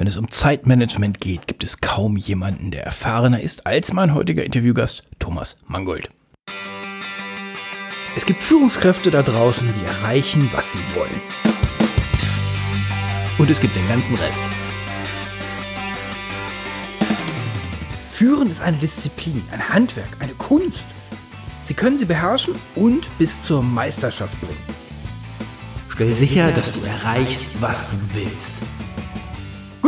Wenn 0.00 0.06
es 0.06 0.16
um 0.16 0.30
Zeitmanagement 0.30 1.20
geht, 1.20 1.46
gibt 1.46 1.62
es 1.62 1.82
kaum 1.82 2.16
jemanden, 2.16 2.70
der 2.70 2.84
erfahrener 2.84 3.42
ist 3.42 3.66
als 3.66 3.92
mein 3.92 4.14
heutiger 4.14 4.42
Interviewgast 4.42 5.02
Thomas 5.18 5.58
Mangold. 5.66 6.08
Es 8.16 8.24
gibt 8.24 8.40
Führungskräfte 8.40 9.10
da 9.10 9.22
draußen, 9.22 9.70
die 9.74 9.84
erreichen, 9.84 10.48
was 10.54 10.72
sie 10.72 10.78
wollen. 10.94 11.20
Und 13.36 13.50
es 13.50 13.60
gibt 13.60 13.76
den 13.76 13.86
ganzen 13.88 14.14
Rest. 14.14 14.40
Führen 18.10 18.50
ist 18.50 18.62
eine 18.62 18.78
Disziplin, 18.78 19.42
ein 19.52 19.68
Handwerk, 19.68 20.08
eine 20.20 20.32
Kunst. 20.32 20.86
Sie 21.64 21.74
können 21.74 21.98
sie 21.98 22.06
beherrschen 22.06 22.54
und 22.74 23.06
bis 23.18 23.42
zur 23.42 23.62
Meisterschaft 23.62 24.40
bringen. 24.40 24.64
Stell 25.90 26.14
sicher, 26.14 26.52
dass 26.52 26.72
du 26.72 26.80
erreichst, 26.86 27.60
was 27.60 27.90
du 27.90 27.96
willst. 28.14 28.62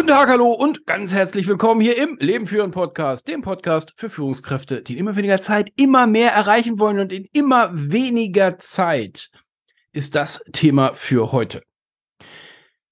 Guten 0.03 0.14
Tag, 0.14 0.30
hallo 0.30 0.50
und 0.50 0.84
ganz 0.84 1.14
herzlich 1.14 1.46
willkommen 1.46 1.80
hier 1.80 1.96
im 1.96 2.16
Leben 2.19 2.48
führen 2.48 2.73
Podcast, 2.73 3.29
dem 3.29 3.41
Podcast 3.41 3.92
für 3.95 4.11
Führungskräfte, 4.11 4.83
die 4.83 4.95
in 4.95 4.98
immer 4.98 5.15
weniger 5.15 5.41
Zeit 5.41 5.73
immer 5.77 6.09
mehr 6.09 6.33
erreichen 6.33 6.80
wollen 6.80 6.98
und 6.98 7.12
in 7.12 7.25
immer 7.33 7.70
weniger 7.73 8.59
Zeit 8.59 9.30
ist 9.92 10.16
das 10.16 10.42
Thema 10.52 10.95
für 10.95 11.30
heute. 11.30 11.62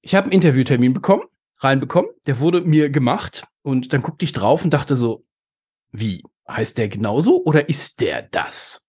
Ich 0.00 0.14
habe 0.14 0.26
einen 0.26 0.34
Interviewtermin 0.34 0.94
bekommen, 0.94 1.24
reinbekommen, 1.56 2.12
der 2.28 2.38
wurde 2.38 2.60
mir 2.60 2.90
gemacht 2.90 3.44
und 3.62 3.92
dann 3.92 4.02
guckte 4.02 4.24
ich 4.24 4.32
drauf 4.32 4.62
und 4.62 4.72
dachte 4.72 4.96
so, 4.96 5.24
wie 5.90 6.22
heißt 6.48 6.78
der 6.78 6.86
genauso 6.86 7.42
oder 7.42 7.68
ist 7.68 8.00
der 8.00 8.22
das? 8.22 8.86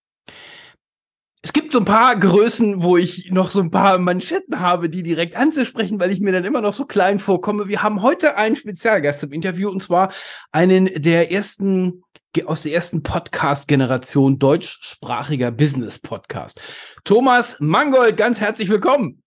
Es 1.44 1.54
gibt 1.54 1.72
so 1.72 1.80
ein 1.80 1.86
paar 1.86 2.16
Größen, 2.20 2.84
wo 2.84 2.98
ich 2.98 3.32
noch 3.32 3.50
so 3.50 3.62
ein 3.62 3.72
paar 3.72 3.98
Manschetten 3.98 4.60
habe, 4.60 4.90
die 4.90 5.02
direkt 5.02 5.36
anzusprechen, 5.36 6.00
weil 6.00 6.12
ich 6.12 6.20
mir 6.20 6.32
dann 6.32 6.46
immer 6.46 6.62
noch 6.62 6.74
so 6.74 6.86
klein 6.86 7.20
vorkomme. 7.20 7.68
Wir 7.68 7.82
haben 7.82 8.04
heute 8.04 8.38
einen 8.38 8.56
Spezialgast 8.56 9.24
im 9.24 9.32
Interview 9.32 9.70
und 9.70 9.82
zwar 9.82 10.14
einen 10.52 10.86
der 11.02 11.32
ersten 11.32 12.04
aus 12.46 12.64
der 12.64 12.74
ersten 12.74 13.04
Podcast-Generation 13.04 14.40
deutschsprachiger 14.40 15.52
Business-Podcast. 15.52 16.62
Thomas 17.04 17.58
Mangold, 17.60 18.16
ganz 18.16 18.40
herzlich 18.40 18.70
willkommen. 18.70 19.22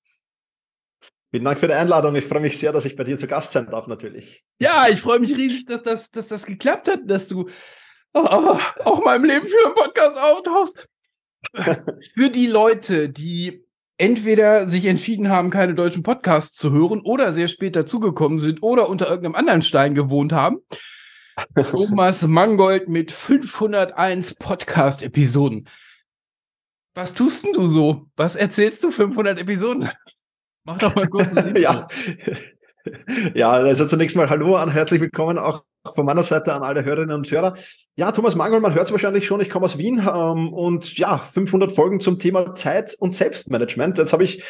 Vielen 1.30 1.44
Dank 1.44 1.58
für 1.58 1.66
die 1.66 1.74
Einladung. 1.74 2.14
Ich 2.14 2.24
freue 2.24 2.40
mich 2.40 2.56
sehr, 2.56 2.72
dass 2.72 2.86
ich 2.86 2.96
bei 2.96 3.04
dir 3.04 3.18
zu 3.18 3.26
Gast 3.26 3.52
sein 3.52 3.66
darf, 3.66 3.88
natürlich. 3.88 4.44
Ja, 4.58 4.86
ich 4.88 5.02
freue 5.02 5.18
mich 5.18 5.36
riesig, 5.36 5.66
dass 5.66 5.82
das, 5.82 6.10
dass 6.12 6.28
das 6.28 6.46
geklappt 6.46 6.88
hat, 6.88 7.00
dass 7.06 7.28
du 7.28 7.48
oh, 8.14 8.20
auch 8.20 9.04
mal 9.04 9.16
im 9.16 9.24
Leben 9.24 9.46
für 9.48 9.66
einen 9.66 9.74
Podcast 9.74 10.16
auftauchst. 10.16 10.88
Für 12.14 12.30
die 12.30 12.46
Leute, 12.46 13.08
die 13.08 13.64
entweder 13.96 14.68
sich 14.68 14.86
entschieden 14.86 15.28
haben, 15.28 15.50
keine 15.50 15.74
deutschen 15.74 16.02
Podcasts 16.02 16.56
zu 16.56 16.72
hören 16.72 17.00
oder 17.00 17.32
sehr 17.32 17.48
spät 17.48 17.76
dazugekommen 17.76 18.38
sind 18.38 18.62
oder 18.62 18.88
unter 18.88 19.08
irgendeinem 19.08 19.36
anderen 19.36 19.62
Stein 19.62 19.94
gewohnt 19.94 20.32
haben. 20.32 20.58
Thomas 21.70 22.26
Mangold 22.26 22.88
mit 22.88 23.10
501 23.10 24.34
Podcast-Episoden. 24.36 25.68
Was 26.94 27.14
tust 27.14 27.44
denn 27.44 27.52
du 27.52 27.68
so? 27.68 28.06
Was 28.16 28.36
erzählst 28.36 28.84
du 28.84 28.90
500 28.90 29.38
Episoden? 29.38 29.88
Mach 30.64 30.78
doch 30.78 30.94
mal 30.94 31.08
kurz. 31.08 31.34
ja. 31.56 31.88
ja, 33.34 33.50
also 33.50 33.86
zunächst 33.86 34.16
mal 34.16 34.30
Hallo 34.30 34.62
und 34.62 34.70
herzlich 34.70 35.00
willkommen 35.00 35.38
auch 35.38 35.64
von 35.94 36.06
meiner 36.06 36.22
Seite 36.22 36.54
an 36.54 36.62
alle 36.62 36.84
Hörerinnen 36.84 37.16
und 37.16 37.30
Hörer. 37.30 37.54
Ja, 37.96 38.10
Thomas 38.10 38.34
Mangel, 38.34 38.58
man 38.58 38.74
hört 38.74 38.86
es 38.86 38.90
wahrscheinlich 38.90 39.24
schon, 39.24 39.40
ich 39.40 39.48
komme 39.48 39.66
aus 39.66 39.78
Wien 39.78 40.02
ähm, 40.04 40.52
und 40.52 40.98
ja, 40.98 41.18
500 41.18 41.70
Folgen 41.70 42.00
zum 42.00 42.18
Thema 42.18 42.56
Zeit 42.56 42.96
und 42.98 43.14
Selbstmanagement. 43.14 43.98
Jetzt 43.98 44.12
habe 44.12 44.24
ich 44.24 44.42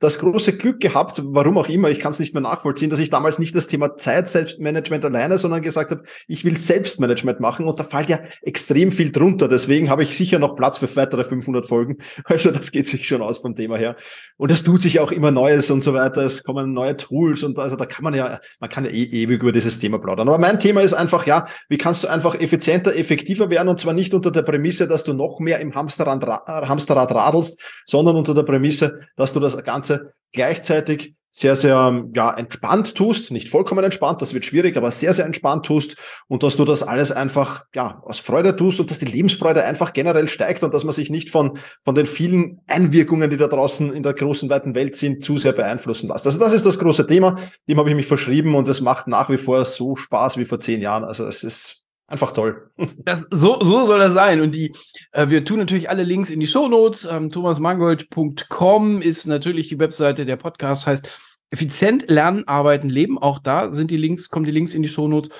das 0.00 0.18
große 0.18 0.56
Glück 0.56 0.80
gehabt, 0.80 1.22
warum 1.24 1.58
auch 1.58 1.68
immer, 1.68 1.90
ich 1.90 2.00
kann 2.00 2.10
es 2.10 2.18
nicht 2.18 2.34
mehr 2.34 2.40
nachvollziehen, 2.40 2.90
dass 2.90 2.98
ich 2.98 3.08
damals 3.08 3.38
nicht 3.38 3.54
das 3.54 3.68
Thema 3.68 3.96
Zeit, 3.96 4.28
Selbstmanagement 4.28 5.04
alleine, 5.04 5.38
sondern 5.38 5.62
gesagt 5.62 5.92
habe, 5.92 6.02
ich 6.26 6.44
will 6.44 6.58
Selbstmanagement 6.58 7.38
machen 7.38 7.66
und 7.66 7.78
da 7.78 7.84
fällt 7.84 8.08
ja 8.08 8.18
extrem 8.42 8.90
viel 8.90 9.12
drunter. 9.12 9.46
Deswegen 9.46 9.90
habe 9.90 10.02
ich 10.02 10.16
sicher 10.16 10.40
noch 10.40 10.56
Platz 10.56 10.78
für 10.78 10.96
weitere 10.96 11.22
500 11.22 11.66
Folgen. 11.66 11.98
Also 12.24 12.50
das 12.50 12.72
geht 12.72 12.86
sich 12.86 13.06
schon 13.06 13.22
aus 13.22 13.38
vom 13.38 13.54
Thema 13.54 13.76
her. 13.76 13.96
Und 14.36 14.50
es 14.50 14.62
tut 14.62 14.82
sich 14.82 15.00
auch 15.00 15.12
immer 15.12 15.30
Neues 15.30 15.70
und 15.70 15.82
so 15.82 15.94
weiter. 15.94 16.22
Es 16.22 16.44
kommen 16.44 16.72
neue 16.72 16.96
Tools 16.96 17.42
und 17.42 17.58
also 17.58 17.74
da 17.74 17.86
kann 17.86 18.04
man 18.04 18.14
ja, 18.14 18.40
man 18.60 18.68
kann 18.68 18.84
ja 18.84 18.90
eh 18.90 19.04
ewig 19.04 19.42
über 19.42 19.52
dieses 19.52 19.78
Thema 19.78 19.98
plaudern. 19.98 20.28
Aber 20.28 20.38
mein 20.38 20.60
Thema 20.60 20.82
ist 20.82 20.92
einfach, 20.92 21.26
ja, 21.26 21.46
wie 21.68 21.78
kannst 21.78 22.04
du 22.04 22.08
einfach 22.08 22.34
effizienter 22.34 22.87
effizienter, 22.94 23.18
effektiver 23.18 23.50
werden 23.50 23.68
und 23.68 23.80
zwar 23.80 23.94
nicht 23.94 24.14
unter 24.14 24.30
der 24.30 24.42
Prämisse, 24.42 24.86
dass 24.86 25.04
du 25.04 25.12
noch 25.12 25.40
mehr 25.40 25.60
im 25.60 25.74
Hamsterrad, 25.74 26.24
Hamsterrad 26.46 27.12
radelst, 27.12 27.60
sondern 27.86 28.16
unter 28.16 28.34
der 28.34 28.42
Prämisse, 28.42 29.00
dass 29.16 29.32
du 29.32 29.40
das 29.40 29.62
Ganze 29.64 30.12
gleichzeitig 30.32 31.14
sehr, 31.30 31.56
sehr 31.56 32.04
ja, 32.14 32.34
entspannt 32.34 32.94
tust, 32.94 33.30
nicht 33.30 33.50
vollkommen 33.50 33.84
entspannt, 33.84 34.22
das 34.22 34.32
wird 34.32 34.46
schwierig, 34.46 34.76
aber 34.76 34.90
sehr, 34.90 35.12
sehr 35.12 35.26
entspannt 35.26 35.66
tust 35.66 35.96
und 36.26 36.42
dass 36.42 36.56
du 36.56 36.64
das 36.64 36.82
alles 36.82 37.12
einfach 37.12 37.64
ja, 37.74 38.02
aus 38.02 38.18
Freude 38.18 38.56
tust 38.56 38.80
und 38.80 38.90
dass 38.90 38.98
die 38.98 39.04
Lebensfreude 39.04 39.62
einfach 39.62 39.92
generell 39.92 40.26
steigt 40.26 40.62
und 40.64 40.72
dass 40.72 40.84
man 40.84 40.94
sich 40.94 41.10
nicht 41.10 41.30
von, 41.30 41.58
von 41.84 41.94
den 41.94 42.06
vielen 42.06 42.60
Einwirkungen, 42.66 43.28
die 43.28 43.36
da 43.36 43.46
draußen 43.46 43.92
in 43.92 44.02
der 44.02 44.14
großen, 44.14 44.48
weiten 44.48 44.74
Welt 44.74 44.96
sind, 44.96 45.22
zu 45.22 45.36
sehr 45.36 45.52
beeinflussen 45.52 46.08
lässt. 46.08 46.26
Also 46.26 46.38
das 46.38 46.54
ist 46.54 46.64
das 46.66 46.78
große 46.78 47.06
Thema, 47.06 47.38
dem 47.68 47.78
habe 47.78 47.90
ich 47.90 47.96
mich 47.96 48.06
verschrieben 48.06 48.54
und 48.54 48.66
es 48.66 48.80
macht 48.80 49.06
nach 49.06 49.28
wie 49.28 49.38
vor 49.38 49.64
so 49.64 49.96
Spaß 49.96 50.38
wie 50.38 50.46
vor 50.46 50.60
zehn 50.60 50.80
Jahren. 50.80 51.04
Also 51.04 51.26
es 51.26 51.44
ist 51.44 51.84
Einfach 52.08 52.32
toll. 52.32 52.70
Das, 53.04 53.26
so, 53.30 53.62
so 53.62 53.84
soll 53.84 53.98
das 53.98 54.12
sein. 54.12 54.40
Und 54.40 54.54
die, 54.54 54.74
äh, 55.12 55.28
wir 55.28 55.44
tun 55.44 55.58
natürlich 55.58 55.88
alle 55.88 56.02
Links 56.02 56.30
in 56.30 56.40
die 56.40 56.46
Shownotes. 56.46 57.06
Ähm, 57.10 57.30
thomasmangold.com 57.30 59.00
ist 59.00 59.26
natürlich 59.26 59.68
die 59.68 59.78
Webseite. 59.78 60.26
Der 60.26 60.36
Podcast 60.36 60.86
heißt 60.86 61.08
Effizient 61.50 62.10
lernen, 62.10 62.46
arbeiten, 62.46 62.90
leben. 62.90 63.18
Auch 63.18 63.38
da 63.38 63.70
sind 63.70 63.90
die 63.90 63.96
Links, 63.96 64.28
kommen 64.28 64.44
die 64.44 64.50
Links 64.50 64.74
in 64.74 64.82
die 64.82 64.88
Shownotes. 64.88 65.30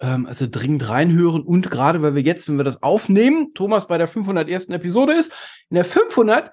Ähm, 0.00 0.26
also 0.26 0.46
dringend 0.48 0.88
reinhören. 0.88 1.42
Und 1.42 1.70
gerade 1.70 2.02
weil 2.02 2.14
wir 2.14 2.22
jetzt, 2.22 2.48
wenn 2.48 2.56
wir 2.56 2.64
das 2.64 2.82
aufnehmen, 2.82 3.52
Thomas 3.54 3.88
bei 3.88 3.98
der 3.98 4.08
501. 4.08 4.68
Episode 4.68 5.14
ist, 5.14 5.32
in 5.70 5.76
der 5.76 5.84
500 5.84 6.50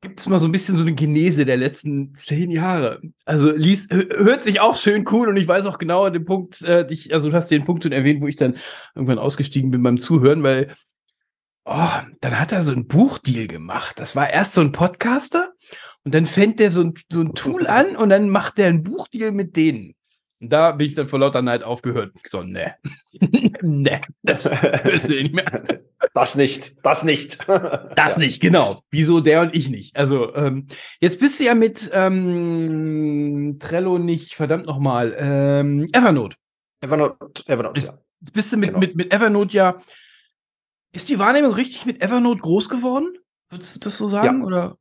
gibt 0.00 0.20
es 0.20 0.28
mal 0.28 0.38
so 0.38 0.46
ein 0.46 0.52
bisschen 0.52 0.76
so 0.76 0.82
eine 0.82 0.94
Genese 0.94 1.44
der 1.44 1.56
letzten 1.56 2.14
zehn 2.14 2.50
Jahre. 2.50 3.00
Also 3.24 3.50
liest, 3.50 3.92
hört 3.92 4.44
sich 4.44 4.60
auch 4.60 4.76
schön 4.76 5.04
cool 5.10 5.28
und 5.28 5.36
ich 5.36 5.48
weiß 5.48 5.66
auch 5.66 5.78
genau 5.78 6.08
den 6.08 6.24
Punkt, 6.24 6.62
äh, 6.62 6.86
ich, 6.90 7.12
also 7.12 7.30
du 7.30 7.36
hast 7.36 7.50
den 7.50 7.64
Punkt 7.64 7.82
schon 7.82 7.92
erwähnt, 7.92 8.20
wo 8.20 8.28
ich 8.28 8.36
dann 8.36 8.56
irgendwann 8.94 9.18
ausgestiegen 9.18 9.70
bin 9.70 9.82
beim 9.82 9.98
Zuhören, 9.98 10.42
weil 10.42 10.74
oh, 11.64 11.88
dann 12.20 12.40
hat 12.40 12.52
er 12.52 12.62
so 12.62 12.72
ein 12.72 12.86
Buchdeal 12.86 13.46
gemacht. 13.46 13.98
Das 13.98 14.14
war 14.14 14.30
erst 14.30 14.54
so 14.54 14.60
ein 14.60 14.72
Podcaster 14.72 15.52
und 16.04 16.14
dann 16.14 16.26
fängt 16.26 16.60
der 16.60 16.70
so 16.70 16.82
ein, 16.82 16.94
so 17.10 17.20
ein 17.20 17.34
Tool 17.34 17.66
an 17.66 17.96
und 17.96 18.10
dann 18.10 18.30
macht 18.30 18.58
der 18.58 18.68
ein 18.68 18.82
Buchdeal 18.82 19.32
mit 19.32 19.56
denen. 19.56 19.94
Da 20.40 20.72
bin 20.72 20.86
ich 20.86 20.94
dann 20.94 21.08
vor 21.08 21.18
lauter 21.18 21.42
Neid 21.42 21.64
aufgehört. 21.64 22.12
So, 22.28 22.42
ne. 22.42 22.74
ne, 23.62 24.00
das 24.22 24.44
du 24.44 25.22
nicht 25.22 25.34
mehr. 25.34 25.64
Das 26.14 26.36
nicht, 26.36 26.76
das 26.84 27.02
nicht. 27.02 27.38
das 27.48 28.14
ja. 28.14 28.18
nicht, 28.18 28.40
genau. 28.40 28.80
Wieso 28.90 29.20
der 29.20 29.42
und 29.42 29.54
ich 29.54 29.68
nicht? 29.68 29.96
Also, 29.96 30.34
ähm, 30.34 30.66
jetzt 31.00 31.20
bist 31.20 31.38
du 31.38 31.44
ja 31.44 31.54
mit 31.54 31.90
ähm, 31.92 33.56
Trello 33.58 33.98
nicht, 33.98 34.34
verdammt 34.34 34.66
nochmal, 34.66 35.14
ähm, 35.18 35.86
Evernote. 35.92 36.36
Evernote, 36.80 37.42
Evernote, 37.46 37.80
jetzt, 37.80 37.88
ja. 37.88 37.98
Jetzt 38.20 38.32
bist 38.32 38.52
du 38.52 38.56
mit, 38.56 38.68
genau. 38.68 38.78
mit, 38.78 38.96
mit 38.96 39.12
Evernote 39.12 39.56
ja. 39.56 39.80
Ist 40.92 41.08
die 41.08 41.18
Wahrnehmung 41.18 41.52
richtig 41.52 41.84
mit 41.84 42.00
Evernote 42.00 42.40
groß 42.40 42.68
geworden? 42.68 43.18
Würdest 43.50 43.76
du 43.76 43.80
das 43.80 43.98
so 43.98 44.08
sagen? 44.08 44.40
Ja. 44.40 44.46
Oder? 44.46 44.78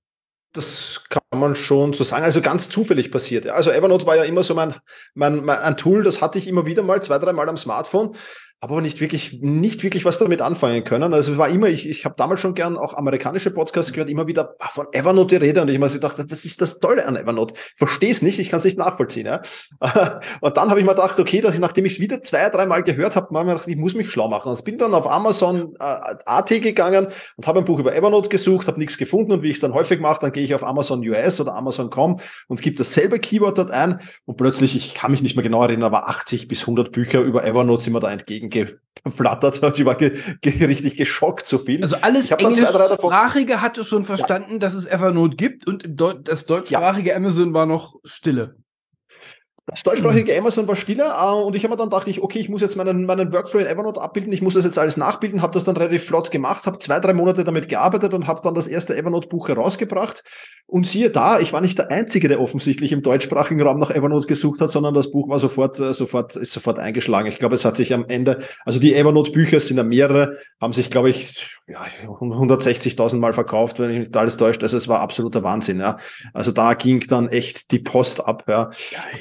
Das 0.58 1.04
kann 1.10 1.22
man 1.40 1.56
schon 1.56 1.94
so 1.94 2.04
sagen. 2.04 2.24
Also 2.24 2.42
ganz 2.42 2.68
zufällig 2.68 3.12
passiert. 3.12 3.48
Also 3.48 3.70
Evernote 3.70 4.08
war 4.08 4.16
ja 4.16 4.24
immer 4.24 4.42
so 4.42 4.56
mein, 4.56 4.74
mein, 5.14 5.46
mein 5.46 5.60
ein 5.60 5.78
Tool, 5.78 6.04
das 6.04 6.20
hatte 6.20 6.40
ich 6.40 6.48
immer 6.48 6.66
wieder 6.66 6.82
mal, 6.82 7.02
zwei, 7.04 7.20
dreimal 7.20 7.48
am 7.48 7.58
Smartphone 7.58 8.16
aber 8.60 8.82
nicht 8.82 9.02
wirklich, 9.02 9.40
nicht 9.42 9.84
wirklich 9.84 10.04
was 10.06 10.18
damit 10.20 10.42
anfangen 10.42 10.84
können. 10.84 11.14
Also 11.14 11.34
es 11.34 11.38
war 11.38 11.50
immer, 11.50 11.68
ich, 11.68 11.88
ich 11.88 12.06
habe 12.06 12.16
damals 12.18 12.40
schon 12.40 12.56
gern 12.56 12.78
auch 12.78 12.96
amerikanische 12.96 13.52
Podcasts 13.52 13.94
gehört, 13.94 14.10
immer 14.10 14.28
wieder 14.28 14.56
von 14.72 14.88
Evernote 14.92 15.40
die 15.40 15.46
Rede 15.46 15.62
und 15.62 15.70
ich 15.70 15.76
habe 15.76 15.86
mir 15.86 15.92
gedacht, 15.92 16.18
was 16.30 16.46
ist 16.46 16.62
das 16.62 16.80
Tolle 16.80 17.06
an 17.06 17.16
Evernote? 17.16 17.54
Verstehe 17.76 18.12
es 18.12 18.22
nicht, 18.22 18.40
ich 18.40 18.50
kann 18.50 18.58
es 18.58 18.66
nicht 18.66 18.78
nachvollziehen. 18.78 19.26
Ja? 19.26 19.42
Und 20.42 20.58
dann 20.58 20.70
habe 20.70 20.80
ich 20.80 20.86
mir 20.86 20.94
gedacht, 20.94 21.20
okay, 21.20 21.42
dass 21.42 21.54
ich, 21.54 21.60
nachdem 21.60 21.86
ich 21.86 21.94
es 21.94 22.00
wieder 22.00 22.22
zwei, 22.22 22.50
dreimal 22.50 22.84
gehört 22.84 23.16
habe, 23.16 23.28
habe 23.28 23.40
ich 23.40 23.46
mir 23.46 23.54
gedacht, 23.54 23.68
ich 23.68 23.76
muss 23.76 23.94
mich 23.94 24.10
schlau 24.10 24.28
machen. 24.28 24.50
Und 24.50 24.64
bin 24.68 24.78
dann 24.78 24.94
auf 24.94 25.10
Amazon 25.10 25.76
äh, 25.80 26.16
AT 26.26 26.50
gegangen 26.50 27.08
und 27.38 27.48
habe 27.48 27.60
ein 27.60 27.66
Buch 27.66 27.80
über 27.80 27.96
Evernote 27.96 28.28
gesucht, 28.28 28.68
habe 28.68 28.80
nichts 28.80 28.98
gefunden 28.98 29.32
und 29.32 29.44
wie 29.44 29.50
ich 29.50 29.56
es 29.56 29.62
dann 29.62 29.74
häufig 29.74 30.00
mache, 30.02 30.20
dann 30.20 30.34
gehe 30.34 30.44
ich 30.44 30.54
auf 30.54 30.64
Amazon 30.64 31.08
US 31.08 31.40
oder 31.40 31.56
Amazon.com 31.56 32.20
und 32.48 32.62
gebe 32.62 32.76
dasselbe 32.76 33.20
Keyword 33.20 33.58
dort 33.58 33.72
ein 33.72 34.02
und 34.26 34.36
plötzlich, 34.36 34.76
ich 34.76 34.94
kann 34.94 35.12
mich 35.12 35.22
nicht 35.22 35.36
mehr 35.36 35.44
genau 35.44 35.64
erinnern, 35.64 35.86
aber 35.86 36.10
80 36.10 36.50
bis 36.50 36.62
100 36.62 36.92
Bücher 36.92 37.22
über 37.22 37.46
Evernote 37.46 37.84
sind 37.84 37.94
mir 37.94 38.00
da 38.00 38.12
entgegen 38.12 38.47
geflattert. 38.50 39.62
Ich 39.78 39.86
war 39.86 39.96
ge 39.96 40.18
ge 40.42 40.66
richtig 40.66 40.98
geschockt 40.98 41.46
so 41.46 41.58
viel. 41.58 41.82
Also 41.82 41.98
alles 42.02 42.32
Englischsprachige 42.32 43.62
hatte 43.62 43.84
schon 43.84 44.04
verstanden, 44.04 44.54
ja. 44.54 44.60
dass 44.60 44.74
es 44.74 44.88
Evernote 44.88 45.36
gibt 45.36 45.68
und 45.68 45.84
Deu 45.88 46.14
das 46.14 46.46
deutschsprachige 46.46 47.10
ja. 47.12 47.16
Amazon 47.16 47.54
war 47.54 47.66
noch 47.66 47.96
Stille. 48.04 48.56
Das 49.70 49.84
deutschsprachige 49.84 50.32
mhm. 50.32 50.40
Amazon 50.40 50.66
war 50.66 50.78
stiller 50.78 51.18
äh, 51.22 51.44
und 51.44 51.54
ich 51.54 51.66
habe 51.66 51.74
mir 51.74 51.78
dann 51.78 51.90
dachte 51.90 52.10
ich, 52.10 52.24
okay, 52.24 52.40
ich 52.40 52.48
muss 52.48 52.62
jetzt 52.62 52.78
meinen, 52.78 53.06
meinen 53.06 53.34
Workflow 53.34 53.60
in 53.60 53.68
Evernote 53.68 54.00
abbilden, 54.00 54.32
ich 54.32 54.42
muss 54.42 54.54
das 54.54 54.64
jetzt 54.64 54.80
alles 54.80 54.96
nachbilden, 54.96 55.42
habe 55.42 55.52
das 55.52 55.66
dann 55.66 55.76
relativ 55.76 56.06
flott 56.06 56.32
gemacht, 56.32 56.66
habe 56.66 56.80
zwei, 56.80 57.02
drei 57.02 57.12
Monate 57.12 57.44
damit 57.44 57.68
gearbeitet 57.68 58.14
und 58.14 58.28
habe 58.28 58.40
dann 58.42 58.56
das 58.56 58.68
erste 58.68 58.96
Evernote-Buch 58.96 59.50
herausgebracht. 59.50 60.24
Und 60.70 60.88
siehe 60.88 61.10
da, 61.10 61.40
ich 61.40 61.52
war 61.52 61.62
nicht 61.62 61.78
der 61.78 61.92
Einzige, 61.92 62.30
der 62.30 62.42
offensichtlich 62.42 62.94
im 62.94 63.02
deutschsprachigen 63.02 63.62
Raum 63.62 63.80
nach 63.80 63.92
Evernote 63.92 64.28
gesucht 64.28 64.62
hat, 64.62 64.72
sondern 64.72 64.94
das 64.94 65.12
Buch 65.12 65.28
war 65.28 65.40
sofort, 65.40 65.80
äh, 65.80 65.94
sofort, 65.94 66.38
ist 66.38 66.54
sofort 66.54 66.80
eingeschlagen. 66.80 67.28
Ich 67.28 67.40
glaube, 67.40 67.56
es 67.56 67.66
hat 67.66 67.76
sich 67.76 67.94
am 67.94 68.06
Ende, 68.08 68.40
also 68.66 68.80
die 68.80 68.94
Evernote-Bücher 68.94 69.60
sind 69.60 69.78
ja 69.78 69.84
mehrere, 69.84 70.38
haben 70.62 70.74
sich, 70.74 70.90
glaube 70.90 71.10
ich, 71.10 71.58
ja, 71.68 71.86
160.000 72.06 73.18
Mal 73.18 73.34
verkauft, 73.34 73.80
wenn 73.80 73.92
ich 73.92 74.00
nicht 74.00 74.18
alles 74.18 74.38
täuscht. 74.38 74.64
Also 74.64 74.78
es 74.78 74.88
war 74.88 75.02
absoluter 75.02 75.44
Wahnsinn, 75.44 75.80
ja. 75.80 75.98
Also 76.34 76.52
da 76.52 76.74
ging 76.74 77.02
dann 77.08 77.28
echt 77.28 77.72
die 77.72 77.80
Post 77.80 78.26
ab, 78.26 78.46
ja. 78.48 78.72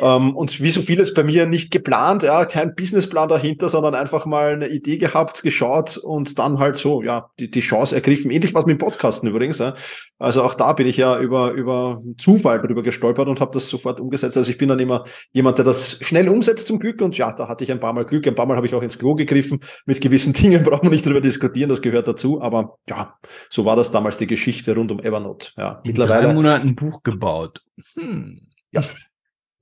Ähm, 0.00 0.36
und 0.37 0.61
wie 0.61 0.71
so 0.71 0.83
vieles 0.83 1.15
bei 1.15 1.25
mir 1.25 1.47
nicht 1.47 1.71
geplant, 1.71 2.23
ja, 2.23 2.44
kein 2.44 2.75
Businessplan 2.75 3.29
dahinter, 3.29 3.69
sondern 3.69 3.94
einfach 3.94 4.27
mal 4.27 4.53
eine 4.53 4.69
Idee 4.69 4.99
gehabt, 4.99 5.43
geschaut 5.43 5.97
und 5.97 6.38
dann 6.38 6.59
halt 6.59 6.79
so, 6.79 7.03
ja, 7.03 7.31
die, 7.38 7.50
die 7.50 7.61
Chance 7.61 7.94
ergriffen. 7.94 8.31
Ähnlich 8.31 8.55
was 8.55 8.67
mit 8.67 8.79
dem 8.79 8.79
Podcasten 8.79 9.29
übrigens, 9.29 9.59
ja. 9.59 9.75
Also 10.19 10.43
auch 10.43 10.55
da 10.55 10.73
bin 10.73 10.87
ich 10.87 10.97
ja 10.97 11.19
über, 11.19 11.53
über 11.53 12.03
Zufall 12.17 12.61
drüber 12.61 12.83
gestolpert 12.83 13.29
und 13.29 13.41
habe 13.41 13.50
das 13.53 13.69
sofort 13.69 14.00
umgesetzt. 14.00 14.37
Also 14.38 14.50
ich 14.50 14.56
bin 14.56 14.69
dann 14.69 14.79
immer 14.79 15.05
jemand, 15.33 15.59
der 15.59 15.65
das 15.67 15.99
schnell 16.00 16.29
umsetzt 16.29 16.67
zum 16.67 16.79
Glück. 16.79 17.03
Und 17.03 17.19
ja, 17.19 17.33
da 17.33 17.49
hatte 17.49 17.65
ich 17.65 17.71
ein 17.73 17.81
paar 17.81 17.93
Mal 17.93 18.06
Glück. 18.06 18.27
Ein 18.27 18.35
paar 18.35 18.47
Mal 18.47 18.56
habe 18.56 18.67
ich 18.67 18.75
auch 18.75 18.83
ins 18.83 18.99
Klo 18.99 19.15
gegriffen. 19.15 19.61
Mit 19.85 20.00
gewissen 20.00 20.33
Dingen 20.33 20.62
braucht 20.62 20.83
man 20.83 20.93
nicht 20.93 21.05
drüber 21.05 21.21
diskutieren, 21.21 21.69
das 21.69 21.83
gehört 21.83 22.09
dazu. 22.09 22.41
Aber 22.41 22.79
ja, 22.88 23.19
so 23.50 23.67
war 23.67 23.77
das 23.77 23.91
damals 23.91 24.17
die 24.17 24.27
Geschichte 24.27 24.75
rund 24.75 24.91
um 24.91 25.00
Evernote. 25.00 25.50
Ja, 25.59 25.81
In 25.83 25.91
mittlerweile. 25.91 26.29
Drei 26.29 26.35
Monaten 26.35 26.69
ein 26.69 26.77
Buch 26.77 27.03
gebaut. 27.03 27.62
Hm. 27.94 28.41
Ja. 28.71 28.81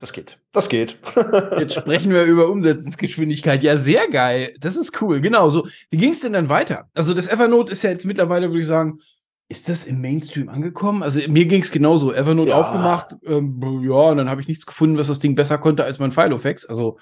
Das 0.05 0.13
geht. 0.13 0.39
Das 0.53 0.69
geht. 0.69 0.99
Jetzt 1.59 1.73
sprechen 1.73 2.13
wir 2.13 2.25
über 2.25 2.51
Umsetzungsgeschwindigkeit. 2.51 3.63
Ja, 3.63 3.79
sehr 3.79 4.07
geil. 4.09 4.55
Das 4.61 4.77
ist 4.77 5.01
cool. 5.01 5.23
Genau 5.23 5.49
so. 5.49 5.67
Wie 5.89 5.97
ging 5.97 6.11
es 6.11 6.21
denn 6.21 6.35
dann 6.35 6.51
weiter? 6.51 6.91
Also 6.93 7.15
das 7.15 7.27
Evernote 7.27 7.73
ist 7.73 7.85
ja 7.85 7.89
jetzt 7.89 8.05
mittlerweile, 8.05 8.51
würde 8.51 8.61
ich 8.61 8.67
sagen, 8.67 9.01
ist 9.49 9.71
das 9.71 9.87
im 9.87 10.03
Mainstream 10.03 10.51
angekommen? 10.51 11.03
Also 11.03 11.27
mir 11.27 11.47
ging 11.47 11.63
es 11.63 11.71
genauso. 11.71 12.13
Evernote 12.13 12.51
ja. 12.51 12.61
aufgemacht, 12.61 13.17
ähm, 13.25 13.63
ja, 13.83 14.11
und 14.11 14.19
dann 14.19 14.29
habe 14.29 14.43
ich 14.43 14.47
nichts 14.49 14.67
gefunden, 14.67 14.99
was 14.99 15.09
das 15.09 15.21
Ding 15.21 15.37
besser 15.37 15.57
konnte 15.57 15.85
als 15.85 15.99
mein 15.99 16.13
Filofax, 16.13 16.67
also 16.67 16.99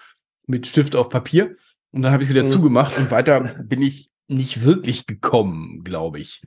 mit 0.46 0.68
Stift 0.68 0.94
auf 0.94 1.08
Papier. 1.08 1.56
Und 1.90 2.02
dann 2.02 2.12
habe 2.12 2.22
ich 2.22 2.28
es 2.28 2.34
wieder 2.36 2.44
mhm. 2.44 2.50
zugemacht 2.50 2.96
und 2.98 3.10
weiter 3.10 3.40
bin 3.64 3.82
ich 3.82 4.10
nicht 4.28 4.62
wirklich 4.62 5.08
gekommen, 5.08 5.82
glaube 5.82 6.20
ich. 6.20 6.40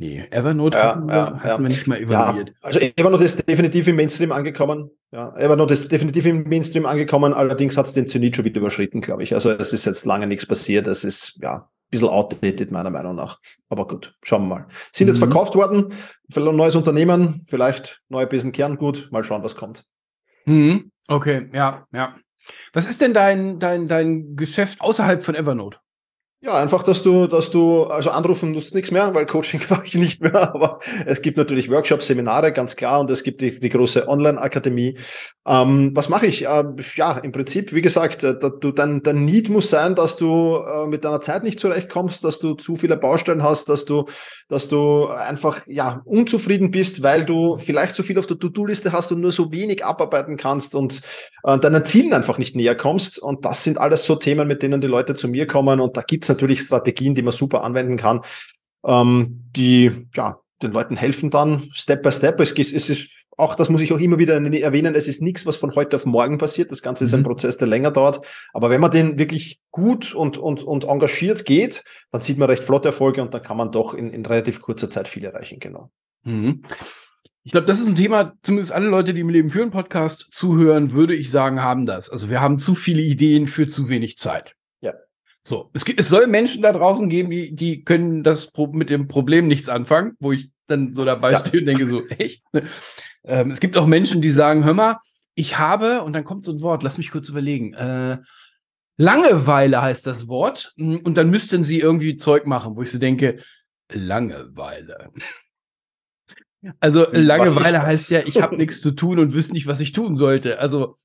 Nee, 0.00 0.24
Evernote 0.30 0.78
ja, 0.78 0.84
hatten, 0.94 1.08
wir, 1.08 1.14
ja, 1.14 1.40
hatten 1.40 1.64
wir 1.64 1.70
nicht 1.70 1.88
mal 1.88 1.98
evaluiert. 1.98 2.52
Also 2.62 2.78
Evernote 2.78 3.24
ist 3.24 3.48
definitiv 3.48 3.88
im 3.88 3.96
Mainstream 3.96 4.30
angekommen. 4.30 4.92
Ja, 5.10 5.34
Evernote 5.36 5.72
ist 5.72 5.90
definitiv 5.90 6.24
im 6.24 6.44
Mainstream 6.44 6.86
angekommen, 6.86 7.34
allerdings 7.34 7.76
hat 7.76 7.86
es 7.86 7.94
den 7.94 8.06
Zenit 8.06 8.36
schon 8.36 8.44
wieder 8.44 8.60
überschritten, 8.60 9.00
glaube 9.00 9.24
ich. 9.24 9.34
Also 9.34 9.50
es 9.50 9.72
ist 9.72 9.86
jetzt 9.86 10.06
lange 10.06 10.28
nichts 10.28 10.46
passiert. 10.46 10.86
Es 10.86 11.02
ist, 11.02 11.36
ja, 11.42 11.68
bisschen 11.90 12.10
outdated, 12.10 12.70
meiner 12.70 12.90
Meinung 12.90 13.16
nach. 13.16 13.40
Aber 13.70 13.88
gut, 13.88 14.14
schauen 14.22 14.42
wir 14.42 14.58
mal. 14.58 14.66
Sind 14.92 15.06
mhm. 15.06 15.14
jetzt 15.14 15.18
verkauft 15.18 15.56
worden, 15.56 15.92
vielleicht 16.30 16.48
ein 16.48 16.56
neues 16.56 16.76
Unternehmen, 16.76 17.44
vielleicht 17.48 18.00
neue 18.08 18.28
Besen 18.28 18.52
Kerngut, 18.52 19.08
mal 19.10 19.24
schauen, 19.24 19.42
was 19.42 19.56
kommt. 19.56 19.84
Mhm. 20.44 20.92
Okay, 21.08 21.50
ja, 21.52 21.88
ja. 21.92 22.14
Was 22.72 22.86
ist 22.86 23.00
denn 23.00 23.14
dein, 23.14 23.58
dein, 23.58 23.88
dein 23.88 24.36
Geschäft 24.36 24.80
außerhalb 24.80 25.24
von 25.24 25.34
Evernote? 25.34 25.78
Ja, 26.40 26.54
einfach, 26.54 26.84
dass 26.84 27.02
du, 27.02 27.26
dass 27.26 27.50
du, 27.50 27.86
also 27.86 28.10
anrufen 28.10 28.52
nutzt 28.52 28.72
nichts 28.72 28.92
mehr, 28.92 29.12
weil 29.12 29.26
Coaching 29.26 29.60
mache 29.70 29.86
ich 29.86 29.94
nicht 29.96 30.22
mehr, 30.22 30.54
aber 30.54 30.78
es 31.04 31.20
gibt 31.20 31.36
natürlich 31.36 31.68
Workshops, 31.68 32.06
Seminare, 32.06 32.52
ganz 32.52 32.76
klar, 32.76 33.00
und 33.00 33.10
es 33.10 33.24
gibt 33.24 33.40
die, 33.40 33.58
die 33.58 33.68
große 33.68 34.06
Online-Akademie. 34.06 34.96
Ähm, 35.48 35.90
was 35.94 36.08
mache 36.08 36.26
ich? 36.26 36.46
Äh, 36.46 36.64
ja, 36.94 37.18
im 37.18 37.32
Prinzip, 37.32 37.72
wie 37.72 37.82
gesagt, 37.82 38.22
äh, 38.22 38.36
du, 38.38 38.70
dein, 38.70 39.02
dein 39.02 39.24
Need 39.24 39.48
muss 39.48 39.68
sein, 39.68 39.96
dass 39.96 40.16
du 40.16 40.58
äh, 40.58 40.86
mit 40.86 41.04
deiner 41.04 41.20
Zeit 41.20 41.42
nicht 41.42 41.58
zurechtkommst, 41.58 42.22
dass 42.22 42.38
du 42.38 42.54
zu 42.54 42.76
viele 42.76 42.96
Baustellen 42.96 43.42
hast, 43.42 43.68
dass 43.68 43.84
du, 43.84 44.04
dass 44.48 44.68
du 44.68 45.08
einfach, 45.08 45.62
ja, 45.66 46.02
unzufrieden 46.04 46.70
bist, 46.70 47.02
weil 47.02 47.24
du 47.24 47.56
vielleicht 47.56 47.96
so 47.96 48.04
viel 48.04 48.16
auf 48.16 48.28
der 48.28 48.38
To-Do-Liste 48.38 48.92
hast 48.92 49.10
und 49.10 49.20
nur 49.20 49.32
so 49.32 49.50
wenig 49.50 49.84
abarbeiten 49.84 50.36
kannst 50.36 50.76
und 50.76 51.00
äh, 51.42 51.58
deinen 51.58 51.84
Zielen 51.84 52.12
einfach 52.12 52.38
nicht 52.38 52.54
näher 52.54 52.76
kommst. 52.76 53.18
Und 53.18 53.44
das 53.44 53.64
sind 53.64 53.78
alles 53.78 54.04
so 54.04 54.14
Themen, 54.14 54.46
mit 54.46 54.62
denen 54.62 54.80
die 54.80 54.86
Leute 54.86 55.16
zu 55.16 55.26
mir 55.26 55.48
kommen 55.48 55.80
und 55.80 55.96
da 55.96 56.02
gibt's 56.02 56.27
es 56.28 56.34
natürlich 56.34 56.60
Strategien, 56.60 57.14
die 57.14 57.22
man 57.22 57.32
super 57.32 57.64
anwenden 57.64 57.96
kann, 57.96 58.20
ähm, 58.86 59.44
die 59.56 60.06
ja, 60.14 60.40
den 60.62 60.72
Leuten 60.72 60.96
helfen 60.96 61.30
dann 61.30 61.62
Step 61.72 62.02
by 62.02 62.12
Step. 62.12 62.40
Es, 62.40 62.52
es 62.52 62.90
ist 62.90 63.08
auch, 63.38 63.54
das 63.54 63.70
muss 63.70 63.80
ich 63.80 63.92
auch 63.92 64.00
immer 64.00 64.18
wieder 64.18 64.34
erwähnen, 64.34 64.96
es 64.96 65.06
ist 65.06 65.22
nichts, 65.22 65.46
was 65.46 65.56
von 65.56 65.74
heute 65.76 65.96
auf 65.96 66.06
morgen 66.06 66.38
passiert. 66.38 66.72
Das 66.72 66.82
Ganze 66.82 67.04
ist 67.04 67.14
ein 67.14 67.20
mhm. 67.20 67.26
Prozess, 67.26 67.56
der 67.56 67.68
länger 67.68 67.92
dauert. 67.92 68.26
Aber 68.52 68.68
wenn 68.68 68.80
man 68.80 68.90
den 68.90 69.16
wirklich 69.16 69.60
gut 69.70 70.12
und, 70.12 70.38
und, 70.38 70.64
und 70.64 70.84
engagiert 70.84 71.44
geht, 71.44 71.84
dann 72.10 72.20
sieht 72.20 72.36
man 72.36 72.50
recht 72.50 72.64
flotte 72.64 72.88
Erfolge 72.88 73.22
und 73.22 73.32
dann 73.32 73.42
kann 73.42 73.56
man 73.56 73.70
doch 73.70 73.94
in, 73.94 74.10
in 74.10 74.26
relativ 74.26 74.60
kurzer 74.60 74.90
Zeit 74.90 75.06
viel 75.06 75.24
erreichen, 75.24 75.60
genau. 75.60 75.90
Mhm. 76.24 76.62
Ich 77.44 77.52
glaube, 77.52 77.66
das 77.66 77.80
ist 77.80 77.88
ein 77.88 77.94
Thema, 77.94 78.34
zumindest 78.42 78.72
alle 78.72 78.88
Leute, 78.88 79.14
die 79.14 79.20
im 79.20 79.30
Leben 79.30 79.50
führen 79.50 79.70
Podcast 79.70 80.26
zuhören, 80.32 80.92
würde 80.92 81.14
ich 81.14 81.30
sagen, 81.30 81.62
haben 81.62 81.86
das. 81.86 82.10
Also 82.10 82.28
wir 82.28 82.40
haben 82.40 82.58
zu 82.58 82.74
viele 82.74 83.00
Ideen 83.00 83.46
für 83.46 83.68
zu 83.68 83.88
wenig 83.88 84.18
Zeit. 84.18 84.57
So, 85.46 85.70
es, 85.72 85.84
gibt, 85.84 86.00
es 86.00 86.08
soll 86.08 86.26
Menschen 86.26 86.62
da 86.62 86.72
draußen 86.72 87.08
geben, 87.08 87.30
die, 87.30 87.54
die 87.54 87.84
können 87.84 88.22
das 88.22 88.52
mit 88.72 88.90
dem 88.90 89.08
Problem 89.08 89.48
nichts 89.48 89.68
anfangen, 89.68 90.14
wo 90.20 90.32
ich 90.32 90.50
dann 90.66 90.92
so 90.92 91.04
dabei 91.04 91.32
ja. 91.32 91.40
stehe 91.40 91.60
und 91.60 91.66
denke 91.66 91.86
so, 91.86 92.02
echt? 92.18 92.42
Ähm, 93.24 93.50
es 93.50 93.60
gibt 93.60 93.76
auch 93.76 93.86
Menschen, 93.86 94.22
die 94.22 94.30
sagen, 94.30 94.64
hör 94.64 94.74
mal, 94.74 94.98
ich 95.34 95.58
habe, 95.58 96.02
und 96.02 96.14
dann 96.14 96.24
kommt 96.24 96.44
so 96.44 96.52
ein 96.52 96.62
Wort, 96.62 96.82
lass 96.82 96.98
mich 96.98 97.10
kurz 97.10 97.28
überlegen, 97.28 97.74
äh, 97.74 98.18
Langeweile 98.96 99.82
heißt 99.82 100.06
das 100.06 100.28
Wort, 100.28 100.72
hm, 100.76 101.00
und 101.00 101.16
dann 101.16 101.28
müssten 101.28 101.62
sie 101.62 101.78
irgendwie 101.78 102.16
Zeug 102.16 102.46
machen, 102.46 102.74
wo 102.74 102.82
ich 102.82 102.90
so 102.90 102.98
denke, 102.98 103.40
Langeweile. 103.92 105.10
Also 106.80 107.06
Langeweile 107.12 107.82
heißt 107.82 108.10
ja, 108.10 108.18
ich 108.26 108.42
habe 108.42 108.56
nichts 108.56 108.80
zu 108.80 108.90
tun 108.90 109.20
und 109.20 109.32
wüsste 109.32 109.52
nicht, 109.52 109.68
was 109.68 109.80
ich 109.80 109.92
tun 109.92 110.16
sollte. 110.16 110.58
Also 110.58 110.98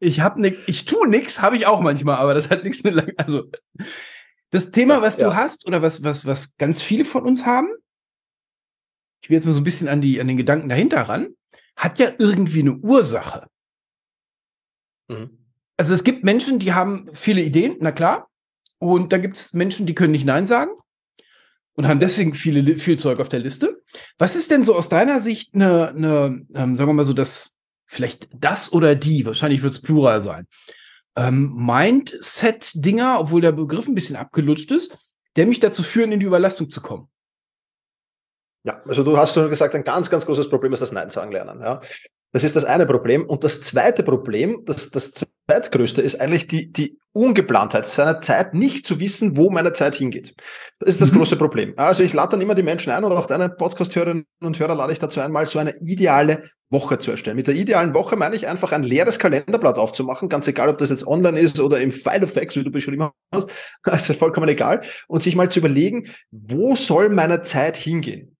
ich 0.00 0.20
habe 0.20 0.40
ne, 0.40 0.56
ich 0.66 0.84
tue 0.84 1.08
nichts, 1.08 1.40
habe 1.40 1.56
ich 1.56 1.66
auch 1.66 1.80
manchmal, 1.80 2.16
aber 2.16 2.34
das 2.34 2.50
hat 2.50 2.64
nichts 2.64 2.84
mit 2.84 2.94
lang. 2.94 3.12
Also 3.16 3.50
das 4.50 4.70
Thema, 4.70 5.02
was 5.02 5.16
ja. 5.16 5.28
du 5.28 5.36
hast 5.36 5.66
oder 5.66 5.82
was 5.82 6.04
was 6.04 6.24
was 6.24 6.56
ganz 6.56 6.80
viele 6.80 7.04
von 7.04 7.24
uns 7.24 7.46
haben, 7.46 7.68
ich 9.22 9.30
will 9.30 9.36
jetzt 9.36 9.46
mal 9.46 9.52
so 9.52 9.60
ein 9.60 9.64
bisschen 9.64 9.88
an 9.88 10.00
die 10.00 10.20
an 10.20 10.28
den 10.28 10.36
Gedanken 10.36 10.68
dahinter 10.68 11.02
ran, 11.02 11.34
hat 11.76 11.98
ja 11.98 12.12
irgendwie 12.18 12.60
eine 12.60 12.76
Ursache. 12.76 13.46
Mhm. 15.08 15.38
Also 15.76 15.94
es 15.94 16.04
gibt 16.04 16.24
Menschen, 16.24 16.58
die 16.58 16.72
haben 16.72 17.08
viele 17.12 17.40
Ideen, 17.40 17.76
na 17.80 17.92
klar, 17.92 18.28
und 18.78 19.12
da 19.12 19.18
gibt 19.18 19.36
es 19.36 19.52
Menschen, 19.52 19.86
die 19.86 19.94
können 19.94 20.12
nicht 20.12 20.24
nein 20.24 20.46
sagen 20.46 20.72
und 21.74 21.86
haben 21.86 22.00
deswegen 22.00 22.34
viele 22.34 22.76
viel 22.76 22.98
Zeug 22.98 23.20
auf 23.20 23.28
der 23.28 23.40
Liste. 23.40 23.82
Was 24.18 24.36
ist 24.36 24.50
denn 24.50 24.64
so 24.64 24.74
aus 24.74 24.88
deiner 24.88 25.20
Sicht 25.20 25.54
eine, 25.54 25.88
eine 25.88 26.46
ähm, 26.54 26.74
sagen 26.74 26.88
wir 26.88 26.94
mal 26.94 27.04
so 27.04 27.12
das 27.12 27.57
vielleicht 27.88 28.28
das 28.32 28.72
oder 28.72 28.94
die, 28.94 29.26
wahrscheinlich 29.26 29.62
wird 29.62 29.72
es 29.72 29.82
Plural 29.82 30.22
sein, 30.22 30.46
ähm, 31.16 31.52
Mindset-Dinger, 31.56 33.18
obwohl 33.18 33.40
der 33.40 33.52
Begriff 33.52 33.88
ein 33.88 33.94
bisschen 33.94 34.16
abgelutscht 34.16 34.70
ist, 34.70 34.96
der 35.34 35.46
mich 35.46 35.58
dazu 35.58 35.82
führen, 35.82 36.12
in 36.12 36.20
die 36.20 36.26
Überlastung 36.26 36.70
zu 36.70 36.80
kommen. 36.80 37.08
Ja, 38.64 38.82
also 38.86 39.02
du 39.02 39.16
hast 39.16 39.34
schon 39.34 39.48
gesagt, 39.48 39.74
ein 39.74 39.84
ganz, 39.84 40.10
ganz 40.10 40.26
großes 40.26 40.50
Problem 40.50 40.72
ist 40.72 40.80
das 40.80 40.92
Nein 40.92 41.10
sagen 41.10 41.32
lernen. 41.32 41.60
Ja. 41.60 41.80
Das 42.32 42.44
ist 42.44 42.56
das 42.56 42.64
eine 42.64 42.84
Problem. 42.84 43.24
Und 43.24 43.42
das 43.42 43.60
zweite 43.60 44.02
Problem, 44.02 44.62
das, 44.66 44.90
das 44.90 45.12
zweitgrößte, 45.12 46.02
ist 46.02 46.20
eigentlich 46.20 46.46
die, 46.46 46.70
die 46.70 46.98
Ungeplantheit, 47.12 47.86
seiner 47.86 48.20
Zeit 48.20 48.52
nicht 48.54 48.86
zu 48.86 49.00
wissen, 49.00 49.36
wo 49.36 49.50
meine 49.50 49.72
Zeit 49.72 49.94
hingeht. 49.96 50.34
Das 50.78 50.90
ist 50.90 51.00
das 51.00 51.10
mhm. 51.10 51.18
große 51.18 51.36
Problem. 51.36 51.72
Also 51.76 52.02
ich 52.02 52.12
lade 52.12 52.32
dann 52.32 52.42
immer 52.42 52.54
die 52.54 52.62
Menschen 52.62 52.92
ein 52.92 53.02
oder 53.02 53.18
auch 53.18 53.26
deine 53.26 53.48
Podcast-Hörerinnen 53.48 54.24
und 54.42 54.58
Hörer 54.58 54.74
lade 54.74 54.92
ich 54.92 54.98
dazu 54.98 55.20
ein, 55.20 55.32
mal 55.32 55.46
so 55.46 55.58
eine 55.58 55.74
ideale 55.80 56.42
Woche 56.70 56.98
zu 56.98 57.10
erstellen. 57.10 57.36
Mit 57.36 57.46
der 57.46 57.54
idealen 57.54 57.94
Woche 57.94 58.16
meine 58.16 58.36
ich 58.36 58.46
einfach 58.46 58.72
ein 58.72 58.82
leeres 58.82 59.18
Kalenderblatt 59.18 59.78
aufzumachen, 59.78 60.28
ganz 60.28 60.46
egal, 60.48 60.68
ob 60.68 60.78
das 60.78 60.90
jetzt 60.90 61.06
online 61.06 61.40
ist 61.40 61.58
oder 61.60 61.80
im 61.80 61.92
File 61.92 62.24
of 62.24 62.32
Facts, 62.32 62.56
wie 62.56 62.64
du 62.64 62.70
beschrieben 62.70 63.08
hast, 63.32 63.50
ist 63.86 64.12
vollkommen 64.16 64.48
egal. 64.48 64.80
Und 65.08 65.22
sich 65.22 65.34
mal 65.34 65.50
zu 65.50 65.60
überlegen, 65.60 66.06
wo 66.30 66.76
soll 66.76 67.08
meine 67.08 67.40
Zeit 67.40 67.76
hingehen? 67.76 68.36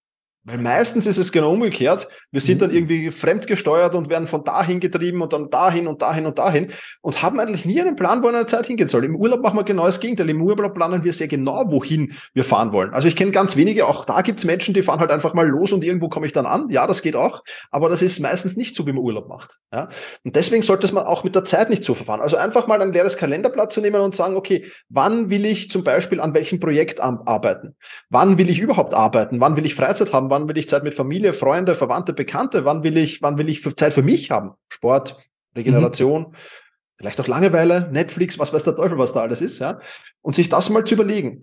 Weil 0.48 0.58
meistens 0.58 1.06
ist 1.06 1.18
es 1.18 1.30
genau 1.30 1.52
umgekehrt. 1.52 2.08
Wir 2.30 2.40
sind 2.40 2.62
dann 2.62 2.70
mhm. 2.70 2.76
irgendwie 2.76 3.10
fremdgesteuert 3.10 3.94
und 3.94 4.08
werden 4.08 4.26
von 4.26 4.44
dahin 4.44 4.80
getrieben 4.80 5.20
und 5.20 5.34
dann 5.34 5.50
dahin 5.50 5.86
und 5.86 6.00
dahin 6.00 6.24
und 6.24 6.38
dahin 6.38 6.68
und 7.02 7.22
haben 7.22 7.38
eigentlich 7.38 7.66
nie 7.66 7.78
einen 7.82 7.96
Plan, 7.96 8.22
wo 8.22 8.28
eine 8.28 8.46
Zeit 8.46 8.66
hingehen 8.66 8.88
soll. 8.88 9.04
Im 9.04 9.14
Urlaub 9.14 9.42
machen 9.42 9.58
wir 9.58 9.64
genau 9.64 9.84
das 9.84 10.00
Gegenteil. 10.00 10.30
Im 10.30 10.40
Urlaub 10.40 10.72
planen 10.72 11.04
wir 11.04 11.12
sehr 11.12 11.28
genau, 11.28 11.70
wohin 11.70 12.14
wir 12.32 12.44
fahren 12.44 12.72
wollen. 12.72 12.94
Also 12.94 13.08
ich 13.08 13.14
kenne 13.14 13.30
ganz 13.30 13.56
wenige, 13.56 13.86
auch 13.86 14.06
da 14.06 14.22
gibt 14.22 14.38
es 14.38 14.46
Menschen, 14.46 14.72
die 14.72 14.82
fahren 14.82 15.00
halt 15.00 15.10
einfach 15.10 15.34
mal 15.34 15.46
los 15.46 15.72
und 15.72 15.84
irgendwo 15.84 16.08
komme 16.08 16.24
ich 16.24 16.32
dann 16.32 16.46
an. 16.46 16.70
Ja, 16.70 16.86
das 16.86 17.02
geht 17.02 17.14
auch, 17.14 17.42
aber 17.70 17.90
das 17.90 18.00
ist 18.00 18.18
meistens 18.18 18.56
nicht 18.56 18.74
so, 18.74 18.86
wie 18.86 18.92
man 18.92 19.04
Urlaub 19.04 19.28
macht. 19.28 19.58
Ja? 19.70 19.88
Und 20.24 20.34
deswegen 20.34 20.62
sollte 20.62 20.92
man 20.94 21.04
auch 21.04 21.24
mit 21.24 21.34
der 21.34 21.44
Zeit 21.44 21.68
nicht 21.68 21.84
so 21.84 21.92
verfahren. 21.92 22.22
Also 22.22 22.38
einfach 22.38 22.66
mal 22.66 22.80
ein 22.80 22.94
leeres 22.94 23.18
Kalenderblatt 23.18 23.70
zu 23.70 23.82
nehmen 23.82 24.00
und 24.00 24.14
sagen, 24.14 24.34
okay, 24.34 24.64
wann 24.88 25.28
will 25.28 25.44
ich 25.44 25.68
zum 25.68 25.84
Beispiel 25.84 26.20
an 26.20 26.32
welchem 26.32 26.58
Projekt 26.58 27.00
arbeiten? 27.00 27.74
Wann 28.08 28.38
will 28.38 28.48
ich 28.48 28.60
überhaupt 28.60 28.94
arbeiten? 28.94 29.42
Wann 29.42 29.56
will 29.56 29.66
ich 29.66 29.74
Freizeit 29.74 30.14
haben? 30.14 30.30
Wann 30.30 30.37
will 30.46 30.58
ich 30.58 30.68
Zeit 30.68 30.84
mit 30.84 30.94
Familie, 30.94 31.32
Freunde, 31.32 31.74
Verwandte, 31.74 32.12
Bekannte? 32.12 32.64
Wann 32.64 32.84
will 32.84 32.96
ich, 32.96 33.22
wann 33.22 33.38
will 33.38 33.48
ich 33.48 33.64
Zeit 33.76 33.94
für 33.94 34.02
mich 34.02 34.30
haben? 34.30 34.52
Sport, 34.68 35.16
Regeneration, 35.56 36.22
mhm. 36.22 36.34
vielleicht 36.98 37.20
auch 37.20 37.26
Langeweile, 37.26 37.88
Netflix, 37.90 38.38
was 38.38 38.52
weiß 38.52 38.64
der 38.64 38.76
Teufel, 38.76 38.98
was 38.98 39.12
da 39.12 39.22
alles 39.22 39.40
ist, 39.40 39.58
ja. 39.58 39.80
Und 40.20 40.34
sich 40.34 40.48
das 40.48 40.70
mal 40.70 40.84
zu 40.84 40.94
überlegen. 40.94 41.42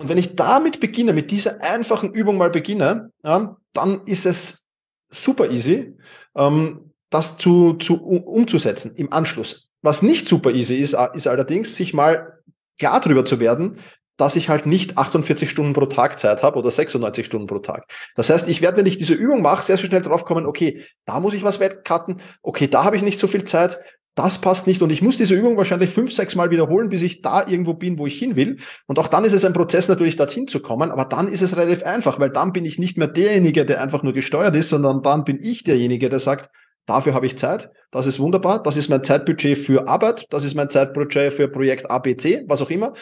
Und 0.00 0.08
wenn 0.08 0.18
ich 0.18 0.36
damit 0.36 0.80
beginne, 0.80 1.12
mit 1.12 1.30
dieser 1.30 1.62
einfachen 1.62 2.12
Übung 2.12 2.36
mal 2.36 2.50
beginne, 2.50 3.12
ja, 3.24 3.56
dann 3.72 4.02
ist 4.04 4.26
es 4.26 4.64
super 5.10 5.50
easy, 5.50 5.96
ähm, 6.36 6.92
das 7.10 7.38
zu, 7.38 7.74
zu 7.74 8.02
umzusetzen 8.02 8.94
im 8.96 9.12
Anschluss. 9.12 9.68
Was 9.82 10.02
nicht 10.02 10.28
super 10.28 10.50
easy 10.50 10.76
ist, 10.76 10.96
ist 11.14 11.26
allerdings, 11.26 11.74
sich 11.74 11.94
mal 11.94 12.38
klar 12.78 13.00
darüber 13.00 13.24
zu 13.24 13.40
werden, 13.40 13.78
dass 14.18 14.36
ich 14.36 14.50
halt 14.50 14.66
nicht 14.66 14.98
48 14.98 15.48
Stunden 15.48 15.72
pro 15.72 15.86
Tag 15.86 16.20
Zeit 16.20 16.42
habe 16.42 16.58
oder 16.58 16.70
96 16.70 17.24
Stunden 17.24 17.46
pro 17.46 17.60
Tag. 17.60 17.86
Das 18.14 18.28
heißt, 18.28 18.48
ich 18.48 18.60
werde, 18.60 18.76
wenn 18.78 18.86
ich 18.86 18.98
diese 18.98 19.14
Übung 19.14 19.40
mache, 19.40 19.62
sehr, 19.62 19.78
sehr 19.78 19.86
schnell 19.86 20.02
drauf 20.02 20.26
kommen, 20.26 20.44
okay, 20.44 20.84
da 21.06 21.20
muss 21.20 21.32
ich 21.32 21.42
was 21.42 21.60
wegcutten, 21.60 22.20
okay, 22.42 22.68
da 22.68 22.84
habe 22.84 22.96
ich 22.96 23.02
nicht 23.02 23.18
so 23.18 23.26
viel 23.26 23.44
Zeit, 23.44 23.78
das 24.14 24.38
passt 24.38 24.66
nicht 24.66 24.82
und 24.82 24.90
ich 24.90 25.00
muss 25.00 25.16
diese 25.16 25.36
Übung 25.36 25.56
wahrscheinlich 25.56 25.90
fünf, 25.90 26.12
sechs 26.12 26.34
Mal 26.34 26.50
wiederholen, 26.50 26.88
bis 26.88 27.02
ich 27.02 27.22
da 27.22 27.46
irgendwo 27.46 27.74
bin, 27.74 28.00
wo 28.00 28.06
ich 28.08 28.18
hin 28.18 28.34
will. 28.34 28.56
Und 28.86 28.98
auch 28.98 29.06
dann 29.06 29.24
ist 29.24 29.32
es 29.32 29.44
ein 29.44 29.52
Prozess 29.52 29.88
natürlich, 29.88 30.16
dorthin 30.16 30.48
zu 30.48 30.60
kommen, 30.60 30.90
aber 30.90 31.04
dann 31.04 31.28
ist 31.28 31.40
es 31.40 31.56
relativ 31.56 31.84
einfach, 31.84 32.18
weil 32.18 32.30
dann 32.30 32.52
bin 32.52 32.64
ich 32.64 32.80
nicht 32.80 32.98
mehr 32.98 33.06
derjenige, 33.06 33.64
der 33.64 33.80
einfach 33.80 34.02
nur 34.02 34.12
gesteuert 34.12 34.56
ist, 34.56 34.70
sondern 34.70 35.02
dann 35.02 35.22
bin 35.24 35.38
ich 35.40 35.62
derjenige, 35.62 36.08
der 36.08 36.18
sagt, 36.18 36.50
Dafür 36.88 37.12
habe 37.12 37.26
ich 37.26 37.36
Zeit. 37.36 37.70
Das 37.90 38.06
ist 38.06 38.18
wunderbar. 38.18 38.62
Das 38.62 38.78
ist 38.78 38.88
mein 38.88 39.04
Zeitbudget 39.04 39.58
für 39.58 39.88
Arbeit. 39.88 40.24
Das 40.30 40.42
ist 40.42 40.54
mein 40.54 40.70
Zeitbudget 40.70 41.34
für 41.34 41.46
Projekt 41.46 41.90
ABC, 41.90 42.44
was 42.48 42.62
auch 42.62 42.70
immer. 42.70 42.94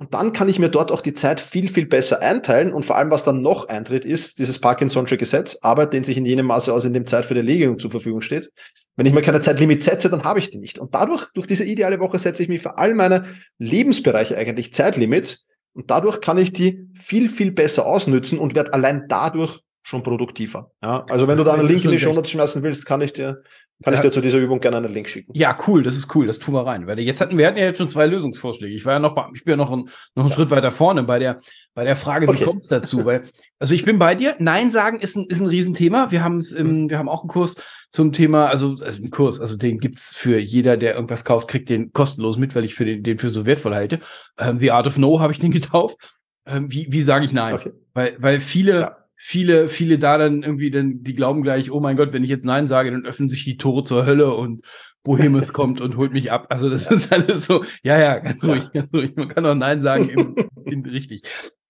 Und 0.00 0.14
dann 0.14 0.32
kann 0.32 0.48
ich 0.48 0.60
mir 0.60 0.68
dort 0.68 0.92
auch 0.92 1.00
die 1.00 1.12
Zeit 1.12 1.40
viel, 1.40 1.68
viel 1.68 1.86
besser 1.86 2.22
einteilen. 2.22 2.72
Und 2.72 2.84
vor 2.84 2.96
allem, 2.96 3.10
was 3.10 3.24
dann 3.24 3.42
noch 3.42 3.68
eintritt, 3.68 4.04
ist 4.04 4.38
dieses 4.38 4.62
Parkinson'sche 4.62 5.16
Gesetz, 5.16 5.58
Arbeit, 5.60 5.92
den 5.92 6.04
sich 6.04 6.16
in 6.16 6.24
jenem 6.24 6.46
Maße 6.46 6.72
aus, 6.72 6.84
in 6.84 6.92
dem 6.92 7.04
Zeit 7.04 7.24
für 7.24 7.34
die 7.34 7.40
Erledigung 7.40 7.80
zur 7.80 7.90
Verfügung 7.90 8.20
steht. 8.20 8.52
Wenn 8.94 9.06
ich 9.06 9.12
mir 9.12 9.22
keine 9.22 9.40
Zeitlimit 9.40 9.82
setze, 9.82 10.08
dann 10.08 10.22
habe 10.22 10.38
ich 10.38 10.50
die 10.50 10.58
nicht. 10.58 10.78
Und 10.78 10.94
dadurch, 10.94 11.26
durch 11.34 11.48
diese 11.48 11.64
ideale 11.64 11.98
Woche 11.98 12.20
setze 12.20 12.44
ich 12.44 12.48
mir 12.48 12.60
für 12.60 12.78
all 12.78 12.94
meine 12.94 13.24
Lebensbereiche 13.58 14.36
eigentlich 14.36 14.72
Zeitlimits. 14.72 15.46
Und 15.72 15.90
dadurch 15.90 16.20
kann 16.20 16.38
ich 16.38 16.52
die 16.52 16.88
viel, 16.94 17.28
viel 17.28 17.50
besser 17.50 17.84
ausnützen 17.84 18.38
und 18.38 18.54
werde 18.54 18.74
allein 18.74 19.06
dadurch 19.08 19.60
schon 19.88 20.02
produktiver. 20.02 20.70
Ja, 20.82 21.04
also 21.08 21.26
wenn 21.26 21.38
du 21.38 21.44
da 21.44 21.54
einen 21.54 21.66
Link 21.66 21.82
in 21.84 21.90
die 21.90 21.98
Show 21.98 22.12
Notes 22.12 22.30
schmeißen 22.30 22.62
willst, 22.62 22.84
kann 22.84 23.00
ich 23.00 23.14
dir 23.14 23.42
kann 23.84 23.94
ja. 23.94 24.00
ich 24.00 24.02
dir 24.02 24.10
zu 24.10 24.20
dieser 24.20 24.38
Übung 24.38 24.58
gerne 24.58 24.78
einen 24.78 24.92
Link 24.92 25.08
schicken. 25.08 25.30
Ja, 25.34 25.56
cool, 25.68 25.84
das 25.84 25.94
ist 25.94 26.12
cool, 26.14 26.26
das 26.26 26.40
tun 26.40 26.52
wir 26.52 26.66
rein. 26.66 26.88
Weil 26.88 26.98
jetzt 26.98 27.20
hatten 27.20 27.38
wir 27.38 27.46
hatten 27.46 27.58
ja 27.58 27.64
jetzt 27.64 27.78
schon 27.78 27.88
zwei 27.88 28.06
Lösungsvorschläge. 28.06 28.74
Ich 28.74 28.84
war 28.84 28.94
ja 28.94 28.98
noch, 28.98 29.16
ich 29.34 29.44
bin 29.44 29.52
ja 29.52 29.56
noch, 29.56 29.70
ein, 29.70 29.88
noch 30.16 30.24
einen 30.24 30.30
ja. 30.30 30.34
Schritt 30.34 30.50
weiter 30.50 30.72
vorne 30.72 31.04
bei 31.04 31.20
der, 31.20 31.38
bei 31.74 31.84
der 31.84 31.94
Frage, 31.94 32.26
wie 32.26 32.32
okay. 32.32 32.44
kommt 32.44 32.60
es 32.60 32.66
dazu? 32.66 33.06
Weil, 33.06 33.22
also 33.60 33.74
ich 33.74 33.84
bin 33.84 34.00
bei 34.00 34.16
dir. 34.16 34.34
Nein 34.40 34.72
sagen 34.72 34.98
ist 34.98 35.16
ein, 35.16 35.26
ist 35.26 35.40
ein 35.40 35.46
Riesenthema. 35.46 36.10
Wir 36.10 36.24
haben 36.24 36.38
es 36.38 36.50
im, 36.50 36.90
wir 36.90 36.98
haben 36.98 37.08
auch 37.08 37.20
einen 37.20 37.28
Kurs 37.28 37.62
zum 37.92 38.12
Thema, 38.12 38.48
also, 38.48 38.76
also 38.82 38.98
einen 38.98 39.10
Kurs, 39.10 39.40
also 39.40 39.56
den 39.56 39.78
gibt's 39.78 40.12
für 40.12 40.38
jeder, 40.38 40.76
der 40.76 40.96
irgendwas 40.96 41.24
kauft, 41.24 41.46
kriegt 41.46 41.68
den 41.68 41.92
kostenlos 41.92 42.36
mit, 42.36 42.56
weil 42.56 42.64
ich 42.64 42.74
für 42.74 42.84
den, 42.84 43.04
den 43.04 43.18
für 43.18 43.30
so 43.30 43.46
wertvoll 43.46 43.74
halte. 43.74 44.00
Ähm, 44.38 44.58
The 44.58 44.72
Art 44.72 44.88
of 44.88 44.98
No 44.98 45.20
habe 45.20 45.32
ich 45.32 45.38
den 45.38 45.52
getauft. 45.52 46.16
Ähm, 46.46 46.72
wie, 46.72 46.88
wie 46.90 47.02
sage 47.02 47.24
ich 47.24 47.32
nein? 47.32 47.54
Okay. 47.54 47.72
Weil, 47.94 48.16
weil 48.18 48.40
viele, 48.40 48.80
ja 48.80 48.96
viele, 49.20 49.68
viele 49.68 49.98
da 49.98 50.16
dann 50.16 50.44
irgendwie, 50.44 50.70
dann, 50.70 51.02
die 51.02 51.14
glauben 51.14 51.42
gleich, 51.42 51.72
oh 51.72 51.80
mein 51.80 51.96
Gott, 51.96 52.12
wenn 52.12 52.22
ich 52.22 52.30
jetzt 52.30 52.46
Nein 52.46 52.68
sage, 52.68 52.92
dann 52.92 53.04
öffnen 53.04 53.28
sich 53.28 53.44
die 53.44 53.56
Tore 53.56 53.82
zur 53.84 54.06
Hölle 54.06 54.32
und 54.32 54.64
Bohemuth 55.02 55.52
kommt 55.52 55.80
und 55.80 55.96
holt 55.96 56.12
mich 56.12 56.30
ab. 56.30 56.46
Also 56.50 56.70
das 56.70 56.88
ja. 56.88 56.96
ist 56.96 57.12
alles 57.12 57.44
so, 57.44 57.64
ja, 57.82 57.98
ja, 57.98 58.18
ganz 58.20 58.42
ruhig, 58.44 58.64
ja. 58.72 58.82
ganz 58.82 58.94
ruhig. 58.94 59.16
Man 59.16 59.28
kann 59.28 59.44
auch 59.44 59.56
Nein 59.56 59.80
sagen, 59.80 60.08
im, 60.08 60.36
im, 60.64 60.84
richtig. 60.84 61.22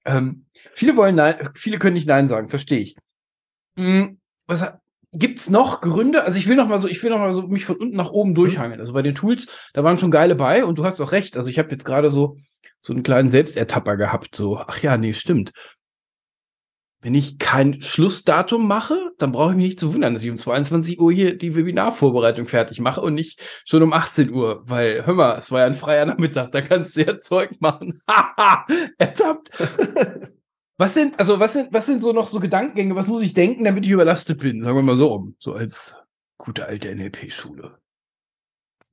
Ähm, 0.04 0.44
viele 0.74 0.94
wollen 0.96 1.14
Nein, 1.14 1.50
viele 1.54 1.78
können 1.78 1.94
nicht 1.94 2.06
Nein 2.06 2.28
sagen, 2.28 2.50
verstehe 2.50 2.80
ich. 2.80 2.96
Hm, 3.76 4.20
was 4.46 4.70
gibt's 5.12 5.48
noch 5.48 5.80
Gründe? 5.80 6.24
Also 6.24 6.38
ich 6.38 6.48
will 6.48 6.56
noch 6.56 6.68
mal 6.68 6.80
so, 6.80 6.86
ich 6.86 7.02
will 7.02 7.10
noch 7.10 7.18
mal 7.18 7.32
so 7.32 7.46
mich 7.48 7.64
von 7.64 7.76
unten 7.76 7.96
nach 7.96 8.10
oben 8.10 8.34
durchhangeln. 8.34 8.80
Also 8.80 8.92
bei 8.92 9.02
den 9.02 9.14
Tools, 9.14 9.46
da 9.72 9.84
waren 9.84 9.98
schon 9.98 10.10
geile 10.10 10.34
bei 10.34 10.66
und 10.66 10.76
du 10.78 10.84
hast 10.84 11.00
auch 11.00 11.12
recht. 11.12 11.38
Also 11.38 11.48
ich 11.48 11.58
habe 11.58 11.70
jetzt 11.70 11.84
gerade 11.84 12.10
so 12.10 12.36
so 12.80 12.92
einen 12.92 13.02
kleinen 13.02 13.28
Selbstertapper 13.28 13.96
gehabt. 13.96 14.36
So, 14.36 14.58
ach 14.58 14.82
ja, 14.82 14.96
nee, 14.96 15.12
stimmt. 15.12 15.52
Wenn 17.00 17.14
ich 17.14 17.38
kein 17.38 17.80
Schlussdatum 17.80 18.66
mache, 18.66 19.12
dann 19.18 19.30
brauche 19.30 19.50
ich 19.50 19.56
mich 19.56 19.66
nicht 19.66 19.80
zu 19.80 19.94
wundern, 19.94 20.14
dass 20.14 20.24
ich 20.24 20.30
um 20.30 20.36
22 20.36 20.98
Uhr 20.98 21.12
hier 21.12 21.38
die 21.38 21.54
Webinarvorbereitung 21.54 22.48
fertig 22.48 22.80
mache 22.80 23.00
und 23.00 23.14
nicht 23.14 23.40
schon 23.64 23.84
um 23.84 23.92
18 23.92 24.32
Uhr, 24.32 24.64
weil, 24.66 25.06
hör 25.06 25.14
mal, 25.14 25.36
es 25.38 25.52
war 25.52 25.60
ja 25.60 25.66
ein 25.66 25.76
freier 25.76 26.06
Nachmittag, 26.06 26.50
da 26.50 26.60
kannst 26.60 26.96
du 26.96 27.02
ja 27.02 27.18
Zeug 27.20 27.60
machen. 27.60 28.02
Haha, 28.10 28.66
ertappt. 28.98 29.50
was 30.76 30.94
sind, 30.94 31.16
also 31.20 31.38
was 31.38 31.52
sind, 31.52 31.72
was 31.72 31.86
sind 31.86 32.00
so 32.00 32.12
noch 32.12 32.26
so 32.26 32.40
Gedankengänge, 32.40 32.96
was 32.96 33.06
muss 33.06 33.22
ich 33.22 33.32
denken, 33.32 33.62
damit 33.62 33.86
ich 33.86 33.92
überlastet 33.92 34.40
bin? 34.40 34.64
Sagen 34.64 34.76
wir 34.76 34.82
mal 34.82 34.96
so 34.96 35.12
um, 35.12 35.36
so 35.38 35.52
als 35.52 35.94
gute 36.36 36.66
alte 36.66 36.92
NLP-Schule. 36.92 37.78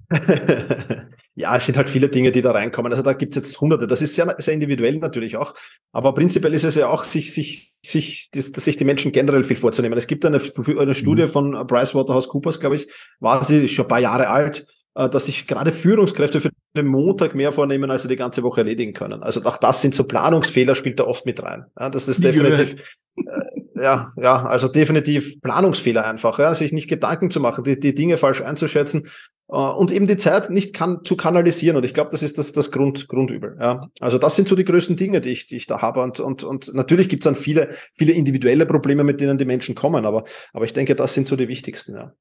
Ja, 1.38 1.56
es 1.58 1.66
sind 1.66 1.76
halt 1.76 1.90
viele 1.90 2.08
Dinge, 2.08 2.32
die 2.32 2.42
da 2.42 2.52
reinkommen. 2.52 2.94
Also 2.94 3.04
da 3.04 3.12
gibt's 3.12 3.36
jetzt 3.36 3.60
hunderte. 3.60 3.88
Das 3.88 4.02
ist 4.02 4.16
sehr, 4.16 4.34
sehr 4.38 4.54
individuell 4.54 4.98
natürlich 4.98 5.36
auch. 5.36 5.54
Aber 5.92 6.14
prinzipiell 6.14 6.54
ist 6.54 6.64
es 6.64 6.76
ja 6.76 6.88
auch, 6.88 7.04
sich, 7.04 7.34
sich, 7.34 7.74
sich, 7.86 8.30
das, 8.32 8.48
sich 8.48 8.78
die 8.78 8.86
Menschen 8.86 9.12
generell 9.12 9.44
viel 9.44 9.58
vorzunehmen. 9.58 9.98
Es 9.98 10.08
gibt 10.08 10.26
eine, 10.26 10.40
eine 10.80 10.94
Studie 10.94 11.24
mhm. 11.24 11.30
von 11.30 11.68
PricewaterhouseCoopers, 11.68 12.62
glaube 12.62 12.78
ich, 12.78 12.88
war 13.20 13.44
sie 13.44 13.68
schon 13.68 13.86
ein 13.86 13.90
paar 13.90 14.00
Jahre 14.00 14.30
alt, 14.30 14.66
äh, 14.96 15.10
dass 15.10 15.26
sich 15.26 15.46
gerade 15.46 15.74
Führungskräfte 15.74 16.40
für 16.40 16.52
den 16.76 16.88
Montag 16.88 17.36
mehr 17.36 17.52
vornehmen, 17.52 17.90
als 17.92 18.04
sie 18.04 18.08
die 18.08 18.16
ganze 18.16 18.44
Woche 18.44 18.62
erledigen 18.62 18.94
können. 18.94 19.24
Also 19.24 19.44
auch 19.44 19.58
das 19.58 19.82
sind 19.82 19.96
so 19.96 20.04
Planungsfehler, 20.04 20.76
spielt 20.76 21.00
da 21.00 21.06
oft 21.06 21.26
mit 21.26 21.42
rein. 21.42 21.66
Ja, 21.80 21.90
das 21.90 22.08
ist 22.08 22.24
definitiv, 22.24 22.76
äh, 23.18 23.82
ja, 23.82 24.12
ja, 24.18 24.46
also 24.46 24.68
definitiv 24.68 25.42
Planungsfehler 25.42 26.06
einfach, 26.06 26.40
ja, 26.40 26.54
sich 26.56 26.72
nicht 26.72 26.90
Gedanken 26.90 27.30
zu 27.30 27.40
machen, 27.40 27.64
die, 27.64 27.80
die 27.80 27.96
Dinge 27.96 28.18
falsch 28.18 28.42
einzuschätzen 28.42 29.08
äh, 29.50 29.56
und 29.56 29.92
eben 29.92 30.08
die 30.08 30.18
Zeit 30.18 30.50
nicht 30.50 30.74
kann, 30.74 31.04
zu 31.04 31.16
kanalisieren. 31.18 31.78
Und 31.78 31.84
ich 31.84 31.94
glaube, 31.94 32.12
das 32.12 32.24
ist 32.24 32.38
das, 32.38 32.52
das 32.52 32.72
Grund, 32.72 33.08
Grundübel. 33.08 33.58
Ja. 33.60 33.90
Also 34.00 34.18
das 34.18 34.36
sind 34.36 34.48
so 34.48 34.56
die 34.56 34.66
größten 34.66 34.96
Dinge, 34.96 35.22
die 35.22 35.30
ich, 35.30 35.48
die 35.48 35.58
ich 35.58 35.68
da 35.68 35.82
habe. 35.82 36.02
Und, 36.02 36.20
und, 36.20 36.44
und 36.44 36.74
natürlich 36.74 37.10
gibt 37.10 37.24
es 37.24 37.26
dann 37.26 37.36
viele, 37.36 37.70
viele 37.94 38.14
individuelle 38.14 38.66
Probleme, 38.66 39.04
mit 39.04 39.20
denen 39.22 39.38
die 39.38 39.46
Menschen 39.46 39.76
kommen. 39.76 40.06
Aber, 40.06 40.24
aber 40.54 40.66
ich 40.66 40.74
denke, 40.74 40.96
das 40.96 41.14
sind 41.14 41.28
so 41.28 41.36
die 41.36 41.48
wichtigsten. 41.48 41.96
Ja. 41.96 42.14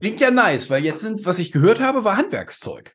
Klingt 0.00 0.20
ja 0.20 0.30
nice, 0.30 0.70
weil 0.70 0.84
jetzt 0.84 1.02
sind, 1.02 1.24
was 1.24 1.38
ich 1.38 1.52
gehört 1.52 1.80
habe, 1.80 2.04
war 2.04 2.16
Handwerkszeug. 2.16 2.94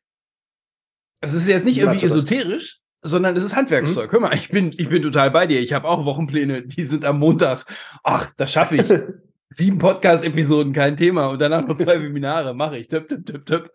Es 1.22 1.34
ist 1.34 1.48
jetzt 1.48 1.66
nicht 1.66 1.78
irgendwie 1.78 2.06
esoterisch, 2.06 2.80
sondern 3.02 3.36
es 3.36 3.44
ist 3.44 3.56
Handwerkszeug. 3.56 4.10
Mhm. 4.10 4.14
Hör 4.14 4.20
mal, 4.22 4.36
ich 4.36 4.50
bin, 4.50 4.74
ich 4.78 4.90
bin 4.90 5.02
total 5.02 5.32
bei 5.32 5.48
dir. 5.48 5.60
Ich 5.62 5.74
habe 5.74 5.88
auch 5.88 6.06
Wochenpläne, 6.06 6.64
die 6.64 6.84
sind 6.84 7.06
am 7.06 7.20
Montag. 7.20 7.66
Ach, 8.04 8.32
das 8.38 8.52
schaffe 8.52 8.78
ich. 8.78 8.84
Sieben 9.50 9.80
Podcast-Episoden, 9.80 10.74
kein 10.74 10.96
Thema. 10.96 11.28
Und 11.28 11.40
danach 11.40 11.68
noch 11.68 11.76
zwei 11.76 12.02
Webinare. 12.02 12.54
Mache 12.54 12.78
ich. 12.80 12.88
Tipp, 12.88 13.10
tipp, 13.10 13.26
tipp, 13.26 13.46
tipp. 13.46 13.72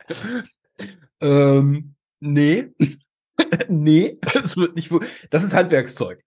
ähm, 1.21 1.95
nee. 2.21 2.69
nee, 3.69 4.19
das 4.33 4.57
wird 4.57 4.77
nicht. 4.77 4.91
Das 5.31 5.43
ist 5.43 5.55
Handwerkszeug. 5.55 6.23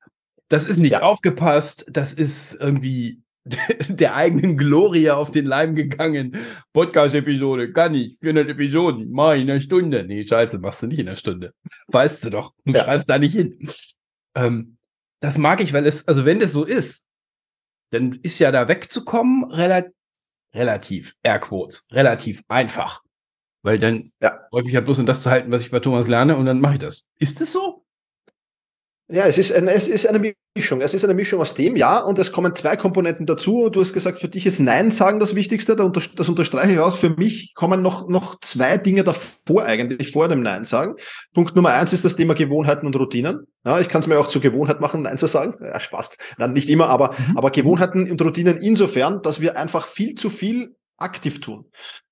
Das 0.50 0.66
ist 0.68 0.80
nicht 0.80 0.94
ja. 0.94 1.02
aufgepasst. 1.02 1.86
Das 1.90 2.14
ist 2.14 2.60
irgendwie 2.60 3.22
der 3.89 4.16
eigenen 4.16 4.58
Gloria 4.58 5.16
auf 5.16 5.32
den 5.32 5.46
Leim 5.46 5.75
gegangen. 5.75 6.38
Podcast-Episode, 6.74 7.72
kann 7.72 7.94
ich. 7.94 8.18
400 8.20 8.50
Episoden, 8.50 9.12
mach 9.12 9.34
ich 9.34 9.42
in 9.42 9.51
einer 9.51 9.62
Stunde. 9.62 10.04
Nee, 10.06 10.25
scheiße, 10.25 10.60
machst 10.60 10.84
du 10.84 10.88
nicht 10.88 11.00
in 11.00 11.08
einer 11.08 11.18
Stunde. 11.18 11.54
Weißt 11.88 12.25
du 12.25 12.30
doch. 12.30 12.54
Du 12.66 12.74
ja. 12.74 12.84
schreibst 12.84 13.10
da 13.10 13.18
nicht 13.18 13.34
hin. 13.34 13.70
Ähm, 14.36 14.77
das 15.20 15.38
mag 15.38 15.62
ich, 15.62 15.74
weil 15.74 15.86
es, 15.86 16.08
also 16.08 16.25
wenn 16.25 16.39
das 16.39 16.51
so 16.51 16.63
ist, 16.63 17.08
dann 17.92 18.20
ist 18.22 18.39
ja 18.39 18.51
da 18.51 18.68
wegzukommen 18.68 19.51
relativ, 19.51 19.94
relativ, 20.54 21.16
Airquotes, 21.24 21.88
relativ 21.92 22.44
einfach. 22.48 23.01
Weil 23.63 23.80
dann 23.80 24.12
ja. 24.22 24.46
freue 24.50 24.62
ich 24.62 24.66
mich 24.66 24.74
ja 24.74 24.82
bloß, 24.82 25.00
um 25.00 25.06
das 25.06 25.24
zu 25.24 25.30
halten, 25.30 25.51
was 25.51 25.62
ich 25.62 25.72
bei 25.72 25.80
Thomas 25.80 26.08
lerne, 26.08 26.38
und 26.38 26.46
dann 26.46 26.62
mache 26.62 26.74
ich 26.74 26.80
das. 26.80 27.08
Ist 27.18 27.42
es 27.42 27.54
so? 27.54 27.86
Ja, 29.10 29.26
es 29.26 29.38
ist, 29.38 29.54
eine, 29.54 29.72
es 29.72 29.88
ist 29.88 30.06
eine 30.06 30.34
Mischung. 30.54 30.82
Es 30.82 30.94
ist 30.94 31.06
eine 31.06 31.14
Mischung 31.14 31.40
aus 31.40 31.54
dem, 31.54 31.78
ja, 31.78 32.00
und 32.00 32.20
es 32.20 32.34
kommen 32.34 32.54
zwei 32.56 32.76
Komponenten 32.76 33.26
dazu. 33.26 33.70
Du 33.70 33.80
hast 33.80 33.94
gesagt, 33.94 34.20
für 34.20 34.28
dich 34.28 34.46
ist 34.46 34.60
Nein 34.60 34.92
sagen 34.92 35.22
das 35.22 35.34
Wichtigste. 35.34 35.78
Das 35.78 36.28
unterstreiche 36.28 36.74
ich 36.74 36.80
auch. 36.80 36.98
Für 36.98 37.12
mich 37.12 37.54
kommen 37.54 37.82
noch, 37.82 38.10
noch 38.10 38.38
zwei 38.42 38.78
Dinge 38.78 39.06
davor 39.06 39.64
eigentlich, 39.64 40.12
vor 40.12 40.28
dem 40.28 40.42
Nein 40.42 40.66
sagen. 40.66 40.96
Punkt 41.34 41.56
Nummer 41.56 41.74
eins 41.74 41.94
ist 41.94 42.04
das 42.04 42.18
Thema 42.18 42.34
Gewohnheiten 42.34 42.86
und 42.86 42.98
Routinen. 42.98 43.48
Ja, 43.66 43.80
ich 43.80 43.88
kann 43.88 44.02
es 44.02 44.08
mir 44.08 44.20
auch 44.20 44.28
zur 44.28 44.42
Gewohnheit 44.42 44.82
machen, 44.82 45.04
Nein 45.04 45.18
zu 45.18 45.28
sagen. 45.28 45.54
Ja, 45.62 45.80
Spaß. 45.80 46.10
Nein, 46.38 46.52
nicht 46.52 46.68
immer, 46.70 46.90
aber, 46.90 47.16
mhm. 47.18 47.38
aber 47.38 47.52
Gewohnheiten 47.52 48.12
und 48.12 48.22
Routinen 48.22 48.58
insofern, 48.58 49.22
dass 49.22 49.40
wir 49.40 49.58
einfach 49.58 49.88
viel 49.88 50.16
zu 50.16 50.30
viel 50.30 50.76
aktiv 50.98 51.39
tun. 51.42 51.66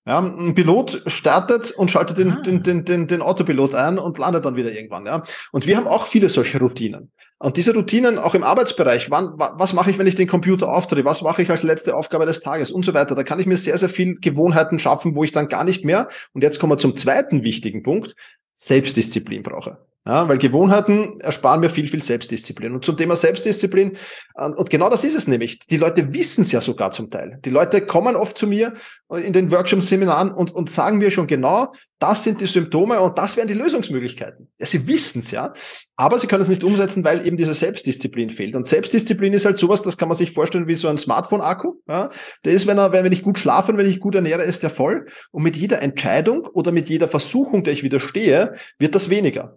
Ja, 0.08 0.20
ein 0.20 0.54
Pilot 0.54 1.02
startet 1.08 1.72
und 1.72 1.90
schaltet 1.90 2.20
den, 2.20 2.32
ah. 2.32 2.42
den, 2.42 2.62
den, 2.62 2.86
den, 2.86 3.08
den 3.08 3.22
Autopilot 3.24 3.74
ein 3.74 3.98
und 3.98 4.20
landet 4.20 4.46
dann 4.46 4.56
wieder 4.56 4.72
irgendwann. 4.72 5.08
Ja. 5.08 5.24
Und 5.52 5.66
wir 5.66 5.78
haben 5.78 5.88
auch 5.88 6.06
viele 6.06 6.30
solche 6.30 6.60
Routinen. 6.60 7.12
Und 7.40 7.58
diese 7.58 7.74
Routinen 7.74 8.20
auch 8.20 8.36
im 8.36 8.44
Arbeitsbereich, 8.44 9.10
wann, 9.10 9.34
was 9.36 9.74
mache 9.74 9.90
ich, 9.90 9.98
wenn 9.98 10.06
ich 10.06 10.16
den 10.16 10.28
Computer 10.28 10.70
aufdrehe, 10.70 11.06
was 11.06 11.24
mache 11.24 11.42
ich 11.42 11.50
als 11.50 11.64
letzte 11.64 11.96
Aufgabe 11.96 12.28
des 12.28 12.42
Tages 12.42 12.72
und 12.72 12.86
so 12.86 12.94
weiter. 12.94 13.16
Da 13.16 13.24
kann 13.24 13.40
ich 13.40 13.48
mir 13.48 13.58
sehr, 13.58 13.80
sehr 13.80 13.90
viel 13.90 14.20
Gewohnheiten 14.20 14.78
schaffen, 14.78 15.16
wo 15.16 15.24
ich 15.24 15.32
dann 15.32 15.48
gar 15.48 15.64
nicht 15.64 15.84
mehr, 15.84 16.08
und 16.34 16.44
jetzt 16.44 16.60
kommen 16.60 16.74
wir 16.74 16.78
zum 16.78 16.96
zweiten 16.96 17.44
wichtigen 17.44 17.82
Punkt, 17.82 18.16
Selbstdisziplin 18.54 19.42
brauche. 19.42 19.80
Ja, 20.08 20.30
weil 20.30 20.38
Gewohnheiten 20.38 21.20
ersparen 21.20 21.62
mir 21.62 21.70
viel, 21.70 21.88
viel 21.88 22.04
Selbstdisziplin. 22.04 22.74
Und 22.74 22.86
zum 22.86 22.96
Thema 22.96 23.16
Selbstdisziplin, 23.16 23.94
und 24.36 24.70
genau 24.70 24.88
das 24.88 25.04
ist 25.04 25.16
es 25.16 25.28
nämlich. 25.28 25.58
Die 25.60 25.78
Leute 25.78 26.14
wissen 26.14 26.44
es 26.44 26.52
ja 26.52 26.62
sogar 26.62 26.92
zum 26.92 27.10
Teil. 27.10 27.40
Die 27.44 27.50
Leute 27.50 27.82
kommen 27.82 28.16
oft 28.16 28.38
zu 28.38 28.46
mir 28.46 28.74
in 29.10 29.34
den 29.34 29.52
Workshop-Seminaren 29.52 30.32
und, 30.32 30.54
und 30.54 30.70
sagen 30.70 31.00
mir 31.00 31.10
schon 31.10 31.26
genau, 31.26 31.74
das 31.98 32.24
sind 32.24 32.40
die 32.40 32.46
Symptome 32.46 33.00
und 33.00 33.18
das 33.18 33.36
wären 33.36 33.48
die 33.48 33.56
Lösungsmöglichkeiten. 33.56 34.48
Ja, 34.60 34.68
sie 34.68 34.88
wissen 34.88 35.22
es 35.22 35.32
ja, 35.32 35.54
aber 35.96 36.20
sie 36.20 36.28
können 36.28 36.44
es 36.44 36.50
nicht 36.50 36.64
umsetzen, 36.64 37.04
weil 37.04 37.26
eben 37.26 37.36
diese 37.36 37.56
Selbstdisziplin 37.56 38.30
fehlt. 38.30 38.56
Und 38.56 38.68
Selbstdisziplin 38.68 39.34
ist 39.34 39.46
halt 39.46 39.58
sowas, 39.58 39.82
das 39.82 39.98
kann 39.98 40.08
man 40.08 40.16
sich 40.16 40.34
vorstellen 40.34 40.68
wie 40.68 40.76
so 40.76 40.88
ein 40.88 41.00
Smartphone-Akku. 41.00 41.74
Ja, 41.88 42.10
der 42.44 42.54
ist, 42.54 42.68
wenn 42.68 42.78
er, 42.78 42.92
wenn 42.92 43.12
ich 43.12 43.24
gut 43.24 43.40
schlafe 43.40 43.72
und 43.72 43.80
wenn 43.80 43.90
ich 43.90 44.00
gut 44.00 44.14
ernähre, 44.14 44.44
ist 44.44 44.62
der 44.62 44.70
voll. 44.70 45.08
Und 45.32 45.42
mit 45.42 45.58
jeder 45.58 45.82
Entscheidung 45.82 46.46
oder 46.54 46.72
mit 46.72 46.90
jeder 46.90 47.08
Versuchung, 47.08 47.64
der 47.64 47.74
ich 47.74 47.82
widerstehe, 47.82 48.54
wird 48.78 48.94
das 48.94 49.10
weniger. 49.10 49.56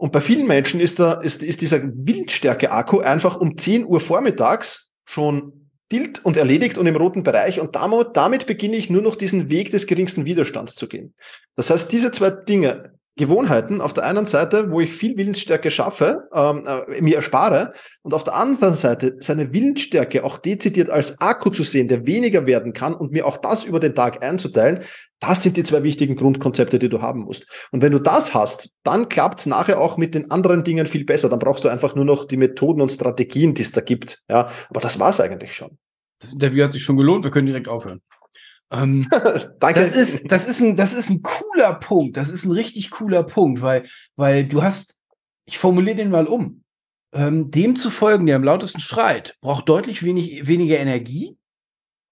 Und 0.00 0.12
bei 0.12 0.22
vielen 0.22 0.46
Menschen 0.46 0.80
ist, 0.80 0.98
da, 0.98 1.12
ist, 1.12 1.42
ist 1.42 1.60
dieser 1.60 1.82
Wildstärke-Akku 1.82 3.00
einfach 3.00 3.38
um 3.38 3.58
10 3.58 3.84
Uhr 3.84 4.00
vormittags 4.00 4.88
schon 5.04 5.68
dilt 5.92 6.24
und 6.24 6.38
erledigt 6.38 6.78
und 6.78 6.86
im 6.86 6.96
roten 6.96 7.22
Bereich. 7.22 7.60
Und 7.60 7.76
damit, 7.76 8.08
damit 8.14 8.46
beginne 8.46 8.76
ich 8.76 8.88
nur 8.88 9.02
noch 9.02 9.14
diesen 9.14 9.50
Weg 9.50 9.70
des 9.72 9.86
geringsten 9.86 10.24
Widerstands 10.24 10.74
zu 10.74 10.88
gehen. 10.88 11.12
Das 11.54 11.68
heißt, 11.68 11.92
diese 11.92 12.12
zwei 12.12 12.30
Dinge, 12.30 12.94
Gewohnheiten 13.16 13.80
auf 13.80 13.92
der 13.92 14.04
einen 14.04 14.26
Seite, 14.26 14.70
wo 14.70 14.80
ich 14.80 14.92
viel 14.92 15.16
Willensstärke 15.16 15.70
schaffe, 15.70 16.28
ähm, 16.34 16.66
äh, 16.66 17.00
mir 17.00 17.16
erspare, 17.16 17.72
und 18.02 18.14
auf 18.14 18.24
der 18.24 18.34
anderen 18.34 18.74
Seite 18.74 19.16
seine 19.18 19.52
Willensstärke 19.52 20.24
auch 20.24 20.38
dezidiert 20.38 20.90
als 20.90 21.20
Akku 21.20 21.50
zu 21.50 21.64
sehen, 21.64 21.88
der 21.88 22.06
weniger 22.06 22.46
werden 22.46 22.72
kann 22.72 22.94
und 22.94 23.12
mir 23.12 23.26
auch 23.26 23.36
das 23.36 23.64
über 23.64 23.80
den 23.80 23.94
Tag 23.94 24.24
einzuteilen, 24.24 24.80
das 25.20 25.42
sind 25.42 25.58
die 25.58 25.62
zwei 25.62 25.82
wichtigen 25.82 26.16
Grundkonzepte, 26.16 26.78
die 26.78 26.88
du 26.88 27.02
haben 27.02 27.20
musst. 27.20 27.68
Und 27.72 27.82
wenn 27.82 27.92
du 27.92 27.98
das 27.98 28.32
hast, 28.32 28.70
dann 28.84 29.08
klappt 29.10 29.40
es 29.40 29.46
nachher 29.46 29.78
auch 29.78 29.98
mit 29.98 30.14
den 30.14 30.30
anderen 30.30 30.64
Dingen 30.64 30.86
viel 30.86 31.04
besser. 31.04 31.28
Dann 31.28 31.38
brauchst 31.38 31.62
du 31.62 31.68
einfach 31.68 31.94
nur 31.94 32.06
noch 32.06 32.24
die 32.24 32.38
Methoden 32.38 32.80
und 32.80 32.90
Strategien, 32.90 33.52
die 33.52 33.62
es 33.62 33.72
da 33.72 33.82
gibt. 33.82 34.22
Ja, 34.30 34.48
aber 34.70 34.80
das 34.80 34.98
war 34.98 35.10
es 35.10 35.20
eigentlich 35.20 35.54
schon. 35.54 35.76
Das 36.20 36.32
Interview 36.32 36.64
hat 36.64 36.72
sich 36.72 36.82
schon 36.82 36.96
gelohnt. 36.96 37.24
Wir 37.24 37.30
können 37.30 37.46
direkt 37.46 37.68
aufhören. 37.68 38.00
Ähm, 38.70 39.06
Danke. 39.60 39.80
Das 39.80 39.92
ist, 39.96 40.20
das 40.30 40.46
ist 40.46 40.60
ein, 40.60 40.76
das 40.76 40.92
ist 40.92 41.10
ein 41.10 41.22
cooler 41.22 41.74
Punkt. 41.74 42.16
Das 42.16 42.28
ist 42.28 42.44
ein 42.44 42.52
richtig 42.52 42.90
cooler 42.90 43.22
Punkt, 43.22 43.62
weil, 43.62 43.84
weil 44.16 44.46
du 44.46 44.62
hast, 44.62 44.98
ich 45.44 45.58
formuliere 45.58 45.96
den 45.96 46.10
mal 46.10 46.26
um. 46.26 46.62
Ähm, 47.12 47.50
dem 47.50 47.74
zu 47.74 47.90
folgen, 47.90 48.26
der 48.26 48.36
am 48.36 48.44
lautesten 48.44 48.78
schreit, 48.78 49.36
braucht 49.40 49.68
deutlich 49.68 50.04
wenig, 50.04 50.46
weniger 50.46 50.78
Energie, 50.78 51.36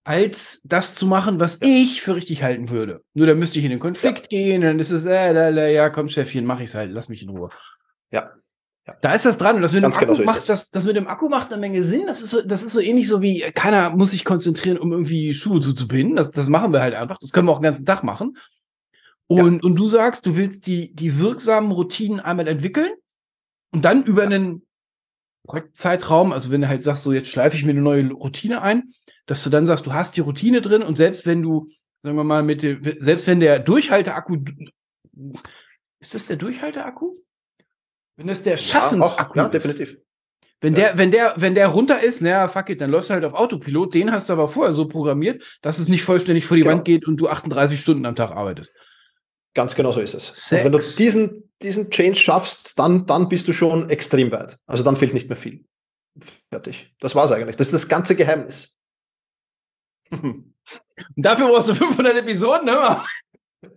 als 0.03 0.61
das 0.65 0.97
zu 0.97 1.07
machen, 1.07 1.39
was 1.39 1.61
ich 1.63 2.03
für 2.03 2.17
richtig 2.17 2.43
halten 2.43 2.71
würde. 2.71 3.05
Nur 3.15 3.29
da 3.29 3.35
müsste 3.35 3.61
ich 3.61 3.65
in 3.65 3.71
den 3.71 3.79
Konflikt 3.79 4.33
ja. 4.33 4.39
gehen, 4.39 4.63
dann 4.63 4.81
ist 4.81 4.91
es, 4.91 5.05
äh, 5.05 5.73
ja, 5.73 5.91
komm, 5.91 6.09
Chefchen, 6.09 6.47
mach 6.47 6.61
ich's 6.61 6.75
halt, 6.75 6.91
lass 6.91 7.09
mich 7.09 7.23
in 7.23 7.29
Ruhe. 7.29 7.51
Ja. 8.11 8.33
Ja. 8.89 8.97
Da 9.03 9.13
ist 9.13 9.27
das 9.27 9.37
dran. 9.37 9.57
Und 9.57 9.63
das 9.63 9.75
mit, 9.75 9.85
dem 9.85 9.93
Akku 9.93 10.01
genau 10.01 10.15
so 10.15 10.25
macht, 10.25 10.49
das. 10.49 10.71
Das, 10.71 10.85
mit 10.87 10.97
dem 10.97 11.09
Akku 11.09 11.29
macht 11.29 11.53
eine 11.53 11.61
Menge 11.61 11.83
Sinn. 11.83 12.07
Das 12.07 12.23
ist 12.23 12.31
so, 12.31 12.41
das 12.41 12.63
ist 12.63 12.73
so 12.73 12.81
ähnlich 12.81 13.07
so 13.07 13.21
wie, 13.21 13.41
keiner 13.55 13.91
muss 13.91 14.13
sich 14.13 14.25
konzentrieren, 14.25 14.79
um 14.79 14.93
irgendwie 14.93 15.35
Schuhe 15.35 15.61
zuzubinden. 15.61 16.17
Das, 16.17 16.31
das 16.31 16.49
machen 16.49 16.73
wir 16.73 16.81
halt 16.81 16.95
einfach. 16.95 17.19
Das 17.19 17.33
können 17.33 17.47
wir 17.47 17.53
auch 17.53 17.59
den 17.59 17.65
ganzen 17.65 17.85
Tag 17.85 18.03
machen. 18.03 18.39
Und, 19.27 19.57
ja. 19.57 19.63
und 19.63 19.77
du 19.77 19.87
sagst, 19.89 20.25
du 20.25 20.37
willst 20.37 20.67
die, 20.67 20.95
die 20.95 21.19
wirksamen 21.19 21.71
Routinen 21.71 22.19
einmal 22.21 22.49
entwickeln 22.49 22.91
und 23.73 23.85
dann 23.85 24.05
über 24.05 24.23
einen 24.23 24.67
Projektzeitraum, 25.47 26.33
also 26.33 26.51
wenn 26.51 26.63
du 26.63 26.69
halt 26.69 26.81
sagst, 26.81 27.03
so 27.03 27.13
jetzt 27.13 27.29
schleife 27.29 27.57
ich 27.57 27.65
mir 27.65 27.73
eine 27.73 27.83
neue 27.83 28.11
Routine 28.11 28.63
ein, 28.63 28.95
dass 29.27 29.45
du 29.45 29.51
dann 29.51 29.67
sagst, 29.67 29.85
du 29.85 29.93
hast 29.93 30.17
die 30.17 30.23
Routine 30.23 30.63
drin 30.63 30.83
und 30.83 30.97
selbst 30.97 31.27
wenn 31.27 31.43
du, 31.43 31.69
sagen 32.01 32.17
wir 32.17 32.25
mal, 32.25 32.43
mit 32.43 32.63
dem, 32.63 32.81
selbst 33.01 33.27
wenn 33.27 33.41
der 33.41 33.59
Durchhalteakku, 33.59 34.39
ist 36.01 36.15
das 36.15 36.27
der 36.27 36.37
Durchhalteakku? 36.37 37.15
Wenn 38.19 38.27
das 38.27 38.43
der 38.43 38.57
Schaffensakku 38.57 39.39
ja, 39.39 39.45
ja, 39.45 39.49
definitiv. 39.49 39.97
Wenn 40.61 40.75
ja. 40.75 40.89
der, 40.89 40.99
wenn 40.99 41.13
der, 41.13 41.35
wenn 41.37 41.55
der 41.55 41.69
runter 41.69 42.03
ist, 42.03 42.21
naja, 42.21 42.49
fuck 42.49 42.69
it, 42.69 42.81
dann 42.81 42.91
läufst 42.91 43.11
du 43.11 43.15
halt 43.15 43.25
auf 43.25 43.33
Autopilot. 43.33 43.95
Den 43.95 44.11
hast 44.11 44.29
du 44.29 44.33
aber 44.33 44.49
vorher 44.49 44.73
so 44.73 44.89
programmiert, 44.89 45.45
dass 45.63 45.79
es 45.79 45.89
nicht 45.89 46.03
vollständig 46.03 46.45
vor 46.45 46.57
die 46.57 46.65
genau. 46.65 46.75
Wand 46.75 46.85
geht 46.85 47.07
und 47.07 47.17
du 47.17 47.29
38 47.29 47.81
Stunden 47.81 48.05
am 48.07 48.17
Tag 48.17 48.33
arbeitest. 48.33 48.75
Ganz 49.55 49.77
genau 49.77 49.93
so 49.93 50.01
ist 50.01 50.15
es. 50.15 50.27
Sex. 50.35 50.65
Und 50.65 50.65
wenn 50.65 50.73
du 50.73 50.79
diesen, 50.79 51.53
diesen 51.63 51.91
Change 51.91 52.19
schaffst, 52.19 52.77
dann, 52.77 53.07
dann 53.07 53.29
bist 53.29 53.47
du 53.47 53.53
schon 53.53 53.89
extrem 53.89 54.33
weit. 54.33 54.59
Also 54.67 54.83
dann 54.83 54.97
fehlt 54.97 55.15
nicht 55.15 55.29
mehr 55.29 55.37
viel. 55.37 55.65
Fertig. 56.51 56.93
Das 56.99 57.15
war's 57.15 57.31
eigentlich. 57.31 57.55
Das 57.55 57.69
ist 57.69 57.75
das 57.75 57.89
ganze 57.89 58.17
Geheimnis. 58.17 58.75
Dafür 61.17 61.49
brauchst 61.49 61.69
du 61.69 61.75
500 61.77 62.17
Episoden, 62.17 62.67
ne? 62.67 63.05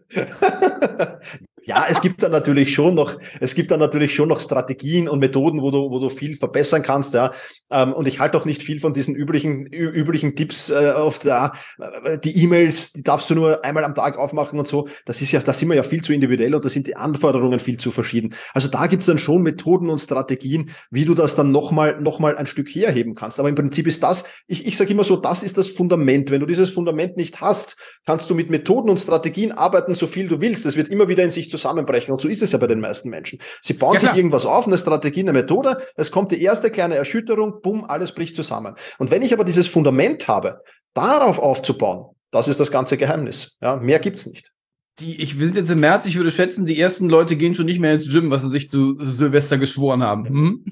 Ja, 1.63 1.85
es 1.87 2.01
gibt 2.01 2.23
da 2.23 2.29
natürlich 2.29 2.73
schon 2.73 2.95
noch, 2.95 3.17
es 3.39 3.53
gibt 3.53 3.69
da 3.69 3.77
natürlich 3.77 4.15
schon 4.15 4.29
noch 4.29 4.39
Strategien 4.39 5.07
und 5.07 5.19
Methoden, 5.19 5.61
wo 5.61 5.69
du, 5.69 5.91
wo 5.91 5.99
du 5.99 6.09
viel 6.09 6.35
verbessern 6.35 6.81
kannst, 6.81 7.13
ja. 7.13 7.31
Ähm, 7.69 7.93
und 7.93 8.07
ich 8.07 8.19
halte 8.19 8.37
auch 8.39 8.45
nicht 8.45 8.63
viel 8.63 8.79
von 8.79 8.93
diesen 8.93 9.15
üblichen, 9.15 9.67
üblichen 9.67 10.35
Tipps 10.35 10.71
äh, 10.71 10.93
oft, 10.95 11.23
ja, 11.23 11.51
äh, 11.77 12.17
die 12.17 12.35
E-Mails, 12.43 12.93
die 12.93 13.03
darfst 13.03 13.29
du 13.29 13.35
nur 13.35 13.63
einmal 13.63 13.83
am 13.83 13.93
Tag 13.93 14.17
aufmachen 14.17 14.57
und 14.57 14.67
so. 14.67 14.87
Das 15.05 15.21
ist 15.21 15.31
ja, 15.31 15.39
da 15.39 15.53
sind 15.53 15.69
wir 15.69 15.75
ja 15.75 15.83
viel 15.83 16.01
zu 16.01 16.13
individuell 16.13 16.55
und 16.55 16.65
da 16.65 16.69
sind 16.69 16.87
die 16.87 16.95
Anforderungen 16.95 17.59
viel 17.59 17.77
zu 17.77 17.91
verschieden. 17.91 18.33
Also 18.53 18.67
da 18.67 18.87
gibt's 18.87 19.05
dann 19.05 19.19
schon 19.19 19.43
Methoden 19.43 19.91
und 19.91 19.99
Strategien, 19.99 20.71
wie 20.89 21.05
du 21.05 21.13
das 21.13 21.35
dann 21.35 21.51
nochmal, 21.51 22.01
noch 22.01 22.17
mal 22.17 22.37
ein 22.37 22.47
Stück 22.47 22.69
herheben 22.69 23.13
kannst. 23.13 23.39
Aber 23.39 23.49
im 23.49 23.55
Prinzip 23.55 23.85
ist 23.85 24.01
das, 24.01 24.23
ich, 24.47 24.65
ich 24.65 24.77
sage 24.77 24.91
immer 24.91 25.03
so, 25.03 25.15
das 25.15 25.43
ist 25.43 25.59
das 25.59 25.67
Fundament. 25.67 26.31
Wenn 26.31 26.39
du 26.39 26.47
dieses 26.47 26.71
Fundament 26.71 27.17
nicht 27.17 27.39
hast, 27.39 27.77
kannst 28.07 28.27
du 28.31 28.35
mit 28.35 28.49
Methoden 28.49 28.89
und 28.89 28.99
Strategien 28.99 29.51
arbeiten, 29.51 29.93
so 29.93 30.07
viel 30.07 30.27
du 30.27 30.41
willst. 30.41 30.65
Es 30.65 30.75
wird 30.75 30.87
immer 30.87 31.07
wieder 31.07 31.23
in 31.23 31.29
sich 31.29 31.50
zusammenbrechen. 31.51 32.11
Und 32.11 32.21
so 32.21 32.27
ist 32.27 32.41
es 32.41 32.51
ja 32.51 32.57
bei 32.57 32.67
den 32.67 32.79
meisten 32.79 33.09
Menschen. 33.09 33.39
Sie 33.61 33.73
bauen 33.73 33.93
ja, 33.95 33.99
sich 33.99 34.13
irgendwas 34.15 34.45
auf, 34.45 34.65
eine 34.65 34.77
Strategie, 34.77 35.19
eine 35.19 35.33
Methode. 35.33 35.77
Es 35.95 36.11
kommt 36.11 36.31
die 36.31 36.41
erste 36.41 36.71
kleine 36.71 36.95
Erschütterung, 36.95 37.61
bumm, 37.61 37.85
alles 37.85 38.13
bricht 38.13 38.35
zusammen. 38.35 38.75
Und 38.97 39.11
wenn 39.11 39.21
ich 39.21 39.33
aber 39.33 39.43
dieses 39.43 39.67
Fundament 39.67 40.27
habe, 40.27 40.61
darauf 40.93 41.37
aufzubauen, 41.37 42.15
das 42.31 42.47
ist 42.47 42.59
das 42.59 42.71
ganze 42.71 42.97
Geheimnis. 42.97 43.57
Ja, 43.61 43.75
mehr 43.75 43.99
gibt's 43.99 44.25
nicht. 44.25 44.51
Die, 44.99 45.21
ich, 45.21 45.39
wir 45.39 45.47
sind 45.47 45.57
jetzt 45.57 45.69
im 45.69 45.79
März, 45.79 46.05
ich 46.05 46.15
würde 46.15 46.31
schätzen, 46.31 46.65
die 46.65 46.79
ersten 46.79 47.09
Leute 47.09 47.35
gehen 47.35 47.55
schon 47.55 47.65
nicht 47.65 47.79
mehr 47.79 47.93
ins 47.93 48.09
Gym, 48.09 48.31
was 48.31 48.43
sie 48.43 48.49
sich 48.49 48.69
zu 48.69 48.97
Silvester 48.99 49.57
geschworen 49.57 50.03
haben. 50.03 50.25
Hm? 50.27 50.65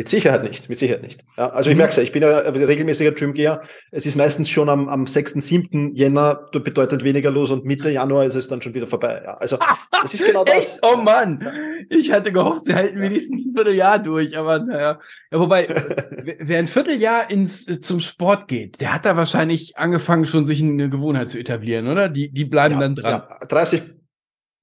Mit 0.00 0.08
Sicherheit 0.08 0.42
nicht, 0.42 0.70
mit 0.70 0.78
Sicherheit 0.78 1.02
nicht. 1.02 1.26
Ja, 1.36 1.50
also 1.50 1.68
ich 1.68 1.76
mhm. 1.76 1.80
merke 1.80 1.90
es 1.90 1.96
ja, 1.96 2.02
ich 2.02 2.10
bin 2.10 2.22
ja 2.22 2.38
regelmäßiger 2.38 3.12
Gymgeher. 3.12 3.60
Es 3.90 4.06
ist 4.06 4.16
meistens 4.16 4.48
schon 4.48 4.70
am, 4.70 4.88
am 4.88 5.06
6., 5.06 5.34
7. 5.34 5.94
Jänner, 5.94 6.48
das 6.52 6.62
bedeutet 6.62 7.04
weniger 7.04 7.30
los 7.30 7.50
und 7.50 7.66
Mitte 7.66 7.90
Januar 7.90 8.24
ist 8.24 8.34
es 8.34 8.48
dann 8.48 8.62
schon 8.62 8.72
wieder 8.72 8.86
vorbei. 8.86 9.20
Ja, 9.22 9.34
also 9.34 9.58
das 10.02 10.14
ist 10.14 10.24
genau 10.24 10.42
das. 10.44 10.78
oh 10.80 10.96
Mann, 10.96 11.46
ich 11.90 12.10
hatte 12.10 12.32
gehofft, 12.32 12.64
sie 12.64 12.74
halten 12.74 12.98
wenigstens 12.98 13.44
ein 13.44 13.52
Vierteljahr 13.54 13.98
durch, 13.98 14.38
aber 14.38 14.60
naja. 14.60 15.00
Ja, 15.30 15.38
wobei, 15.38 15.68
wer 16.38 16.58
ein 16.58 16.68
Vierteljahr 16.68 17.30
ins, 17.30 17.66
zum 17.82 18.00
Sport 18.00 18.48
geht, 18.48 18.80
der 18.80 18.94
hat 18.94 19.04
da 19.04 19.18
wahrscheinlich 19.18 19.76
angefangen, 19.76 20.24
schon 20.24 20.46
sich 20.46 20.62
eine 20.62 20.88
Gewohnheit 20.88 21.28
zu 21.28 21.38
etablieren, 21.38 21.88
oder? 21.88 22.08
Die, 22.08 22.30
die 22.30 22.46
bleiben 22.46 22.80
dann 22.80 22.94
dran. 22.94 23.22
Ja, 23.28 23.46
30, 23.46 23.82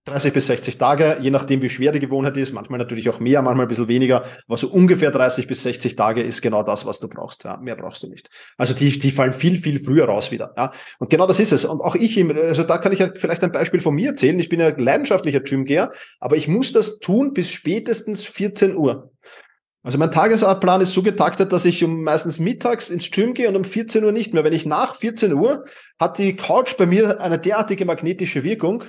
30 0.07 0.33
bis 0.33 0.47
60 0.47 0.77
Tage, 0.77 1.17
je 1.21 1.31
nachdem, 1.31 1.61
wie 1.61 1.69
schwer 1.69 1.91
die 1.91 1.99
Gewohnheit 1.99 2.37
ist, 2.37 2.53
manchmal 2.53 2.79
natürlich 2.79 3.09
auch 3.09 3.19
mehr, 3.19 3.41
manchmal 3.41 3.65
ein 3.65 3.67
bisschen 3.67 3.89
weniger, 3.89 4.23
aber 4.47 4.57
so 4.57 4.69
ungefähr 4.69 5.11
30 5.11 5.47
bis 5.47 5.63
60 5.63 5.97
Tage 5.97 6.23
ist 6.23 6.41
genau 6.41 6.63
das, 6.63 6.85
was 6.85 6.99
du 6.99 7.09
brauchst. 7.09 7.43
Ja, 7.43 7.57
mehr 7.57 7.75
brauchst 7.75 8.03
du 8.03 8.07
nicht. 8.07 8.29
Also 8.57 8.73
die, 8.73 8.97
die 8.97 9.11
fallen 9.11 9.33
viel, 9.33 9.57
viel 9.57 9.79
früher 9.83 10.05
raus 10.05 10.31
wieder. 10.31 10.53
Ja, 10.55 10.71
und 10.99 11.09
genau 11.09 11.27
das 11.27 11.41
ist 11.41 11.51
es. 11.51 11.65
Und 11.65 11.81
auch 11.81 11.95
ich, 11.95 12.17
also 12.23 12.63
da 12.63 12.77
kann 12.77 12.93
ich 12.93 12.99
ja 12.99 13.09
vielleicht 13.15 13.43
ein 13.43 13.51
Beispiel 13.51 13.81
von 13.81 13.95
mir 13.95 14.09
erzählen. 14.09 14.39
Ich 14.39 14.47
bin 14.47 14.61
ja 14.61 14.69
leidenschaftlicher 14.69 15.41
Gymgeher, 15.41 15.89
aber 16.19 16.37
ich 16.37 16.47
muss 16.47 16.71
das 16.71 16.99
tun 16.99 17.33
bis 17.33 17.51
spätestens 17.51 18.23
14 18.23 18.77
Uhr. 18.77 19.11
Also 19.83 19.97
mein 19.97 20.11
Tagesabplan 20.11 20.81
ist 20.81 20.93
so 20.93 21.01
getaktet, 21.01 21.51
dass 21.51 21.65
ich 21.65 21.83
um 21.83 22.03
meistens 22.03 22.39
mittags 22.39 22.89
ins 22.89 23.11
Gym 23.11 23.33
gehe 23.33 23.47
und 23.49 23.55
um 23.55 23.63
14 23.63 24.03
Uhr 24.03 24.11
nicht 24.11 24.33
mehr. 24.33 24.43
Wenn 24.43 24.53
ich 24.53 24.65
nach 24.65 24.95
14 24.95 25.33
Uhr 25.33 25.65
hat 25.99 26.17
die 26.17 26.35
Couch 26.35 26.77
bei 26.77 26.85
mir 26.85 27.21
eine 27.21 27.39
derartige 27.39 27.85
magnetische 27.85 28.43
Wirkung, 28.43 28.85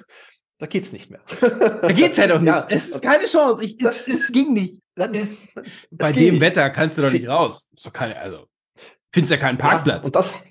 da 0.58 0.66
geht's 0.66 0.92
nicht 0.92 1.10
mehr. 1.10 1.20
Da 1.40 1.92
geht's 1.92 2.16
ja 2.16 2.26
doch 2.26 2.40
nicht. 2.40 2.48
Ja. 2.48 2.66
Es 2.68 2.90
ist 2.90 3.02
keine 3.02 3.24
Chance. 3.24 3.64
Ich, 3.64 3.80
es, 3.80 4.08
es 4.08 4.32
ging 4.32 4.52
nicht. 4.54 4.80
Bei 4.94 5.06
dem 5.06 6.34
nicht. 6.34 6.40
Wetter 6.40 6.70
kannst 6.70 6.98
du 6.98 7.02
doch 7.02 7.12
nicht 7.12 7.28
raus. 7.28 7.70
Doch 7.84 7.92
keine, 7.92 8.18
also, 8.18 8.46
findest 9.12 9.30
ja 9.30 9.36
keinen 9.36 9.58
Parkplatz. 9.58 10.00
Ja, 10.00 10.04
und 10.06 10.14
das, 10.14 10.42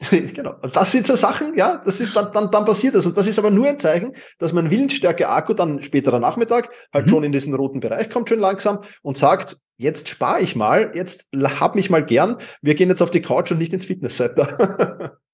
genau. 0.34 0.54
Und 0.62 0.74
das 0.74 0.90
sind 0.90 1.06
so 1.06 1.14
Sachen, 1.14 1.56
ja, 1.56 1.82
das 1.84 2.00
ist 2.00 2.16
dann, 2.16 2.32
dann, 2.32 2.50
dann 2.50 2.64
passiert 2.64 2.94
das. 2.94 3.04
Und 3.04 3.16
das 3.18 3.26
ist 3.26 3.38
aber 3.38 3.50
nur 3.50 3.68
ein 3.68 3.78
Zeichen, 3.78 4.14
dass 4.38 4.52
mein 4.54 4.70
Willensstärke-Akku 4.70 5.52
dann 5.52 5.82
späterer 5.82 6.18
Nachmittag 6.18 6.70
halt 6.92 7.06
mhm. 7.06 7.10
schon 7.10 7.24
in 7.24 7.32
diesen 7.32 7.54
roten 7.54 7.80
Bereich 7.80 8.08
kommt, 8.08 8.28
schön 8.30 8.40
langsam 8.40 8.80
und 9.02 9.18
sagt, 9.18 9.58
jetzt 9.76 10.08
spare 10.08 10.40
ich 10.40 10.56
mal, 10.56 10.92
jetzt 10.94 11.28
hab 11.34 11.74
mich 11.74 11.90
mal 11.90 12.04
gern, 12.04 12.38
wir 12.62 12.74
gehen 12.74 12.88
jetzt 12.88 13.02
auf 13.02 13.10
die 13.10 13.22
Couch 13.22 13.50
und 13.50 13.58
nicht 13.58 13.74
ins 13.74 13.84
Fitnesscenter. 13.84 15.18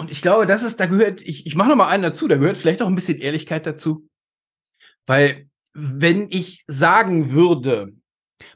Und 0.00 0.10
ich 0.10 0.22
glaube, 0.22 0.46
das 0.46 0.62
ist, 0.62 0.80
da 0.80 0.86
gehört, 0.86 1.20
ich, 1.20 1.44
ich 1.44 1.56
mache 1.56 1.68
noch 1.68 1.76
mal 1.76 1.88
einen 1.88 2.02
dazu, 2.02 2.26
da 2.26 2.36
gehört 2.36 2.56
vielleicht 2.56 2.80
auch 2.80 2.86
ein 2.86 2.94
bisschen 2.94 3.18
Ehrlichkeit 3.18 3.66
dazu. 3.66 4.08
Weil, 5.06 5.50
wenn 5.74 6.28
ich 6.30 6.64
sagen 6.68 7.32
würde, 7.32 7.92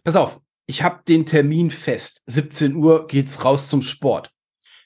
pass 0.04 0.16
auf, 0.16 0.40
ich 0.64 0.82
habe 0.82 1.02
den 1.06 1.26
Termin 1.26 1.70
fest, 1.70 2.22
17 2.28 2.76
Uhr 2.76 3.06
geht's 3.08 3.44
raus 3.44 3.68
zum 3.68 3.82
Sport. 3.82 4.30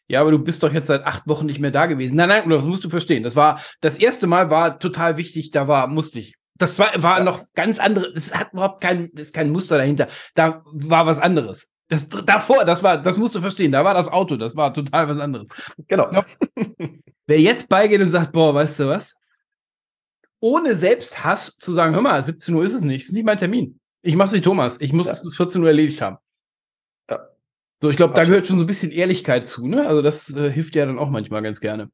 Ja, 0.09 0.21
aber 0.21 0.33
du 0.33 0.41
bist 0.41 0.65
doch 0.65 0.73
jetzt 0.73 0.89
seit 0.89 1.07
acht 1.07 1.29
Wochen 1.29 1.47
nicht 1.47 1.61
mehr 1.61 1.71
da 1.71 1.87
gewesen. 1.87 2.17
Nein, 2.17 2.29
nein, 2.29 2.51
das 2.51 2.65
musst 2.65 2.83
du 2.83 2.91
verstehen. 2.91 3.23
Das 3.23 3.37
war, 3.37 3.63
das 3.81 3.97
erste 3.97 4.27
Mal 4.27 4.51
war 4.51 4.81
total 4.81 5.17
wichtig, 5.17 5.53
da 5.53 5.69
war, 5.69 5.87
musste 5.87 6.19
ich. 6.19 6.35
Das 6.57 6.81
war, 6.81 6.91
war 7.01 7.19
ja. 7.19 7.25
noch 7.25 7.45
ganz 7.55 7.79
andere, 7.79 8.07
es 8.17 8.35
hat 8.35 8.53
überhaupt 8.53 8.81
kein, 8.81 9.11
das 9.13 9.29
ist 9.29 9.33
kein 9.33 9.51
Muster 9.51 9.79
dahinter. 9.79 10.09
Da 10.35 10.65
war 10.65 11.07
was 11.07 11.21
anderes. 11.21 11.69
Das 11.89 12.09
davor, 12.09 12.65
das 12.67 12.83
war, 12.83 13.01
das 13.01 13.17
musst 13.17 13.35
du 13.35 13.41
verstehen, 13.41 13.73
da 13.73 13.83
war 13.83 13.95
das 13.95 14.09
Auto, 14.09 14.37
das 14.37 14.55
war 14.55 14.75
total 14.75 15.09
was 15.09 15.19
anderes. 15.19 15.49
Genau. 15.89 16.23
Wer 17.27 17.41
jetzt 17.41 17.69
beigeht 17.69 18.01
und 18.01 18.11
sagt, 18.11 18.33
boah, 18.33 18.55
weißt 18.55 18.81
du 18.81 18.89
was? 18.89 19.15
Ohne 20.41 20.75
Selbsthass 20.75 21.57
zu 21.57 21.73
sagen, 21.73 21.95
hör 21.95 22.03
mal, 22.03 22.23
17 22.23 22.55
Uhr 22.55 22.63
ist 22.63 22.75
es 22.75 22.83
nicht, 22.83 23.05
ist 23.05 23.13
nicht 23.13 23.25
mein 23.25 23.39
Termin. 23.39 23.81
Ich 24.03 24.15
mach's 24.17 24.33
wie 24.33 24.41
Thomas, 24.41 24.81
ich 24.81 24.93
muss 24.93 25.07
ja. 25.07 25.15
es 25.15 25.23
bis 25.23 25.37
14 25.37 25.63
Uhr 25.63 25.69
erledigt 25.69 26.01
haben. 26.01 26.19
Ja. 27.11 27.27
So, 27.83 27.89
ich 27.89 27.97
glaube, 27.97 28.15
da 28.15 28.25
gehört 28.25 28.47
schon 28.47 28.59
so 28.59 28.65
ein 28.65 28.69
bisschen 28.69 28.93
Ehrlichkeit 28.93 29.49
zu, 29.49 29.67
ne? 29.67 29.87
Also 29.87 30.03
das 30.03 30.35
äh, 30.37 30.53
hilft 30.53 30.77
ja 30.77 30.85
dann 30.85 30.99
auch 30.99 31.11
manchmal 31.11 31.43
ganz 31.43 31.61
gerne. 31.61 31.91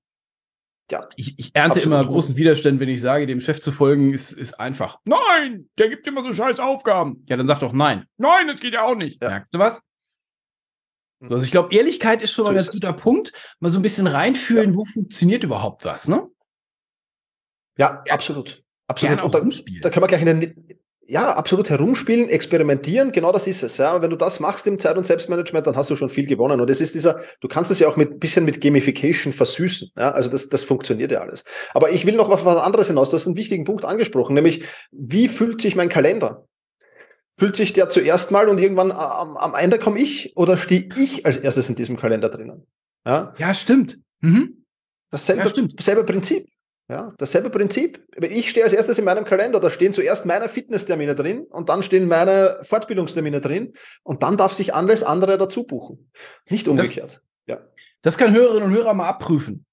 Ja. 0.90 1.00
Ich, 1.16 1.38
ich 1.38 1.54
ernte 1.54 1.76
Absolut. 1.76 1.86
immer 1.86 2.06
großen 2.06 2.36
Widerstand, 2.36 2.78
wenn 2.78 2.88
ich 2.88 3.00
sage, 3.00 3.26
dem 3.26 3.40
Chef 3.40 3.60
zu 3.60 3.72
folgen, 3.72 4.12
ist, 4.12 4.32
ist 4.32 4.60
einfach. 4.60 4.98
Nein, 5.04 5.68
der 5.78 5.88
gibt 5.88 6.06
immer 6.06 6.22
so 6.22 6.32
scheiß 6.32 6.60
Aufgaben. 6.60 7.22
Ja, 7.26 7.36
dann 7.36 7.46
sag 7.46 7.60
doch 7.60 7.72
nein. 7.72 8.06
Nein, 8.18 8.48
das 8.48 8.60
geht 8.60 8.74
ja 8.74 8.82
auch 8.82 8.94
nicht. 8.94 9.22
Ja. 9.22 9.30
Merkst 9.30 9.54
du 9.54 9.58
was? 9.58 9.82
Hm. 11.20 11.28
So, 11.28 11.34
also 11.36 11.44
ich 11.46 11.50
glaube, 11.50 11.74
Ehrlichkeit 11.74 12.20
ist 12.20 12.32
schon 12.32 12.44
so 12.44 12.50
mal 12.50 12.58
ein 12.58 12.64
ganz 12.64 12.70
guter 12.70 12.92
Punkt. 12.92 13.32
Mal 13.60 13.70
so 13.70 13.78
ein 13.78 13.82
bisschen 13.82 14.06
reinfühlen, 14.06 14.72
ja. 14.72 14.76
wo 14.76 14.84
funktioniert 14.84 15.42
überhaupt 15.42 15.84
was, 15.84 16.06
ne? 16.06 16.28
Ja, 17.78 18.02
absolut. 18.10 18.62
Absolut. 18.86 19.18
Da, 19.18 19.28
da, 19.28 19.90
können 19.90 20.02
wir 20.02 20.08
gleich 20.08 20.20
in 20.20 20.40
den, 20.40 20.63
ja, 21.06 21.34
absolut 21.34 21.70
herumspielen, 21.70 22.28
experimentieren, 22.28 23.12
genau 23.12 23.32
das 23.32 23.46
ist 23.46 23.62
es. 23.62 23.76
Ja. 23.76 24.00
Wenn 24.00 24.10
du 24.10 24.16
das 24.16 24.40
machst 24.40 24.66
im 24.66 24.78
Zeit- 24.78 24.96
und 24.96 25.04
Selbstmanagement, 25.04 25.66
dann 25.66 25.76
hast 25.76 25.90
du 25.90 25.96
schon 25.96 26.10
viel 26.10 26.26
gewonnen. 26.26 26.60
Und 26.60 26.70
es 26.70 26.80
ist 26.80 26.94
dieser, 26.94 27.20
du 27.40 27.48
kannst 27.48 27.70
es 27.70 27.78
ja 27.78 27.88
auch 27.88 27.96
mit 27.96 28.20
bisschen 28.20 28.44
mit 28.44 28.60
Gamification 28.60 29.32
versüßen. 29.32 29.90
Ja. 29.96 30.12
Also 30.12 30.30
das, 30.30 30.48
das 30.48 30.64
funktioniert 30.64 31.10
ja 31.10 31.20
alles. 31.20 31.44
Aber 31.74 31.90
ich 31.90 32.06
will 32.06 32.16
noch 32.16 32.30
auf 32.30 32.44
was 32.44 32.56
anderes 32.56 32.88
hinaus. 32.88 33.10
Du 33.10 33.16
hast 33.16 33.26
einen 33.26 33.36
wichtigen 33.36 33.64
Punkt 33.64 33.84
angesprochen, 33.84 34.34
nämlich 34.34 34.64
wie 34.92 35.28
fühlt 35.28 35.60
sich 35.60 35.76
mein 35.76 35.88
Kalender? 35.88 36.46
Fühlt 37.36 37.56
sich 37.56 37.72
der 37.72 37.88
zuerst 37.88 38.30
mal 38.30 38.48
und 38.48 38.58
irgendwann 38.58 38.92
am, 38.92 39.36
am 39.36 39.54
Ende 39.54 39.78
komme 39.78 39.98
ich 39.98 40.36
oder 40.36 40.56
stehe 40.56 40.88
ich 40.96 41.26
als 41.26 41.36
erstes 41.36 41.68
in 41.68 41.74
diesem 41.74 41.96
Kalender 41.96 42.28
drinnen? 42.28 42.66
Ja, 43.04 43.34
ja 43.38 43.52
stimmt. 43.52 43.98
Mhm. 44.20 44.64
Dasselbe, 45.10 45.42
ja, 45.42 45.48
stimmt. 45.48 45.78
dasselbe 45.78 46.04
Prinzip. 46.04 46.46
Ja, 46.88 47.14
dasselbe 47.16 47.48
Prinzip. 47.48 48.06
Ich 48.20 48.50
stehe 48.50 48.64
als 48.64 48.74
erstes 48.74 48.98
in 48.98 49.06
meinem 49.06 49.24
Kalender, 49.24 49.58
da 49.58 49.70
stehen 49.70 49.94
zuerst 49.94 50.26
meine 50.26 50.50
Fitnesstermine 50.50 51.14
drin 51.14 51.44
und 51.44 51.70
dann 51.70 51.82
stehen 51.82 52.08
meine 52.08 52.58
Fortbildungstermine 52.62 53.40
drin 53.40 53.72
und 54.02 54.22
dann 54.22 54.36
darf 54.36 54.52
sich 54.52 54.74
alles 54.74 55.02
andere 55.02 55.38
dazu 55.38 55.64
buchen. 55.64 56.10
Nicht 56.50 56.68
umgekehrt. 56.68 57.10
Das, 57.10 57.22
ja. 57.46 57.58
das 58.02 58.18
kann 58.18 58.34
Hörerinnen 58.34 58.68
und 58.68 58.74
Hörer 58.74 58.92
mal 58.92 59.08
abprüfen. 59.08 59.64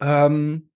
Ähm, 0.00 0.68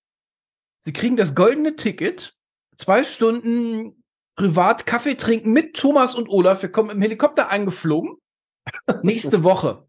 Sie 0.83 0.92
kriegen 0.92 1.16
das 1.16 1.35
goldene 1.35 1.74
Ticket, 1.74 2.37
zwei 2.76 3.02
Stunden 3.02 4.05
privat 4.37 4.87
Kaffee 4.87 5.16
trinken 5.16 5.50
mit 5.50 5.74
Thomas 5.74 6.14
und 6.14 6.29
Olaf. 6.29 6.62
Wir 6.62 6.70
kommen 6.70 6.90
im 6.90 7.02
Helikopter 7.02 7.50
angeflogen. 7.50 8.14
Nächste 9.02 9.42
Woche. 9.42 9.88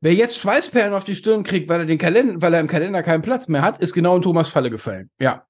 Wer 0.00 0.14
jetzt 0.14 0.38
Schweißperlen 0.38 0.94
auf 0.94 1.04
die 1.04 1.16
Stirn 1.16 1.42
kriegt, 1.42 1.68
weil 1.68 1.80
er 1.80 1.86
den 1.86 1.98
Kalender, 1.98 2.40
weil 2.40 2.54
er 2.54 2.60
im 2.60 2.68
Kalender 2.68 3.02
keinen 3.02 3.22
Platz 3.22 3.48
mehr 3.48 3.62
hat, 3.62 3.80
ist 3.80 3.92
genau 3.92 4.16
in 4.16 4.22
Thomas 4.22 4.48
Falle 4.48 4.70
gefallen. 4.70 5.10
Ja. 5.18 5.46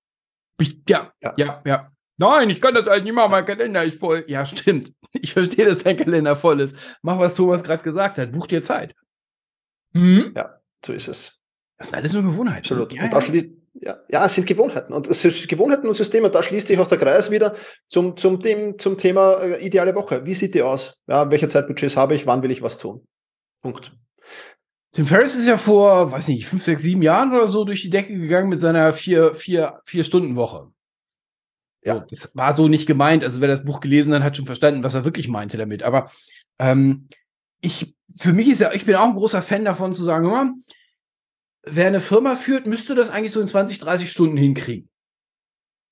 Ja, 0.89 1.13
ja, 1.23 1.35
ja, 1.37 1.63
ja. 1.65 1.93
Nein, 2.17 2.51
ich 2.51 2.61
kann 2.61 2.75
das 2.75 2.87
halt 2.87 3.05
nicht 3.05 3.13
machen, 3.13 3.31
mein 3.31 3.45
Kalender 3.45 3.85
ist 3.85 3.99
voll. 3.99 4.25
Ja, 4.29 4.45
stimmt. 4.45 4.93
Ich 5.13 5.33
verstehe, 5.33 5.65
dass 5.65 5.79
dein 5.79 5.97
Kalender 5.97 6.37
voll 6.37 6.61
ist. 6.61 6.77
Mach, 7.01 7.19
was 7.19 7.35
Thomas 7.35 7.65
gerade 7.65 7.83
gesagt 7.83 8.19
hat. 8.19 8.31
Buch 8.31 8.47
dir 8.47 8.61
Zeit. 8.61 8.95
Mhm. 9.95 10.35
Ja, 10.37 10.61
so 10.85 10.93
ist 10.93 11.09
es. 11.09 11.41
Das 11.79 11.87
sind 11.87 11.97
alles 11.97 12.13
nur 12.13 12.23
Gewohnheiten. 12.23 12.59
Absolut. 12.59 12.93
Ja, 12.93 13.05
und 13.05 13.13
da 13.15 13.21
schließt, 13.23 13.47
ja, 13.81 13.99
ja, 14.11 14.27
es 14.27 14.35
sind 14.35 14.47
Gewohnheiten. 14.47 14.93
Und 14.93 15.09
es 15.09 15.23
sind 15.23 15.49
Gewohnheiten 15.49 15.89
und 15.89 15.97
Systeme. 15.97 16.29
Da 16.29 16.43
schließt 16.43 16.67
sich 16.67 16.79
auch 16.79 16.89
der 16.89 16.99
Kreis 16.99 17.31
wieder 17.31 17.55
zum, 17.87 18.19
zum, 18.19 18.41
dem, 18.41 18.79
zum 18.79 18.99
Thema 18.99 19.41
äh, 19.41 19.65
ideale 19.65 19.95
Woche. 19.95 20.27
Wie 20.27 20.35
sieht 20.35 20.55
die 20.55 20.63
aus? 20.63 21.01
Ja, 21.07 21.31
welche 21.31 21.49
Zeitbudgets 21.49 21.97
habe 21.97 22.15
ich? 22.15 22.27
Wann 22.27 22.43
will 22.43 22.51
ich 22.51 22.61
was 22.61 22.77
tun? 22.77 23.07
Punkt. 23.63 23.93
Tim 24.93 25.07
Ferriss 25.07 25.37
ist 25.37 25.47
ja 25.47 25.59
vor, 25.59 26.11
weiß 26.11 26.29
nicht, 26.29 26.47
fünf, 26.47 26.63
sechs, 26.63 26.83
sieben 26.83 27.03
Jahren 27.03 27.33
oder 27.33 27.47
so 27.47 27.65
durch 27.65 27.83
die 27.83 27.91
Decke 27.91 28.19
gegangen 28.19 28.49
mit 28.49 28.59
seiner 28.59 28.93
vier, 28.93 29.35
vier, 29.35 29.81
vier 29.85 30.03
Stunden 30.03 30.35
Woche. 30.35 30.73
Ja. 31.85 31.95
So, 31.95 32.01
das 32.09 32.31
war 32.35 32.53
so 32.53 32.69
nicht 32.69 32.87
gemeint. 32.87 33.23
Also 33.23 33.41
wer 33.41 33.49
das 33.49 33.65
Buch 33.65 33.81
gelesen 33.81 34.13
hat, 34.15 34.23
hat 34.23 34.37
schon 34.37 34.47
verstanden, 34.47 34.83
was 34.83 34.95
er 34.95 35.05
wirklich 35.05 35.29
meinte 35.29 35.57
damit. 35.57 35.83
Aber 35.83 36.11
ähm, 36.59 37.09
ich, 37.61 37.95
für 38.17 38.33
mich 38.33 38.49
ist 38.49 38.61
ja, 38.61 38.73
ich 38.73 38.87
bin 38.87 38.97
auch 38.97 39.09
ein 39.09 39.15
großer 39.15 39.43
Fan 39.43 39.65
davon 39.65 39.93
zu 39.93 40.05
sagen, 40.05 40.27
immer, 40.27 40.55
wer 41.63 41.87
eine 41.87 42.01
Firma 42.01 42.37
führt, 42.37 42.67
müsste 42.67 42.95
das 42.95 43.11
eigentlich 43.11 43.33
so 43.33 43.41
in 43.41 43.47
20, 43.47 43.79
30 43.79 44.11
Stunden 44.11 44.37
hinkriegen. 44.37 44.89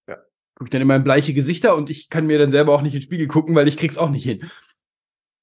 Ja. 0.09 0.19
Guck 0.57 0.71
dann 0.71 0.83
immer 0.83 0.97
in 0.97 1.05
bleiche 1.05 1.35
Gesichter 1.35 1.77
und 1.77 1.91
ich 1.91 2.09
kann 2.09 2.27
mir 2.27 2.39
dann 2.39 2.51
selber 2.51 2.75
auch 2.75 2.83
nicht 2.83 2.95
in 2.95 3.01
den 3.01 3.05
Spiegel 3.05 3.29
gucken, 3.29 3.55
weil 3.55 3.69
ich 3.69 3.77
krieg's 3.77 3.99
auch 3.99 4.11
nicht 4.11 4.25
hin. 4.25 4.49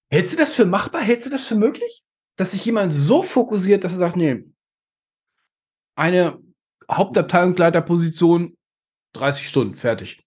Hältst 0.10 0.34
du 0.34 0.38
das 0.38 0.54
für 0.54 0.66
machbar? 0.66 1.02
Hältst 1.02 1.26
du 1.26 1.30
das 1.30 1.48
für 1.48 1.56
möglich? 1.56 2.03
Dass 2.36 2.52
sich 2.52 2.66
jemand 2.66 2.94
so 2.94 3.24
fokussiert, 3.24 3.84
dass 3.84 3.94
er 3.94 4.00
sagt, 4.00 4.16
nee, 4.16 4.44
eine 5.96 6.40
Hauptabteilungsleiterposition, 6.90 8.58
30 9.14 9.48
Stunden, 9.48 9.74
fertig. 9.76 10.26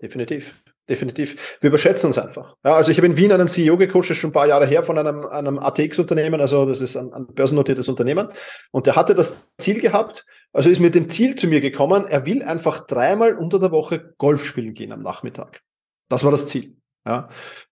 Definitiv. 0.00 0.62
Definitiv. 0.88 1.56
Wir 1.60 1.68
überschätzen 1.68 2.08
uns 2.08 2.18
einfach. 2.18 2.56
Ja, 2.64 2.74
also 2.74 2.90
ich 2.90 2.98
habe 2.98 3.06
in 3.06 3.16
Wien 3.16 3.30
einen 3.30 3.46
CEO 3.46 3.76
gecoacht, 3.76 4.10
das 4.10 4.16
ist 4.16 4.16
schon 4.16 4.30
ein 4.30 4.34
paar 4.34 4.48
Jahre 4.48 4.66
her 4.66 4.82
von 4.82 4.98
einem, 4.98 5.24
einem 5.26 5.60
ATX-Unternehmen, 5.60 6.40
also 6.40 6.66
das 6.66 6.80
ist 6.80 6.96
ein, 6.96 7.12
ein 7.12 7.26
börsennotiertes 7.28 7.88
Unternehmen. 7.88 8.28
Und 8.72 8.86
der 8.86 8.96
hatte 8.96 9.14
das 9.14 9.54
Ziel 9.56 9.80
gehabt, 9.80 10.26
also 10.52 10.68
ist 10.68 10.80
mit 10.80 10.96
dem 10.96 11.08
Ziel 11.08 11.36
zu 11.36 11.46
mir 11.46 11.60
gekommen, 11.60 12.06
er 12.08 12.26
will 12.26 12.42
einfach 12.42 12.84
dreimal 12.84 13.38
unter 13.38 13.60
der 13.60 13.70
Woche 13.70 14.12
Golf 14.18 14.44
spielen 14.44 14.74
gehen 14.74 14.90
am 14.90 15.00
Nachmittag. 15.00 15.62
Das 16.08 16.24
war 16.24 16.32
das 16.32 16.46
Ziel. 16.46 16.76
Ja. 17.06 17.28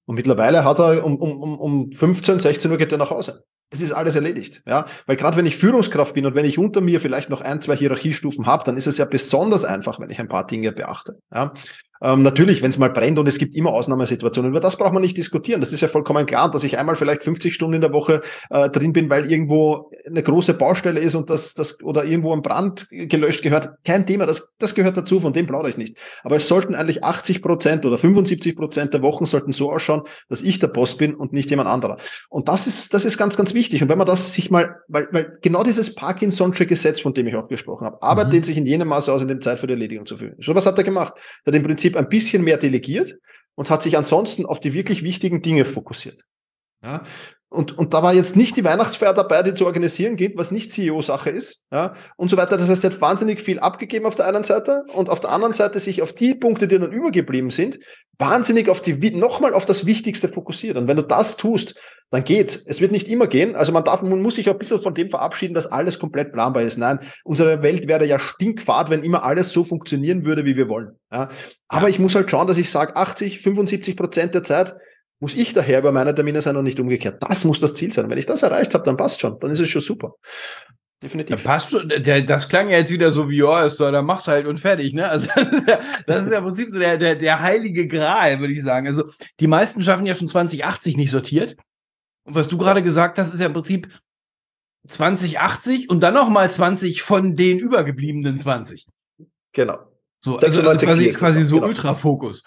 Und 0.06 0.16
mittlerweile 0.16 0.64
hat 0.64 0.78
er 0.78 1.04
um, 1.04 1.16
um, 1.16 1.58
um 1.58 1.92
15, 1.92 2.38
16 2.38 2.70
Uhr 2.70 2.78
geht 2.78 2.92
er 2.92 2.98
nach 2.98 3.10
Hause. 3.10 3.44
Das 3.70 3.80
ist 3.80 3.92
alles 3.92 4.16
erledigt. 4.16 4.62
Ja. 4.66 4.86
Weil 5.06 5.16
gerade 5.16 5.36
wenn 5.36 5.46
ich 5.46 5.56
Führungskraft 5.56 6.14
bin 6.14 6.26
und 6.26 6.34
wenn 6.34 6.44
ich 6.44 6.58
unter 6.58 6.80
mir 6.80 7.00
vielleicht 7.00 7.30
noch 7.30 7.40
ein, 7.40 7.60
zwei 7.60 7.76
Hierarchiestufen 7.76 8.46
habe, 8.46 8.64
dann 8.64 8.76
ist 8.76 8.88
es 8.88 8.98
ja 8.98 9.04
besonders 9.04 9.64
einfach, 9.64 10.00
wenn 10.00 10.10
ich 10.10 10.18
ein 10.18 10.28
paar 10.28 10.46
Dinge 10.46 10.72
beachte. 10.72 11.20
Ja. 11.32 11.52
Ähm, 12.02 12.22
natürlich, 12.22 12.62
wenn 12.62 12.70
es 12.70 12.78
mal 12.78 12.90
brennt 12.90 13.18
und 13.18 13.26
es 13.26 13.38
gibt 13.38 13.54
immer 13.54 13.72
Ausnahmesituationen, 13.72 14.50
über 14.50 14.60
das 14.60 14.76
braucht 14.76 14.92
man 14.92 15.02
nicht 15.02 15.16
diskutieren. 15.16 15.60
Das 15.60 15.72
ist 15.72 15.80
ja 15.80 15.88
vollkommen 15.88 16.26
klar, 16.26 16.50
dass 16.50 16.64
ich 16.64 16.78
einmal 16.78 16.96
vielleicht 16.96 17.24
50 17.24 17.52
Stunden 17.52 17.74
in 17.74 17.80
der 17.80 17.92
Woche 17.92 18.20
äh, 18.50 18.68
drin 18.70 18.92
bin, 18.92 19.10
weil 19.10 19.30
irgendwo 19.30 19.90
eine 20.06 20.22
große 20.22 20.54
Baustelle 20.54 21.00
ist 21.00 21.14
und 21.14 21.30
das, 21.30 21.54
das 21.54 21.80
oder 21.82 22.04
irgendwo 22.04 22.32
ein 22.32 22.42
Brand 22.42 22.88
gelöscht 22.90 23.42
gehört. 23.42 23.70
Kein 23.84 24.06
Thema, 24.06 24.26
das, 24.26 24.50
das 24.58 24.74
gehört 24.74 24.96
dazu, 24.96 25.20
von 25.20 25.32
dem 25.32 25.46
plaudere 25.46 25.70
ich 25.70 25.76
nicht. 25.76 25.96
Aber 26.22 26.36
es 26.36 26.48
sollten 26.48 26.74
eigentlich 26.74 27.04
80 27.04 27.42
Prozent 27.42 27.84
oder 27.84 27.98
75 27.98 28.56
Prozent 28.56 28.94
der 28.94 29.02
Wochen 29.02 29.26
sollten 29.26 29.52
so 29.52 29.72
ausschauen, 29.72 30.02
dass 30.28 30.42
ich 30.42 30.58
der 30.58 30.68
Boss 30.68 30.96
bin 30.96 31.14
und 31.14 31.32
nicht 31.32 31.50
jemand 31.50 31.68
anderer. 31.68 31.98
Und 32.28 32.48
das 32.48 32.66
ist, 32.66 32.94
das 32.94 33.04
ist 33.04 33.18
ganz, 33.18 33.36
ganz 33.36 33.54
wichtig. 33.54 33.82
Und 33.82 33.88
wenn 33.88 33.98
man 33.98 34.06
das 34.06 34.32
sich 34.32 34.50
mal, 34.50 34.76
weil, 34.88 35.08
weil 35.12 35.38
genau 35.42 35.62
dieses 35.62 35.96
Parkinson'sche 35.96 36.66
Gesetz, 36.66 37.00
von 37.00 37.14
dem 37.14 37.26
ich 37.26 37.36
auch 37.36 37.48
gesprochen 37.48 37.84
habe, 37.84 38.02
arbeitet 38.02 38.32
mhm. 38.32 38.42
sich 38.44 38.56
in 38.56 38.66
jenem 38.66 38.88
Maße 38.88 39.12
aus, 39.12 39.22
in 39.22 39.28
dem 39.28 39.40
Zeit 39.40 39.58
für 39.58 39.66
die 39.66 39.74
Erledigung 39.74 40.06
zu 40.06 40.16
führen. 40.16 40.36
So 40.40 40.54
was 40.54 40.66
hat 40.66 40.78
er 40.78 40.84
gemacht. 40.84 41.14
Er 41.44 41.52
hat 41.52 41.54
im 41.54 41.62
Prinzip 41.62 41.89
Prinzip 41.92 41.96
ein 41.96 42.08
bisschen 42.08 42.42
mehr 42.42 42.56
delegiert 42.56 43.18
und 43.54 43.70
hat 43.70 43.82
sich 43.82 43.96
ansonsten 43.96 44.46
auf 44.46 44.60
die 44.60 44.72
wirklich 44.72 45.02
wichtigen 45.02 45.42
Dinge 45.42 45.64
fokussiert. 45.64 46.22
Ja, 46.82 47.02
und, 47.52 47.76
und 47.76 47.92
da 47.94 48.02
war 48.04 48.14
jetzt 48.14 48.36
nicht 48.36 48.56
die 48.56 48.62
Weihnachtsfeier 48.62 49.12
dabei, 49.12 49.42
die 49.42 49.54
zu 49.54 49.66
organisieren 49.66 50.14
geht, 50.14 50.36
was 50.36 50.52
nicht 50.52 50.70
CEO-Sache 50.70 51.30
ist, 51.30 51.64
ja, 51.72 51.94
und 52.16 52.28
so 52.28 52.36
weiter. 52.36 52.56
Das 52.56 52.68
heißt, 52.68 52.84
er 52.84 52.90
hat 52.90 53.00
wahnsinnig 53.00 53.40
viel 53.40 53.58
abgegeben 53.58 54.06
auf 54.06 54.14
der 54.14 54.28
einen 54.28 54.44
Seite 54.44 54.84
und 54.94 55.10
auf 55.10 55.18
der 55.18 55.30
anderen 55.30 55.52
Seite 55.52 55.80
sich 55.80 56.00
auf 56.00 56.12
die 56.12 56.36
Punkte, 56.36 56.68
die 56.68 56.78
dann 56.78 56.92
übergeblieben 56.92 57.50
sind, 57.50 57.80
wahnsinnig 58.18 58.68
auf 58.68 58.82
die, 58.82 59.10
nochmal 59.10 59.52
auf 59.52 59.66
das 59.66 59.84
Wichtigste 59.84 60.28
fokussiert. 60.28 60.76
Und 60.76 60.86
wenn 60.86 60.96
du 60.96 61.02
das 61.02 61.36
tust, 61.36 61.74
dann 62.10 62.22
geht's. 62.22 62.54
Es 62.66 62.80
wird 62.80 62.92
nicht 62.92 63.08
immer 63.08 63.26
gehen. 63.26 63.56
Also 63.56 63.72
man 63.72 63.82
darf, 63.82 64.02
man 64.02 64.22
muss 64.22 64.36
sich 64.36 64.48
auch 64.48 64.52
ein 64.52 64.58
bisschen 64.58 64.80
von 64.80 64.94
dem 64.94 65.10
verabschieden, 65.10 65.54
dass 65.54 65.66
alles 65.66 65.98
komplett 65.98 66.32
planbar 66.32 66.62
ist. 66.62 66.78
Nein, 66.78 67.00
unsere 67.24 67.64
Welt 67.64 67.88
wäre 67.88 68.06
ja 68.06 68.20
stinkfad, 68.20 68.90
wenn 68.90 69.02
immer 69.02 69.24
alles 69.24 69.50
so 69.50 69.64
funktionieren 69.64 70.24
würde, 70.24 70.44
wie 70.44 70.54
wir 70.54 70.68
wollen. 70.68 70.92
Ja. 71.12 71.28
Aber 71.66 71.88
ich 71.88 71.98
muss 71.98 72.14
halt 72.14 72.30
schauen, 72.30 72.46
dass 72.46 72.58
ich 72.58 72.70
sage, 72.70 72.94
80, 72.94 73.40
75 73.40 73.96
Prozent 73.96 74.34
der 74.34 74.44
Zeit 74.44 74.76
muss 75.20 75.34
ich 75.34 75.52
daher 75.52 75.78
über 75.78 75.92
meine 75.92 76.14
Termine 76.14 76.40
sein 76.42 76.56
und 76.56 76.64
nicht 76.64 76.80
umgekehrt. 76.80 77.22
Das 77.22 77.44
muss 77.44 77.60
das 77.60 77.74
Ziel 77.74 77.92
sein. 77.92 78.08
wenn 78.08 78.18
ich 78.18 78.26
das 78.26 78.42
erreicht 78.42 78.74
habe, 78.74 78.84
dann 78.84 78.96
passt 78.96 79.20
schon. 79.20 79.38
Dann 79.38 79.50
ist 79.50 79.60
es 79.60 79.68
schon 79.68 79.82
super. 79.82 80.14
Definitiv. 81.02 81.38
Ja, 81.38 81.50
passt 81.50 81.70
schon. 81.70 81.88
Der, 81.88 82.22
das 82.22 82.48
klang 82.48 82.68
ja 82.68 82.78
jetzt 82.78 82.90
wieder 82.90 83.10
so 83.12 83.28
wie, 83.28 83.38
ja, 83.38 83.68
so, 83.70 83.90
dann 83.90 84.04
machst 84.04 84.26
du 84.26 84.32
halt 84.32 84.46
und 84.46 84.60
fertig, 84.60 84.92
ne? 84.92 85.08
Also, 85.08 85.28
das 86.06 86.26
ist 86.26 86.32
ja 86.32 86.38
im 86.38 86.44
Prinzip 86.44 86.70
so 86.70 86.78
der, 86.78 86.96
der, 86.98 87.16
der 87.16 87.40
heilige 87.40 87.86
Gral, 87.86 88.40
würde 88.40 88.52
ich 88.52 88.62
sagen. 88.62 88.86
Also, 88.86 89.04
die 89.40 89.46
meisten 89.46 89.82
schaffen 89.82 90.06
ja 90.06 90.14
schon 90.14 90.28
2080 90.28 90.96
nicht 90.96 91.10
sortiert. 91.10 91.56
Und 92.24 92.34
was 92.34 92.48
du 92.48 92.58
gerade 92.58 92.82
gesagt 92.82 93.18
hast, 93.18 93.32
ist 93.32 93.40
ja 93.40 93.46
im 93.46 93.54
Prinzip 93.54 93.88
2080 94.88 95.88
und 95.88 96.00
dann 96.00 96.14
nochmal 96.14 96.50
20 96.50 97.02
von 97.02 97.36
den 97.36 97.58
übergebliebenen 97.58 98.36
20. 98.36 98.86
Genau. 99.52 99.78
So, 100.22 100.36
also, 100.36 100.62
also 100.62 100.86
quasi, 100.86 101.10
quasi 101.10 101.44
so 101.44 101.56
genau. 101.56 101.68
Ultrafokus. 101.68 102.44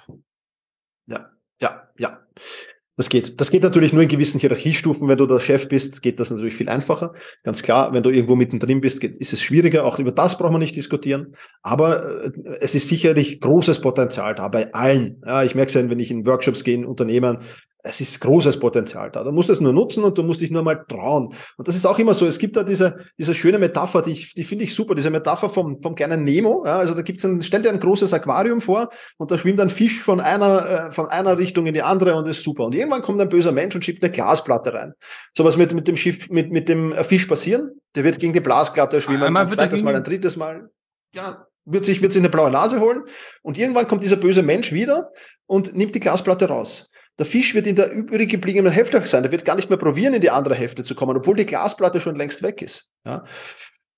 Das 2.95 3.09
geht. 3.09 3.41
Das 3.41 3.49
geht 3.49 3.63
natürlich 3.63 3.91
nur 3.91 4.03
in 4.03 4.07
gewissen 4.07 4.39
Hierarchiestufen. 4.39 5.07
Wenn 5.07 5.17
du 5.17 5.25
der 5.25 5.39
Chef 5.39 5.67
bist, 5.67 6.03
geht 6.03 6.19
das 6.19 6.29
natürlich 6.29 6.53
viel 6.53 6.69
einfacher. 6.69 7.13
Ganz 7.43 7.63
klar, 7.63 7.91
wenn 7.91 8.03
du 8.03 8.11
irgendwo 8.11 8.35
mittendrin 8.35 8.81
bist, 8.81 9.01
geht, 9.01 9.17
ist 9.17 9.33
es 9.33 9.41
schwieriger. 9.41 9.83
Auch 9.85 9.97
über 9.97 10.11
das 10.11 10.37
braucht 10.37 10.51
man 10.51 10.61
nicht 10.61 10.75
diskutieren. 10.75 11.35
Aber 11.63 12.25
äh, 12.25 12.31
es 12.59 12.75
ist 12.75 12.87
sicherlich 12.87 13.41
großes 13.41 13.81
Potenzial 13.81 14.35
da 14.35 14.47
bei 14.47 14.71
allen. 14.73 15.23
Ja, 15.25 15.43
ich 15.43 15.55
merke 15.55 15.69
es 15.69 15.73
ja, 15.73 15.89
wenn 15.89 15.97
ich 15.97 16.11
in 16.11 16.27
Workshops 16.27 16.63
gehe, 16.63 16.75
in 16.75 16.85
Unternehmen, 16.85 17.39
es 17.85 17.99
ist 17.99 18.21
großes 18.21 18.59
Potenzial 18.59 19.11
da. 19.11 19.23
Du 19.23 19.31
musst 19.31 19.49
es 19.49 19.59
nur 19.59 19.73
nutzen 19.73 20.05
und 20.05 20.17
du 20.17 20.23
musst 20.23 20.39
dich 20.39 20.49
nur 20.49 20.63
mal 20.63 20.85
trauen. 20.87 21.33
Und 21.57 21.67
das 21.67 21.75
ist 21.75 21.85
auch 21.85 21.99
immer 21.99 22.13
so. 22.13 22.25
Es 22.25 22.39
gibt 22.39 22.55
da 22.55 22.63
diese, 22.63 22.95
diese 23.17 23.35
schöne 23.35 23.59
Metapher, 23.59 24.01
die, 24.01 24.11
ich, 24.11 24.33
die 24.33 24.45
finde 24.45 24.63
ich 24.63 24.73
super, 24.73 24.95
diese 24.95 25.09
Metapher 25.09 25.49
vom, 25.49 25.81
vom 25.81 25.93
kleinen 25.93 26.23
Nemo. 26.23 26.63
Ja, 26.65 26.77
also 26.77 26.93
da 26.93 27.01
gibt's 27.01 27.25
ein, 27.25 27.43
stell 27.43 27.61
dir 27.61 27.69
ein 27.69 27.81
großes 27.81 28.13
Aquarium 28.13 28.61
vor 28.61 28.89
und 29.17 29.31
da 29.31 29.37
schwimmt 29.37 29.59
ein 29.59 29.69
Fisch 29.69 30.01
von 30.01 30.21
einer, 30.21 30.87
äh, 30.87 30.91
von 30.93 31.07
einer 31.09 31.37
Richtung 31.37 31.65
in 31.65 31.73
die 31.73 31.81
andere 31.81 32.15
und 32.15 32.25
ist 32.27 32.41
super. 32.41 32.63
Und 32.63 32.73
irgendwann 32.73 33.01
kommt 33.01 33.19
ein 33.19 33.27
böser 33.27 33.51
Mensch 33.51 33.75
und 33.75 33.83
schiebt 33.83 34.01
eine 34.01 34.11
Glasplatte 34.11 34.73
rein. 34.73 34.93
So 35.37 35.43
was 35.43 35.57
mit, 35.57 35.73
mit 35.73 35.87
dem 35.89 35.97
Schiff, 35.97 36.29
mit, 36.29 36.51
mit 36.51 36.69
dem 36.69 36.93
Fisch 37.03 37.25
passieren. 37.25 37.71
Der 37.95 38.05
wird 38.05 38.17
gegen 38.19 38.31
die 38.31 38.41
Glasplatte 38.41 39.01
schwimmen, 39.01 39.23
Einmal 39.23 39.45
ein 39.45 39.51
zweites 39.51 39.83
Mal, 39.83 39.95
ein 39.95 40.03
drittes 40.03 40.37
Mal. 40.37 40.69
Ja, 41.13 41.45
wird 41.65 41.85
sich, 41.85 42.01
wird 42.01 42.13
sich 42.13 42.21
eine 42.21 42.29
blaue 42.29 42.51
Nase 42.51 42.79
holen 42.79 43.03
und 43.41 43.57
irgendwann 43.57 43.87
kommt 43.87 44.03
dieser 44.03 44.15
böse 44.15 44.41
Mensch 44.41 44.71
wieder 44.71 45.11
und 45.45 45.75
nimmt 45.75 45.95
die 45.95 45.99
Glasplatte 45.99 46.47
raus. 46.47 46.89
Der 47.19 47.25
Fisch 47.25 47.53
wird 47.53 47.67
in 47.67 47.75
der 47.75 47.91
übrig 47.91 48.29
gebliebenen 48.29 48.71
Hälfte 48.71 49.01
sein. 49.05 49.23
Der 49.23 49.31
wird 49.31 49.45
gar 49.45 49.55
nicht 49.55 49.69
mehr 49.69 49.77
probieren, 49.77 50.13
in 50.13 50.21
die 50.21 50.31
andere 50.31 50.55
Hälfte 50.55 50.83
zu 50.83 50.95
kommen, 50.95 51.15
obwohl 51.15 51.35
die 51.35 51.45
Glasplatte 51.45 52.01
schon 52.01 52.15
längst 52.15 52.41
weg 52.41 52.61
ist. 52.61 52.89
Ja? 53.05 53.23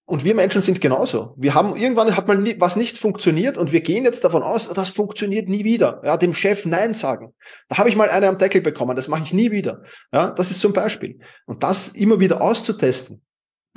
Und 0.07 0.23
wir 0.23 0.35
Menschen 0.35 0.61
sind 0.61 0.81
genauso. 0.81 1.33
Wir 1.35 1.55
haben 1.55 1.75
irgendwann 1.75 2.15
hat 2.15 2.27
mal 2.27 2.37
nie, 2.37 2.55
was 2.59 2.75
nicht 2.75 2.97
funktioniert 2.97 3.57
und 3.57 3.71
wir 3.71 3.81
gehen 3.81 4.05
jetzt 4.05 4.23
davon 4.23 4.43
aus, 4.43 4.69
das 4.69 4.89
funktioniert 4.89 5.49
nie 5.49 5.63
wieder. 5.63 5.99
Ja, 6.05 6.15
dem 6.17 6.35
Chef 6.35 6.65
Nein 6.65 6.93
sagen. 6.93 7.33
Da 7.69 7.77
habe 7.77 7.89
ich 7.89 7.95
mal 7.95 8.09
eine 8.09 8.27
am 8.27 8.37
Deckel 8.37 8.61
bekommen, 8.61 8.95
das 8.95 9.07
mache 9.07 9.23
ich 9.23 9.33
nie 9.33 9.49
wieder. 9.49 9.81
Ja, 10.13 10.29
das 10.29 10.51
ist 10.51 10.59
zum 10.59 10.73
Beispiel. 10.73 11.19
Und 11.47 11.63
das 11.63 11.87
immer 11.89 12.19
wieder 12.19 12.41
auszutesten. 12.41 13.23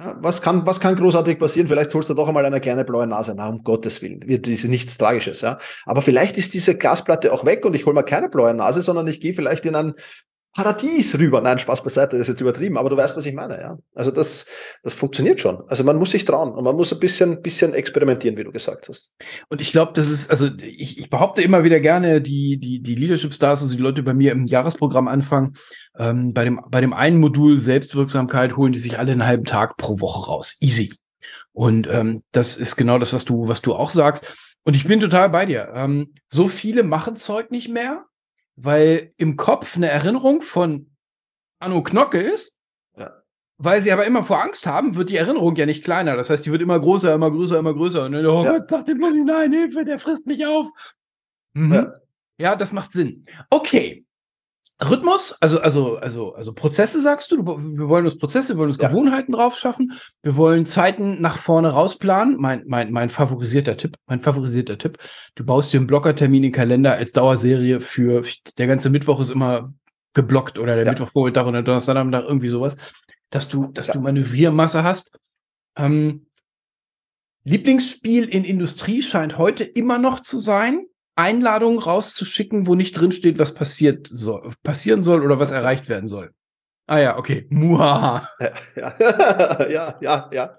Was 0.01 0.41
kann, 0.43 0.65
was 0.65 0.79
kann 0.79 0.95
großartig 0.95 1.41
passieren? 1.41 1.67
Vielleicht 1.67 1.93
holst 1.93 2.09
du 2.09 2.15
doch 2.15 2.29
einmal 2.29 2.47
eine 2.47 2.61
kleine 2.61 2.85
blaue 2.85 3.09
Nase. 3.09 3.35
Na, 3.37 3.49
um 3.49 3.65
Gottes 3.65 4.01
Willen. 4.01 4.23
Wird 4.29 4.47
nichts 4.47 4.97
Tragisches, 4.97 5.41
ja. 5.41 5.59
Aber 5.87 6.03
vielleicht 6.03 6.39
ist 6.39 6.55
diese 6.55 6.77
Glasplatte 6.77 7.33
auch 7.33 7.45
weg 7.45 7.65
und 7.67 7.75
ich 7.75 7.85
hole 7.85 7.95
mal 7.95 8.05
keine 8.05 8.29
blaue 8.29 8.55
Nase, 8.55 8.81
sondern 8.81 9.09
ich 9.09 9.21
gehe 9.21 9.35
vielleicht 9.35 9.67
in 9.67 9.75
ein 9.75 9.95
Paradies 10.55 11.17
rüber. 11.19 11.41
Nein, 11.41 11.59
Spaß 11.59 11.85
beiseite, 11.85 12.17
das 12.17 12.23
ist 12.23 12.29
jetzt 12.29 12.41
übertrieben, 12.41 12.79
aber 12.79 12.91
du 12.91 12.97
weißt, 12.97 13.17
was 13.17 13.27
ich 13.27 13.35
meine, 13.35 13.61
ja. 13.61 13.79
Also 13.95 14.11
das, 14.11 14.47
das 14.83 14.95
funktioniert 14.95 15.41
schon. 15.41 15.63
Also 15.69 15.85
man 15.85 15.97
muss 15.97 16.11
sich 16.11 16.25
trauen 16.25 16.53
und 16.53 16.65
man 16.65 16.75
muss 16.75 16.93
ein 16.93 16.99
bisschen, 16.99 17.43
bisschen 17.43 17.75
experimentieren, 17.75 18.37
wie 18.37 18.45
du 18.45 18.51
gesagt 18.51 18.89
hast. 18.89 19.15
Und 19.49 19.61
ich 19.61 19.73
glaube, 19.73 19.93
das 19.95 20.11
ist, 20.11 20.31
also 20.31 20.49
ich, 20.61 20.99
ich 20.99 21.11
behaupte 21.11 21.43
immer 21.43 21.65
wieder 21.65 21.81
gerne, 21.81 22.21
die, 22.21 22.59
die, 22.59 22.81
die 22.81 22.95
Leadership 22.95 23.33
Stars, 23.33 23.63
also 23.63 23.77
die 23.77 23.83
Leute 23.83 24.03
bei 24.03 24.15
mir 24.15 24.33
im 24.33 24.47
Jahresprogramm 24.47 25.07
anfangen, 25.07 25.55
ähm, 25.99 26.33
bei 26.33 26.45
dem, 26.45 26.61
bei 26.69 26.81
dem 26.81 26.93
einen 26.93 27.19
Modul 27.19 27.59
Selbstwirksamkeit 27.59 28.57
holen 28.57 28.73
die 28.73 28.79
sich 28.79 28.99
alle 28.99 29.13
einen 29.13 29.27
halben 29.27 29.45
Tag 29.45 29.77
pro 29.77 30.01
Woche 30.01 30.27
raus. 30.27 30.57
Easy. 30.61 30.95
Und 31.53 31.89
ähm, 31.91 32.23
das 32.33 32.57
ist 32.57 32.77
genau 32.77 32.99
das, 32.99 33.13
was 33.13 33.25
du, 33.25 33.49
was 33.49 33.63
du 33.63 33.75
auch 33.75 33.91
sagst. 33.91 34.27
Und 34.65 34.75
ich 34.75 34.87
bin 34.87 35.01
total 35.01 35.31
bei 35.31 35.47
dir. 35.47 35.73
Ähm, 35.75 36.15
so 36.29 36.49
viele 36.49 36.83
machen 36.83 37.17
Zeug 37.17 37.51
nicht 37.51 37.69
mehr, 37.69 38.05
weil 38.61 39.13
im 39.17 39.37
Kopf 39.37 39.77
eine 39.77 39.89
Erinnerung 39.89 40.43
von 40.43 40.91
Anno 41.61 41.83
Knocke 41.83 42.19
ist. 42.19 42.59
Ja. 42.97 43.23
Weil 43.57 43.83
sie 43.83 43.93
aber 43.93 44.05
immer 44.07 44.25
vor 44.25 44.43
Angst 44.43 44.67
haben, 44.67 44.97
wird 44.97 45.11
die 45.11 45.17
Erinnerung 45.17 45.55
ja 45.57 45.67
nicht 45.67 45.85
kleiner. 45.85 46.17
Das 46.17 46.31
heißt, 46.31 46.45
die 46.45 46.51
wird 46.51 46.63
immer 46.63 46.79
größer, 46.79 47.15
immer 47.15 47.31
größer, 47.31 47.59
immer 47.59 47.75
größer. 47.75 48.05
Und 48.05 48.13
dann, 48.13 48.27
oh 48.27 48.45
ja. 48.45 48.59
Gott, 48.59 48.69
sagt 48.69 48.89
dem 48.89 48.99
bloß 48.99 49.15
nicht, 49.15 49.27
nein, 49.27 49.53
Hilfe, 49.53 49.85
der 49.85 49.99
frisst 49.99 50.27
mich 50.27 50.45
auf. 50.45 50.67
Mhm. 51.55 51.73
Ja. 51.73 51.95
ja, 52.39 52.57
das 52.57 52.73
macht 52.73 52.93
Sinn. 52.93 53.25
Okay. 53.51 54.05
Rhythmus, 54.81 55.37
also, 55.41 55.61
also, 55.61 55.97
also, 55.97 56.35
also 56.35 56.53
Prozesse 56.53 57.01
sagst 57.01 57.33
du, 57.33 57.45
wir 57.45 57.89
wollen 57.89 58.05
uns 58.05 58.17
Prozesse, 58.17 58.55
wir 58.55 58.59
wollen 58.59 58.69
uns 58.69 58.79
ja. 58.79 58.89
Gewohnheiten 58.89 59.33
drauf 59.33 59.59
schaffen, 59.59 59.93
wir 60.23 60.37
wollen 60.37 60.67
Zeiten 60.67 61.21
nach 61.21 61.39
vorne 61.39 61.71
rausplanen. 61.71 62.37
Mein, 62.39 62.63
mein, 62.69 62.93
mein 62.93 63.09
favorisierter 63.09 63.77
Tipp, 63.77 63.97
mein 64.07 64.21
favorisierter 64.21 64.79
Tipp. 64.79 64.99
Du 65.35 65.45
baust 65.45 65.73
dir 65.73 65.79
einen 65.79 65.89
Blockertermin 65.89 66.45
in 66.45 66.51
den 66.51 66.53
Kalender 66.53 66.95
als 66.95 67.11
Dauerserie 67.11 67.81
für, 67.81 68.23
der 68.57 68.67
ganze 68.69 68.89
Mittwoch 68.91 69.19
ist 69.19 69.31
immer 69.31 69.73
geblockt 70.15 70.59
oder 70.59 70.77
der 70.77 70.85
ja. 70.85 70.93
Mittwochvormittag 70.93 71.47
oder 71.47 71.63
Donnerstagnachmittag, 71.63 72.23
irgendwie 72.23 72.49
sowas, 72.49 72.77
dass 73.31 73.49
du, 73.49 73.67
dass 73.73 73.89
ja. 73.89 73.95
du 73.95 74.01
Manövriermasse 74.01 74.85
hast. 74.85 75.19
Ähm, 75.77 76.27
Lieblingsspiel 77.43 78.29
in 78.29 78.45
Industrie 78.45 79.03
scheint 79.03 79.39
heute 79.39 79.65
immer 79.65 79.99
noch 79.99 80.21
zu 80.21 80.39
sein. 80.39 80.87
Einladungen 81.19 81.81
rauszuschicken, 81.81 82.67
wo 82.67 82.77
nicht 82.77 82.93
drinsteht, 82.93 83.39
was 83.39 83.53
passiert 83.53 84.09
soll, 84.09 84.53
passieren 84.63 85.03
soll 85.03 85.25
oder 85.25 85.41
was 85.41 85.51
erreicht 85.51 85.89
werden 85.89 86.09
soll. 86.09 86.33
Ah 86.87 86.99
ja, 86.99 87.19
okay. 87.19 87.47
Muaha. 87.51 88.29
Ja, 88.77 89.69
ja, 89.69 89.99
ja, 90.01 90.31
ja. 90.33 90.59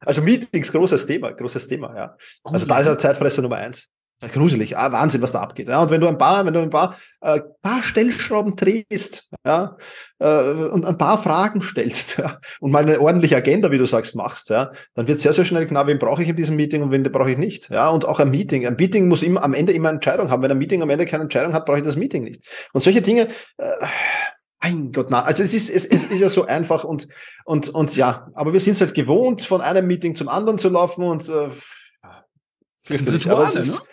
Also 0.00 0.22
Meetings, 0.22 0.70
großes 0.70 1.06
Thema, 1.06 1.32
großes 1.32 1.66
Thema, 1.66 1.94
ja. 1.96 2.16
Also 2.44 2.66
da 2.66 2.78
ist 2.80 2.86
er 2.86 2.98
Zeitfresser 2.98 3.42
Nummer 3.42 3.56
eins. 3.56 3.90
Gruselig, 4.20 4.78
ah, 4.78 4.90
Wahnsinn, 4.92 5.20
was 5.20 5.32
da 5.32 5.40
abgeht. 5.40 5.68
Ja, 5.68 5.82
und 5.82 5.90
wenn 5.90 6.00
du 6.00 6.08
ein 6.08 6.16
paar, 6.16 6.46
wenn 6.46 6.54
du 6.54 6.60
ein 6.60 6.70
paar, 6.70 6.96
äh, 7.20 7.38
paar 7.60 7.82
Stellschrauben 7.82 8.56
drehst, 8.56 9.30
ja, 9.44 9.76
äh, 10.18 10.52
und 10.70 10.86
ein 10.86 10.96
paar 10.96 11.18
Fragen 11.22 11.60
stellst, 11.60 12.16
ja, 12.18 12.38
und 12.60 12.70
mal 12.70 12.82
eine 12.82 12.98
ordentliche 12.98 13.36
Agenda, 13.36 13.70
wie 13.70 13.76
du 13.76 13.84
sagst, 13.84 14.16
machst, 14.16 14.48
ja, 14.48 14.70
dann 14.94 15.06
wird 15.06 15.20
sehr, 15.20 15.34
sehr 15.34 15.44
schnell 15.44 15.66
klar, 15.66 15.86
wen 15.86 15.98
brauche 15.98 16.22
ich 16.22 16.30
in 16.30 16.36
diesem 16.36 16.56
Meeting 16.56 16.82
und 16.82 16.92
wen 16.92 17.02
brauche 17.02 17.30
ich 17.30 17.36
nicht. 17.36 17.68
Ja, 17.68 17.90
und 17.90 18.06
auch 18.06 18.18
ein 18.18 18.30
Meeting. 18.30 18.66
Ein 18.66 18.76
Meeting 18.76 19.06
muss 19.06 19.22
immer 19.22 19.42
am 19.42 19.52
Ende 19.52 19.74
immer 19.74 19.90
eine 19.90 19.96
Entscheidung 19.96 20.30
haben. 20.30 20.42
Wenn 20.42 20.50
ein 20.50 20.58
Meeting 20.58 20.80
am 20.80 20.88
Ende 20.88 21.04
keine 21.04 21.24
Entscheidung 21.24 21.52
hat, 21.52 21.66
brauche 21.66 21.78
ich 21.78 21.84
das 21.84 21.96
Meeting 21.96 22.24
nicht. 22.24 22.42
Und 22.72 22.82
solche 22.82 23.02
Dinge, 23.02 23.28
äh, 23.58 23.72
mein 24.62 24.92
Gott, 24.92 25.08
na, 25.10 25.22
also 25.22 25.42
es 25.42 25.52
ist, 25.52 25.68
es, 25.68 25.84
es 25.84 26.04
ist 26.06 26.20
ja 26.20 26.30
so 26.30 26.46
einfach 26.46 26.84
und, 26.84 27.06
und, 27.44 27.68
und 27.68 27.94
ja, 27.96 28.30
aber 28.34 28.54
wir 28.54 28.60
sind 28.60 28.72
es 28.72 28.80
halt 28.80 28.94
gewohnt, 28.94 29.42
von 29.42 29.60
einem 29.60 29.86
Meeting 29.86 30.14
zum 30.14 30.28
anderen 30.28 30.56
zu 30.56 30.70
laufen 30.70 31.04
und 31.04 31.28
äh, 31.28 31.50
fürchterlich. 32.78 33.30
Aber 33.30 33.46
es 33.46 33.56
ist, 33.56 33.80
ne? 33.80 33.86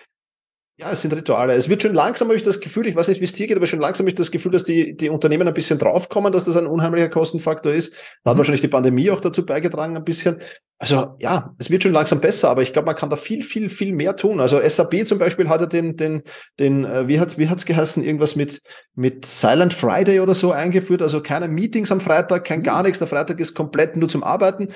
Ja, 0.77 0.89
es 0.89 1.01
sind 1.01 1.13
Rituale. 1.13 1.53
Es 1.53 1.69
wird 1.69 1.83
schon 1.83 1.93
langsam, 1.93 2.29
habe 2.29 2.35
ich 2.35 2.41
das 2.41 2.59
Gefühl, 2.59 2.87
ich 2.87 2.95
weiß 2.95 3.07
nicht, 3.07 3.19
wie 3.19 3.25
es 3.25 3.33
dir 3.33 3.45
geht, 3.45 3.57
aber 3.57 3.67
schon 3.67 3.79
langsam 3.79 4.05
habe 4.05 4.09
ich 4.09 4.15
das 4.15 4.31
Gefühl, 4.31 4.51
dass 4.51 4.63
die, 4.63 4.97
die 4.97 5.09
Unternehmen 5.09 5.47
ein 5.47 5.53
bisschen 5.53 5.77
draufkommen, 5.77 6.31
dass 6.31 6.45
das 6.45 6.57
ein 6.57 6.65
unheimlicher 6.65 7.09
Kostenfaktor 7.09 7.71
ist. 7.71 7.93
Da 8.23 8.31
hat 8.31 8.35
mhm. 8.35 8.39
wahrscheinlich 8.39 8.61
die 8.61 8.69
Pandemie 8.69 9.11
auch 9.11 9.19
dazu 9.19 9.45
beigetragen, 9.45 9.95
ein 9.95 10.03
bisschen. 10.03 10.41
Also 10.83 11.15
ja, 11.19 11.55
es 11.59 11.69
wird 11.69 11.81
schon 11.81 11.93
langsam 11.93 12.19
besser, 12.19 12.49
aber 12.49 12.61
ich 12.61 12.73
glaube, 12.73 12.87
man 12.87 12.95
kann 12.97 13.09
da 13.09 13.15
viel, 13.15 13.41
viel, 13.41 13.69
viel 13.69 13.93
mehr 13.93 14.17
tun. 14.17 14.41
Also 14.41 14.59
SAP 14.59 15.07
zum 15.07 15.17
Beispiel 15.17 15.47
hat 15.47 15.61
ja 15.61 15.65
den, 15.65 15.95
den, 15.95 16.23
den, 16.59 16.83
äh, 16.83 17.07
wie 17.07 17.21
hat 17.21 17.37
wie 17.37 17.47
hat's 17.47 17.65
geheißen, 17.65 18.03
irgendwas 18.03 18.35
mit, 18.35 18.61
mit 18.93 19.25
Silent 19.25 19.73
Friday 19.73 20.19
oder 20.19 20.33
so 20.33 20.51
eingeführt. 20.51 21.01
Also 21.01 21.21
keine 21.21 21.47
Meetings 21.47 21.89
am 21.89 22.01
Freitag, 22.01 22.43
kein 22.43 22.59
mhm. 22.59 22.63
gar 22.63 22.83
nichts. 22.83 22.99
Der 22.99 23.07
Freitag 23.07 23.39
ist 23.39 23.53
komplett 23.53 23.95
nur 23.95 24.09
zum 24.09 24.25
Arbeiten. 24.25 24.67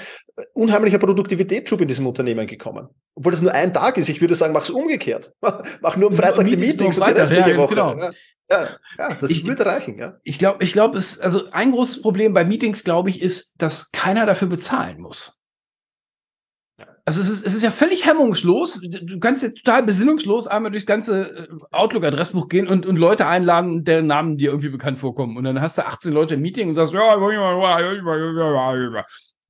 Unheimlicher 0.54 0.98
Produktivitätsschub 0.98 1.82
in 1.82 1.90
diesem 1.90 2.08
Unternehmen 2.08 2.48
gekommen. 2.48 2.88
Obwohl 3.16 3.34
das 3.34 3.42
nur 3.42 3.52
ein 3.52 3.74
Tag 3.74 3.98
ist. 3.98 4.08
Ich 4.08 4.22
würde 4.22 4.36
sagen, 4.36 4.54
mach's 4.54 4.70
umgekehrt. 4.70 5.34
Mach 5.82 5.98
nur 5.98 6.10
am 6.10 6.16
Freitag 6.16 6.46
die 6.46 6.56
Meetings 6.56 7.00
und 7.00 7.08
die 7.08 7.12
restliche 7.12 7.52
ja, 7.52 7.58
Woche. 7.58 7.76
Genau. 7.76 7.96
Ja, 8.50 8.68
ja, 8.98 9.16
das 9.16 9.30
ich, 9.30 9.46
würde 9.46 9.66
reichen, 9.66 9.98
ja. 10.00 10.16
Ich 10.24 10.40
glaube, 10.40 10.64
ich 10.64 10.72
glaube, 10.72 10.98
es, 10.98 11.20
also 11.20 11.52
ein 11.52 11.74
großes 11.74 12.02
Problem 12.02 12.34
bei 12.34 12.46
Meetings, 12.46 12.86
glaube 12.86 13.10
ich, 13.10 13.22
ist, 13.22 13.56
dass 13.58 13.92
keiner 13.92 14.26
dafür 14.26 14.48
bezahlen 14.48 15.02
muss. 15.02 15.37
Also 17.08 17.22
es 17.22 17.30
ist, 17.30 17.46
es 17.46 17.56
ist 17.56 17.64
ja 17.64 17.72
völlig 17.72 18.06
hemmungslos. 18.06 18.82
Du 18.82 19.20
kannst 19.22 19.42
ja 19.42 19.48
total 19.48 19.82
besinnungslos 19.84 20.46
einmal 20.46 20.72
durchs 20.72 20.86
ganze 20.86 21.48
äh, 21.48 21.48
Outlook-Adressbuch 21.72 22.50
gehen 22.50 22.68
und, 22.68 22.86
und 22.86 22.98
Leute 22.98 23.28
einladen, 23.28 23.86
deren 23.86 24.08
Namen 24.08 24.38
dir 24.38 24.50
irgendwie 24.50 24.68
bekannt 24.68 25.00
vorkommen. 25.00 25.38
Und 25.38 25.46
dann 25.46 25.62
hast 25.62 25.78
du 25.78 25.86
18 25.86 26.12
Leute 26.12 26.34
im 26.34 26.42
Meeting 26.42 26.68
und 26.68 26.76
sagst, 26.76 26.94
ja, 26.94 27.16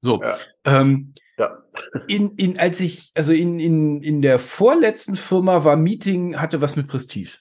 so. 0.01 0.21
Ja. 0.21 0.37
Ähm, 0.65 1.15
ja. 1.39 1.57
In, 2.07 2.35
in, 2.35 2.59
als 2.59 2.79
ich, 2.79 3.09
also 3.15 3.31
in, 3.31 3.59
in, 3.59 4.03
in 4.03 4.21
der 4.21 4.37
vorletzten 4.37 5.15
Firma 5.15 5.63
war 5.63 5.77
Meeting, 5.77 6.39
hatte 6.39 6.61
was 6.61 6.75
mit 6.75 6.87
Prestige. 6.87 7.39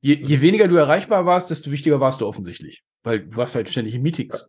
Je, 0.00 0.14
je 0.14 0.40
weniger 0.40 0.66
du 0.66 0.74
erreichbar 0.74 1.26
warst, 1.26 1.48
desto 1.50 1.70
wichtiger 1.70 2.00
warst 2.00 2.20
du 2.20 2.26
offensichtlich. 2.26 2.82
Weil 3.04 3.20
du 3.20 3.36
warst 3.36 3.54
halt 3.54 3.70
ständig 3.70 3.94
in 3.94 4.02
Meetings. 4.02 4.48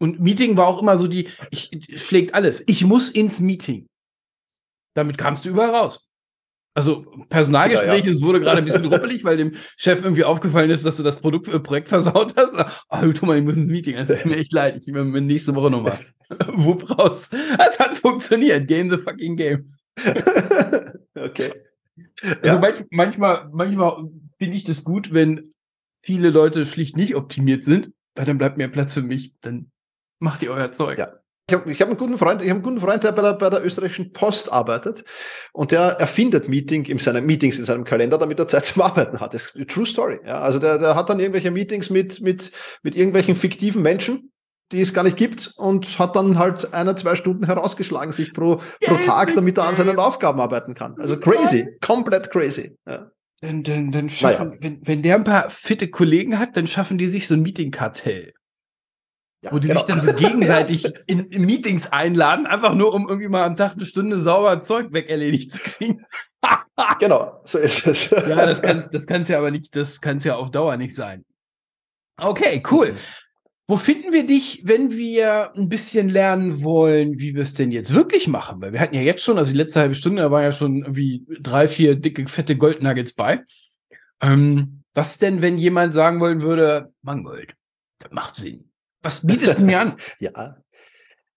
Und 0.00 0.20
Meeting 0.20 0.56
war 0.56 0.66
auch 0.66 0.82
immer 0.82 0.96
so 0.96 1.06
die, 1.06 1.28
ich, 1.50 1.70
schlägt 1.94 2.34
alles. 2.34 2.64
Ich 2.66 2.84
muss 2.84 3.10
ins 3.10 3.40
Meeting. 3.40 3.86
Damit 4.94 5.18
kamst 5.18 5.44
du 5.44 5.50
überall 5.50 5.70
raus. 5.70 6.06
Also 6.76 7.02
Personalgespräche, 7.28 7.98
ja, 7.98 8.06
ja. 8.06 8.10
es 8.10 8.20
wurde 8.20 8.40
gerade 8.40 8.58
ein 8.58 8.64
bisschen 8.64 8.84
ruppelig, 8.86 9.22
weil 9.22 9.36
dem 9.36 9.52
Chef 9.76 10.02
irgendwie 10.02 10.24
aufgefallen 10.24 10.70
ist, 10.70 10.84
dass 10.84 10.96
du 10.96 11.04
das 11.04 11.20
Produkt, 11.20 11.46
äh, 11.46 11.60
Projekt 11.60 11.88
versaut 11.88 12.34
hast. 12.36 12.56
Ah, 12.56 12.72
oh, 12.90 13.12
Thomas, 13.12 13.38
ich 13.38 13.44
muss 13.44 13.56
ins 13.56 13.68
Meeting. 13.68 13.94
Das 13.94 14.10
ist 14.10 14.26
mir 14.26 14.36
echt 14.36 14.52
leid. 14.52 14.82
Ich 14.84 14.92
will 14.92 15.04
mir 15.04 15.20
nächste 15.20 15.54
Woche 15.54 15.70
nochmal. 15.70 16.00
Wupp 16.48 16.98
raus. 16.98 17.30
Es 17.64 17.78
hat 17.78 17.94
funktioniert. 17.94 18.66
Game 18.66 18.90
the 18.90 18.98
fucking 18.98 19.36
game. 19.36 19.72
okay. 21.14 21.52
Also 22.42 22.56
ja. 22.56 22.58
manch, 22.58 22.84
manchmal, 22.90 23.48
manchmal 23.52 24.10
finde 24.38 24.56
ich 24.56 24.64
das 24.64 24.82
gut, 24.82 25.14
wenn 25.14 25.52
viele 26.02 26.30
Leute 26.30 26.66
schlicht 26.66 26.96
nicht 26.96 27.14
optimiert 27.14 27.62
sind, 27.62 27.92
weil 28.16 28.26
dann 28.26 28.38
bleibt 28.38 28.56
mehr 28.56 28.68
Platz 28.68 28.94
für 28.94 29.02
mich. 29.02 29.32
Dann 29.40 29.70
Macht 30.18 30.42
ihr 30.42 30.50
euer 30.50 30.72
Zeug. 30.72 30.98
Ja. 30.98 31.12
Ich 31.46 31.54
habe 31.54 31.70
ich 31.70 31.80
hab 31.82 31.88
einen 31.88 31.98
guten 31.98 32.16
Freund, 32.16 32.40
ich 32.40 32.48
habe 32.48 32.56
einen 32.56 32.62
guten 32.62 32.80
Freund, 32.80 33.04
der 33.04 33.12
bei 33.12 33.20
der, 33.20 33.34
bei 33.34 33.50
der 33.50 33.62
österreichischen 33.62 34.12
Post 34.12 34.50
arbeitet 34.50 35.04
und 35.52 35.72
der 35.72 36.00
erfindet 36.00 36.48
Meeting 36.48 36.86
in 36.86 36.98
seinen 36.98 37.26
Meetings 37.26 37.58
in 37.58 37.66
seinem 37.66 37.84
Kalender, 37.84 38.16
damit 38.16 38.38
er 38.38 38.46
Zeit 38.46 38.64
zum 38.64 38.80
Arbeiten 38.80 39.20
hat. 39.20 39.34
Das 39.34 39.46
ist 39.46 39.56
eine 39.56 39.66
True 39.66 39.84
Story. 39.84 40.20
Ja, 40.24 40.40
also 40.40 40.58
der, 40.58 40.78
der 40.78 40.94
hat 40.94 41.10
dann 41.10 41.20
irgendwelche 41.20 41.50
Meetings 41.50 41.90
mit, 41.90 42.22
mit, 42.22 42.50
mit 42.82 42.96
irgendwelchen 42.96 43.36
fiktiven 43.36 43.82
Menschen, 43.82 44.32
die 44.72 44.80
es 44.80 44.94
gar 44.94 45.04
nicht 45.04 45.18
gibt 45.18 45.52
und 45.56 45.98
hat 45.98 46.16
dann 46.16 46.38
halt 46.38 46.72
eine, 46.72 46.94
zwei 46.96 47.14
Stunden 47.14 47.44
herausgeschlagen, 47.44 48.12
sich 48.12 48.32
pro, 48.32 48.62
pro 48.80 48.94
Tag, 49.04 49.34
damit 49.34 49.58
er 49.58 49.64
an 49.64 49.74
seinen 49.74 49.98
Aufgaben 49.98 50.40
arbeiten 50.40 50.72
kann. 50.72 50.94
Also 50.98 51.18
crazy, 51.18 51.68
komplett 51.82 52.30
crazy. 52.30 52.74
Ja. 52.88 53.10
Dann, 53.42 53.62
dann, 53.62 53.92
dann 53.92 54.08
schaffen, 54.08 54.48
naja. 54.48 54.60
wenn, 54.60 54.86
wenn 54.86 55.02
der 55.02 55.16
ein 55.16 55.24
paar 55.24 55.50
fitte 55.50 55.88
Kollegen 55.88 56.38
hat, 56.38 56.56
dann 56.56 56.66
schaffen 56.66 56.96
die 56.96 57.08
sich 57.08 57.26
so 57.26 57.34
ein 57.34 57.42
Meeting-Kartell. 57.42 58.32
Ja, 59.44 59.52
wo 59.52 59.58
die 59.58 59.68
genau. 59.68 59.80
sich 59.80 59.86
dann 59.86 60.00
so 60.00 60.12
gegenseitig 60.14 60.86
in, 61.06 61.26
in, 61.26 61.44
Meetings 61.44 61.86
einladen, 61.86 62.46
einfach 62.46 62.74
nur 62.74 62.94
um 62.94 63.06
irgendwie 63.06 63.28
mal 63.28 63.44
am 63.44 63.56
Tag 63.56 63.74
eine 63.74 63.84
Stunde 63.84 64.22
sauber 64.22 64.62
Zeug 64.62 64.92
weg 64.92 65.10
erledigt 65.10 65.52
zu 65.52 65.60
kriegen. 65.60 66.06
genau, 66.98 67.42
so 67.44 67.58
ist 67.58 67.86
es. 67.86 68.10
ja, 68.10 68.46
das 68.46 68.62
kann 68.62 68.78
es 68.78 68.88
das 68.88 69.06
kann's 69.06 69.28
ja 69.28 69.36
aber 69.36 69.50
nicht, 69.50 69.76
das 69.76 70.00
kann 70.00 70.16
es 70.16 70.24
ja 70.24 70.36
auf 70.36 70.50
Dauer 70.50 70.78
nicht 70.78 70.94
sein. 70.94 71.26
Okay, 72.16 72.62
cool. 72.70 72.92
Mhm. 72.92 72.98
Wo 73.66 73.76
finden 73.76 74.12
wir 74.12 74.26
dich, 74.26 74.62
wenn 74.64 74.92
wir 74.92 75.52
ein 75.54 75.68
bisschen 75.68 76.08
lernen 76.08 76.62
wollen, 76.62 77.18
wie 77.18 77.34
wir 77.34 77.42
es 77.42 77.54
denn 77.54 77.70
jetzt 77.70 77.94
wirklich 77.94 78.28
machen? 78.28 78.60
Weil 78.60 78.72
wir 78.72 78.80
hatten 78.80 78.94
ja 78.94 79.00
jetzt 79.00 79.24
schon, 79.24 79.38
also 79.38 79.52
die 79.52 79.58
letzte 79.58 79.80
halbe 79.80 79.94
Stunde, 79.94 80.22
da 80.22 80.30
waren 80.30 80.42
ja 80.42 80.52
schon 80.52 80.78
irgendwie 80.82 81.24
drei, 81.40 81.68
vier 81.68 81.96
dicke, 81.96 82.26
fette 82.28 82.56
Goldnuggets 82.56 83.14
bei. 83.14 83.42
Ähm, 84.20 84.82
was 84.94 85.18
denn, 85.18 85.42
wenn 85.42 85.58
jemand 85.58 85.92
sagen 85.92 86.20
wollen 86.20 86.42
würde, 86.42 86.92
Mangold, 87.02 87.54
das 88.00 88.12
macht 88.12 88.36
Sinn. 88.36 88.70
Was 89.04 89.26
bietest 89.26 89.58
du 89.58 89.62
mir 89.62 89.80
an? 89.80 89.96
ja, 90.18 90.56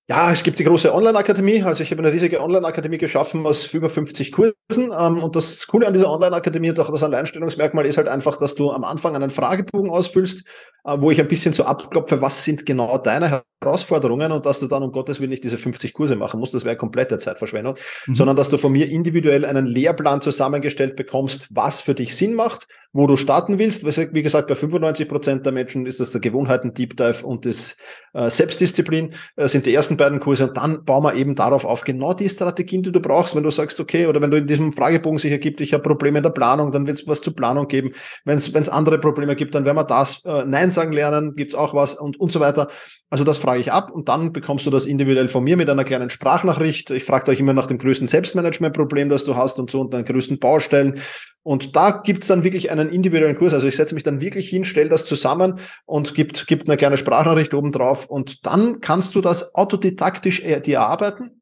ja, 0.10 0.32
es 0.32 0.44
gibt 0.44 0.58
die 0.58 0.64
große 0.64 0.94
Online-Akademie. 0.94 1.64
Also 1.64 1.84
ich 1.84 1.92
habe 1.92 2.02
eine 2.02 2.14
riesige 2.14 2.42
Online-Akademie 2.42 2.98
geschaffen 2.98 3.46
aus 3.46 3.74
über 3.74 3.90
50 3.90 4.32
Kursen. 4.32 4.56
Ähm, 4.98 5.22
und 5.22 5.36
das 5.36 5.68
Coole 5.68 5.86
an 5.86 5.92
dieser 5.92 6.10
Online-Akademie 6.10 6.70
und 6.70 6.80
auch 6.80 6.90
das 6.90 7.04
Alleinstellungsmerkmal 7.04 7.86
ist 7.86 7.98
halt 7.98 8.08
einfach, 8.08 8.38
dass 8.38 8.56
du 8.56 8.72
am 8.72 8.86
Anfang 8.86 9.18
einen 9.18 9.30
Fragebogen 9.30 9.90
ausfüllst, 9.90 10.48
äh, 10.86 10.96
wo 10.98 11.12
ich 11.12 11.20
ein 11.20 11.28
bisschen 11.28 11.52
so 11.52 11.66
abklopfe, 11.66 12.22
was 12.22 12.46
sind 12.46 12.66
genau 12.66 12.98
deine 12.98 13.44
Herausforderungen 13.62 14.32
und 14.32 14.46
dass 14.46 14.62
du 14.62 14.68
dann 14.68 14.84
um 14.84 14.94
Gottes 14.94 15.20
Willen 15.20 15.32
nicht 15.32 15.44
diese 15.44 15.58
50 15.58 15.92
Kurse 15.92 16.16
machen 16.16 16.40
musst. 16.40 16.54
Das 16.54 16.64
wäre 16.64 16.78
komplette 16.78 17.18
Zeitverschwendung, 17.18 17.76
mhm. 18.06 18.16
sondern 18.16 18.38
dass 18.38 18.50
du 18.50 18.58
von 18.58 18.72
mir 18.72 18.90
individuell 18.90 19.44
einen 19.44 19.66
Lehrplan 19.66 20.22
zusammengestellt 20.22 20.96
bekommst, 20.96 21.50
was 21.54 21.82
für 21.82 21.96
dich 21.96 22.16
Sinn 22.16 22.34
macht, 22.34 22.68
wo 22.94 23.08
du 23.08 23.18
starten 23.18 23.60
willst. 23.60 23.84
Wie 24.14 24.24
gesagt, 24.24 24.48
bei 24.48 24.56
95 24.56 25.10
Prozent 25.10 25.46
der 25.46 25.54
Menschen 25.54 25.86
ist 25.86 26.00
das 26.00 26.12
der 26.12 26.22
Gewohnheiten 26.22 26.74
Deep 26.74 26.96
Dive 26.96 27.26
und 27.26 27.46
das 27.46 27.76
äh, 28.14 28.30
Selbstdisziplin 28.30 29.14
äh, 29.36 29.48
sind 29.48 29.66
die 29.66 29.74
ersten 29.74 29.97
beiden 29.98 30.20
Kurse 30.20 30.48
und 30.48 30.58
dann 30.58 30.86
bauen 30.86 31.04
wir 31.04 31.16
eben 31.16 31.36
darauf 31.36 31.66
auf, 31.66 31.84
genau 31.84 32.14
die 32.14 32.30
Strategien, 32.30 32.84
die 32.84 32.92
du 32.92 33.00
brauchst, 33.00 33.36
wenn 33.36 33.44
du 33.44 33.52
sagst, 33.52 33.80
okay, 33.80 34.08
oder 34.08 34.22
wenn 34.22 34.32
du 34.32 34.38
in 34.38 34.48
diesem 34.48 34.72
Fragebogen 34.72 35.20
sich 35.20 35.32
ergibt, 35.32 35.60
ich 35.62 35.74
habe 35.74 35.84
Probleme 35.84 36.20
in 36.20 36.24
der 36.24 36.30
Planung, 36.30 36.72
dann 36.72 36.88
wird 36.88 37.00
es 37.00 37.08
was 37.08 37.22
zur 37.22 37.36
Planung 37.36 37.68
geben. 37.68 37.92
Wenn 38.24 38.38
es 38.38 38.70
andere 38.70 39.00
Probleme 39.00 39.36
gibt, 39.36 39.56
dann 39.56 39.66
werden 39.66 39.78
wir 39.78 39.84
das 39.84 40.24
äh, 40.26 40.44
Nein 40.46 40.72
sagen 40.72 40.94
lernen, 40.94 41.36
gibt 41.36 41.54
es 41.54 41.58
auch 41.58 41.74
was 41.74 41.96
und, 41.96 42.20
und 42.20 42.32
so 42.32 42.40
weiter. 42.40 42.68
Also 43.10 43.24
das 43.24 43.38
frage 43.38 43.60
ich 43.60 43.72
ab 43.72 43.92
und 43.92 44.10
dann 44.10 44.34
bekommst 44.34 44.66
du 44.66 44.70
das 44.70 44.86
individuell 44.86 45.30
von 45.30 45.44
mir 45.44 45.58
mit 45.58 45.70
einer 45.70 45.84
kleinen 45.84 46.10
Sprachnachricht. 46.10 46.90
Ich 46.92 47.04
frage 47.04 47.32
euch 47.32 47.40
immer 47.40 47.54
nach 47.54 47.66
dem 47.66 47.78
größten 47.78 48.08
Selbstmanagement-Problem, 48.08 49.10
das 49.10 49.26
du 49.26 49.36
hast 49.36 49.60
und 49.60 49.72
so 49.72 49.82
und 49.82 49.94
deinen 49.94 50.06
größten 50.06 50.40
Baustellen. 50.40 51.00
Und 51.48 51.78
da 51.78 51.92
gibt's 51.92 52.28
dann 52.28 52.44
wirklich 52.44 52.72
einen 52.72 52.90
individuellen 52.90 53.38
Kurs. 53.38 53.54
Also 53.54 53.68
ich 53.68 53.78
setze 53.78 53.96
mich 53.96 54.04
dann 54.04 54.20
wirklich 54.20 54.50
hin, 54.50 54.66
stelle 54.66 54.90
das 54.90 55.06
zusammen 55.06 55.60
und 55.86 56.14
gibt, 56.14 56.46
gibt 56.46 56.68
eine 56.68 56.76
kleine 56.76 56.98
Sprachnachricht 56.98 57.54
oben 57.54 57.72
drauf. 57.72 58.08
Und 58.08 58.46
dann 58.46 58.82
kannst 58.82 59.16
du 59.16 59.22
das 59.22 59.56
autodidaktisch 59.56 59.87
dir 59.96 60.76
erarbeiten. 60.76 61.42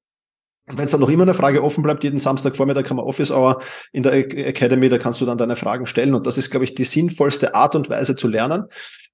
Und 0.68 0.80
wenn 0.80 0.86
es 0.86 0.92
dann 0.92 1.02
noch 1.02 1.10
immer 1.10 1.24
eine 1.24 1.36
Frage 1.36 1.64
offen 1.64 1.84
bleibt, 1.84 2.04
jeden 2.04 2.20
Samstagvormittag 2.20 2.90
haben 2.90 2.98
wir 2.98 3.06
Office 3.06 3.32
Hour 3.32 3.62
in 3.92 4.02
der 4.02 4.14
Academy, 4.14 4.90
da 4.90 4.98
kannst 4.98 5.22
du 5.22 5.26
dann 5.26 5.38
deine 5.38 5.56
Fragen 5.56 5.86
stellen. 5.86 6.16
Und 6.16 6.26
das 6.26 6.40
ist, 6.40 6.50
glaube 6.50 6.64
ich, 6.64 6.74
die 6.74 6.86
sinnvollste 6.86 7.54
Art 7.54 7.76
und 7.76 7.90
Weise 7.90 8.16
zu 8.16 8.28
lernen. 8.28 8.66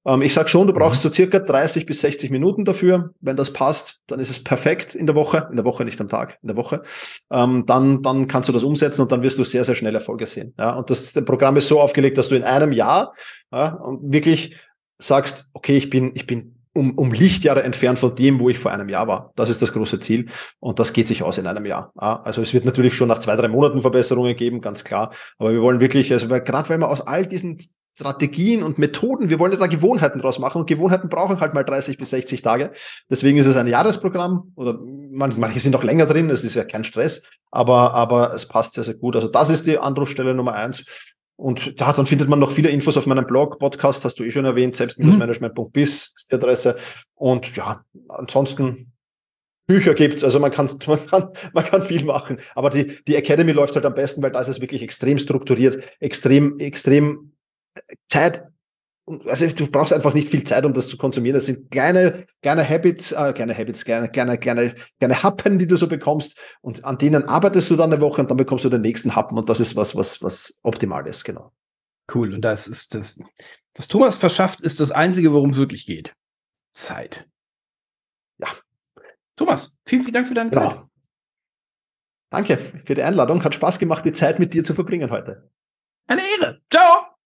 Ähm, 0.06 0.22
ich 0.22 0.34
sage 0.34 0.48
schon, 0.48 0.67
du 0.67 0.74
brauchst 0.74 1.04
mhm. 1.04 1.10
so 1.10 1.13
circa 1.13 1.39
30 1.39 1.86
bis 1.86 2.00
60 2.02 2.32
Minuten 2.32 2.63
dafür. 2.63 3.13
Wenn 3.20 3.36
das 3.36 3.52
passt, 3.52 4.00
dann 4.08 4.22
ist 4.22 4.30
es 4.30 4.41
perfekt 4.41 4.96
in 4.96 5.06
der 5.06 5.15
Woche. 5.15 5.48
In 5.50 5.58
der 5.58 5.65
Woche, 5.65 5.84
nicht 5.84 6.00
am 6.00 6.08
Tag, 6.08 6.38
in 6.41 6.48
der 6.48 6.56
Woche. 6.56 6.84
Ähm, 7.30 7.65
dann, 7.65 8.02
dann 8.02 8.28
kannst 8.28 8.48
du 8.48 8.54
das 8.54 8.63
umsetzen 8.63 9.02
und 9.02 9.12
dann 9.12 9.22
wirst 9.22 9.38
du 9.38 9.44
sehr, 9.44 9.65
sehr 9.65 9.76
schnell 9.76 9.94
Erfolge 9.94 10.28
sehen. 10.28 10.54
Ja, 10.58 10.72
und 10.72 10.89
das, 10.89 11.12
das 11.12 11.26
Programm 11.26 11.58
ist 11.58 11.67
so 11.67 11.82
aufgelegt, 11.82 12.17
dass 12.17 12.30
du 12.30 12.36
in 12.36 12.44
einem 12.44 12.72
Jahr 12.72 13.13
ja, 13.52 13.78
wirklich 14.02 14.56
sagst, 15.00 15.50
okay, 15.54 15.76
ich 15.76 15.89
bin, 15.89 16.12
ich 16.15 16.26
bin 16.28 16.61
um, 16.73 16.97
um 16.97 17.12
Lichtjahre 17.12 17.63
entfernt 17.63 17.99
von 17.99 18.15
dem, 18.15 18.39
wo 18.39 18.49
ich 18.49 18.60
vor 18.60 18.71
einem 18.71 18.89
Jahr 18.89 19.07
war. 19.07 19.31
Das 19.36 19.49
ist 19.49 19.62
das 19.62 19.73
große 19.73 19.99
Ziel. 19.99 20.27
Und 20.60 20.79
das 20.79 20.93
geht 20.93 21.07
sich 21.07 21.23
aus 21.23 21.38
in 21.38 21.47
einem 21.47 21.65
Jahr. 21.65 21.91
Ja, 21.99 22.21
also 22.21 22.41
es 22.41 22.53
wird 22.53 22.65
natürlich 22.65 22.93
schon 22.93 23.10
nach 23.10 23.19
zwei, 23.19 23.36
drei 23.36 23.47
Monaten 23.47 23.81
Verbesserungen 23.81 24.36
geben, 24.36 24.62
ganz 24.62 24.84
klar. 24.84 25.12
Aber 25.38 25.51
wir 25.51 25.62
wollen 25.62 25.81
wirklich, 25.81 26.12
also 26.13 26.27
gerade 26.27 26.69
weil 26.69 26.77
wir 26.77 26.89
aus 26.89 27.01
all 27.01 27.25
diesen 27.25 27.57
Strategien 27.97 28.63
und 28.63 28.77
Methoden. 28.77 29.29
Wir 29.29 29.38
wollen 29.38 29.51
ja 29.51 29.57
da 29.57 29.67
Gewohnheiten 29.67 30.19
draus 30.19 30.39
machen 30.39 30.60
und 30.60 30.67
Gewohnheiten 30.67 31.10
brauchen 31.10 31.39
halt 31.39 31.53
mal 31.53 31.63
30 31.63 31.97
bis 31.97 32.12
60 32.12 32.41
Tage. 32.41 32.71
Deswegen 33.10 33.38
ist 33.38 33.47
es 33.47 33.57
ein 33.57 33.67
Jahresprogramm 33.67 34.53
oder 34.55 34.79
manche 35.12 35.60
sind 35.60 35.75
auch 35.75 35.84
länger 35.84 36.05
drin. 36.05 36.29
Es 36.29 36.43
ist 36.43 36.55
ja 36.55 36.63
kein 36.63 36.86
Stress, 36.86 37.23
aber, 37.51 37.93
aber 37.93 38.34
es 38.34 38.47
passt 38.47 38.73
sehr, 38.73 38.86
sehr 38.86 38.95
gut. 38.95 39.15
Also 39.15 39.27
das 39.27 39.49
ist 39.49 39.67
die 39.67 39.77
Anrufstelle 39.77 40.34
Nummer 40.34 40.53
eins. 40.53 40.86
Und 41.41 41.80
ja, 41.80 41.91
dann 41.91 42.06
findet 42.06 42.30
man 42.30 42.38
noch 42.38 42.51
viele 42.51 42.69
Infos 42.69 42.97
auf 42.97 43.08
meinem 43.08 43.25
Blog, 43.25 43.58
Podcast, 43.58 44.06
hast 44.06 44.19
du 44.19 44.23
eh 44.23 44.30
schon 44.30 44.45
erwähnt, 44.45 44.75
selbst-management.biz 44.75 46.13
ist 46.15 46.32
die 46.32 46.36
Adresse. 46.36 46.75
Und 47.15 47.56
ja, 47.56 47.84
ansonsten 48.10 48.93
Bücher 49.65 49.95
gibt's, 49.95 50.23
also 50.23 50.39
man, 50.39 50.51
kann's, 50.51 50.77
man, 50.88 51.04
kann, 51.08 51.30
man 51.54 51.65
kann 51.65 51.82
viel 51.82 52.06
machen. 52.06 52.38
Aber 52.54 52.69
die, 52.69 53.04
die 53.08 53.15
Academy 53.15 53.54
läuft 53.54 53.73
halt 53.73 53.88
am 53.88 53.95
besten, 53.95 54.21
weil 54.21 54.30
da 54.30 54.39
ist 54.39 54.49
es 54.49 54.62
wirklich 54.62 54.84
extrem 54.84 55.17
strukturiert, 55.17 55.84
extrem, 55.99 56.60
extrem 56.60 57.32
Zeit, 58.08 58.43
also 59.26 59.47
du 59.47 59.67
brauchst 59.67 59.93
einfach 59.93 60.13
nicht 60.13 60.30
viel 60.30 60.43
Zeit, 60.43 60.65
um 60.65 60.74
das 60.74 60.88
zu 60.88 60.97
konsumieren. 60.97 61.36
Das 61.36 61.45
sind 61.45 61.71
kleine, 61.71 62.26
kleine 62.41 62.67
Habits, 62.67 63.12
äh, 63.12 63.34
kleine 63.34 63.58
Habits, 63.58 63.86
kleine, 63.86 64.10
kleine, 64.10 64.38
kleine, 64.38 64.76
kleine 65.00 65.24
Happen, 65.24 65.58
die 65.58 65.67
du 65.67 65.76
so 65.76 65.88
bekommst. 65.88 66.38
Und 66.62 66.86
an 66.86 66.97
denen 66.97 67.26
arbeitest 67.26 67.69
du 67.69 67.76
dann 67.76 67.91
eine 67.91 68.02
Woche 68.02 68.21
und 68.21 68.30
dann 68.30 68.38
bekommst 68.38 68.65
du 68.65 68.69
den 68.69 68.82
nächsten 68.82 69.15
Happen. 69.15 69.38
Und 69.38 69.50
das 69.50 69.60
ist 69.60 69.76
was, 69.76 69.95
was, 69.95 70.21
was 70.21 70.54
optimal 70.63 71.08
ist, 71.08 71.24
genau. 71.24 71.52
Cool. 72.13 72.34
Und 72.34 72.41
das 72.41 72.67
ist 72.67 72.95
das, 72.95 73.19
was 73.76 73.88
Thomas 73.88 74.15
verschafft, 74.15 74.62
ist 74.62 74.80
das 74.80 74.91
Einzige, 74.91 75.34
worum 75.34 75.52
es 75.52 75.58
wirklich 75.58 75.86
geht. 75.86 76.13
Zeit. 76.74 77.28
Ja. 78.39 78.47
Thomas, 79.36 79.76
vielen, 79.86 80.04
vielen 80.04 80.13
Dank 80.13 80.28
für 80.28 80.34
deine 80.34 80.50
genau. 80.50 80.69
Zeit. 80.69 80.82
Danke 82.32 82.58
für 82.86 82.95
die 82.95 83.04
Einladung. 83.04 83.43
Hat 83.43 83.56
Spaß 83.56 83.78
gemacht, 83.80 84.06
die 84.06 84.13
Zeit 84.13 84.39
mit 84.39 84.54
dir 84.54 84.63
zu 84.63 84.74
verbringen 84.74 85.12
heute. 85.12 85.50
Eine 86.08 86.21
Ehre. 86.38 86.62
Ciao. 86.71 87.12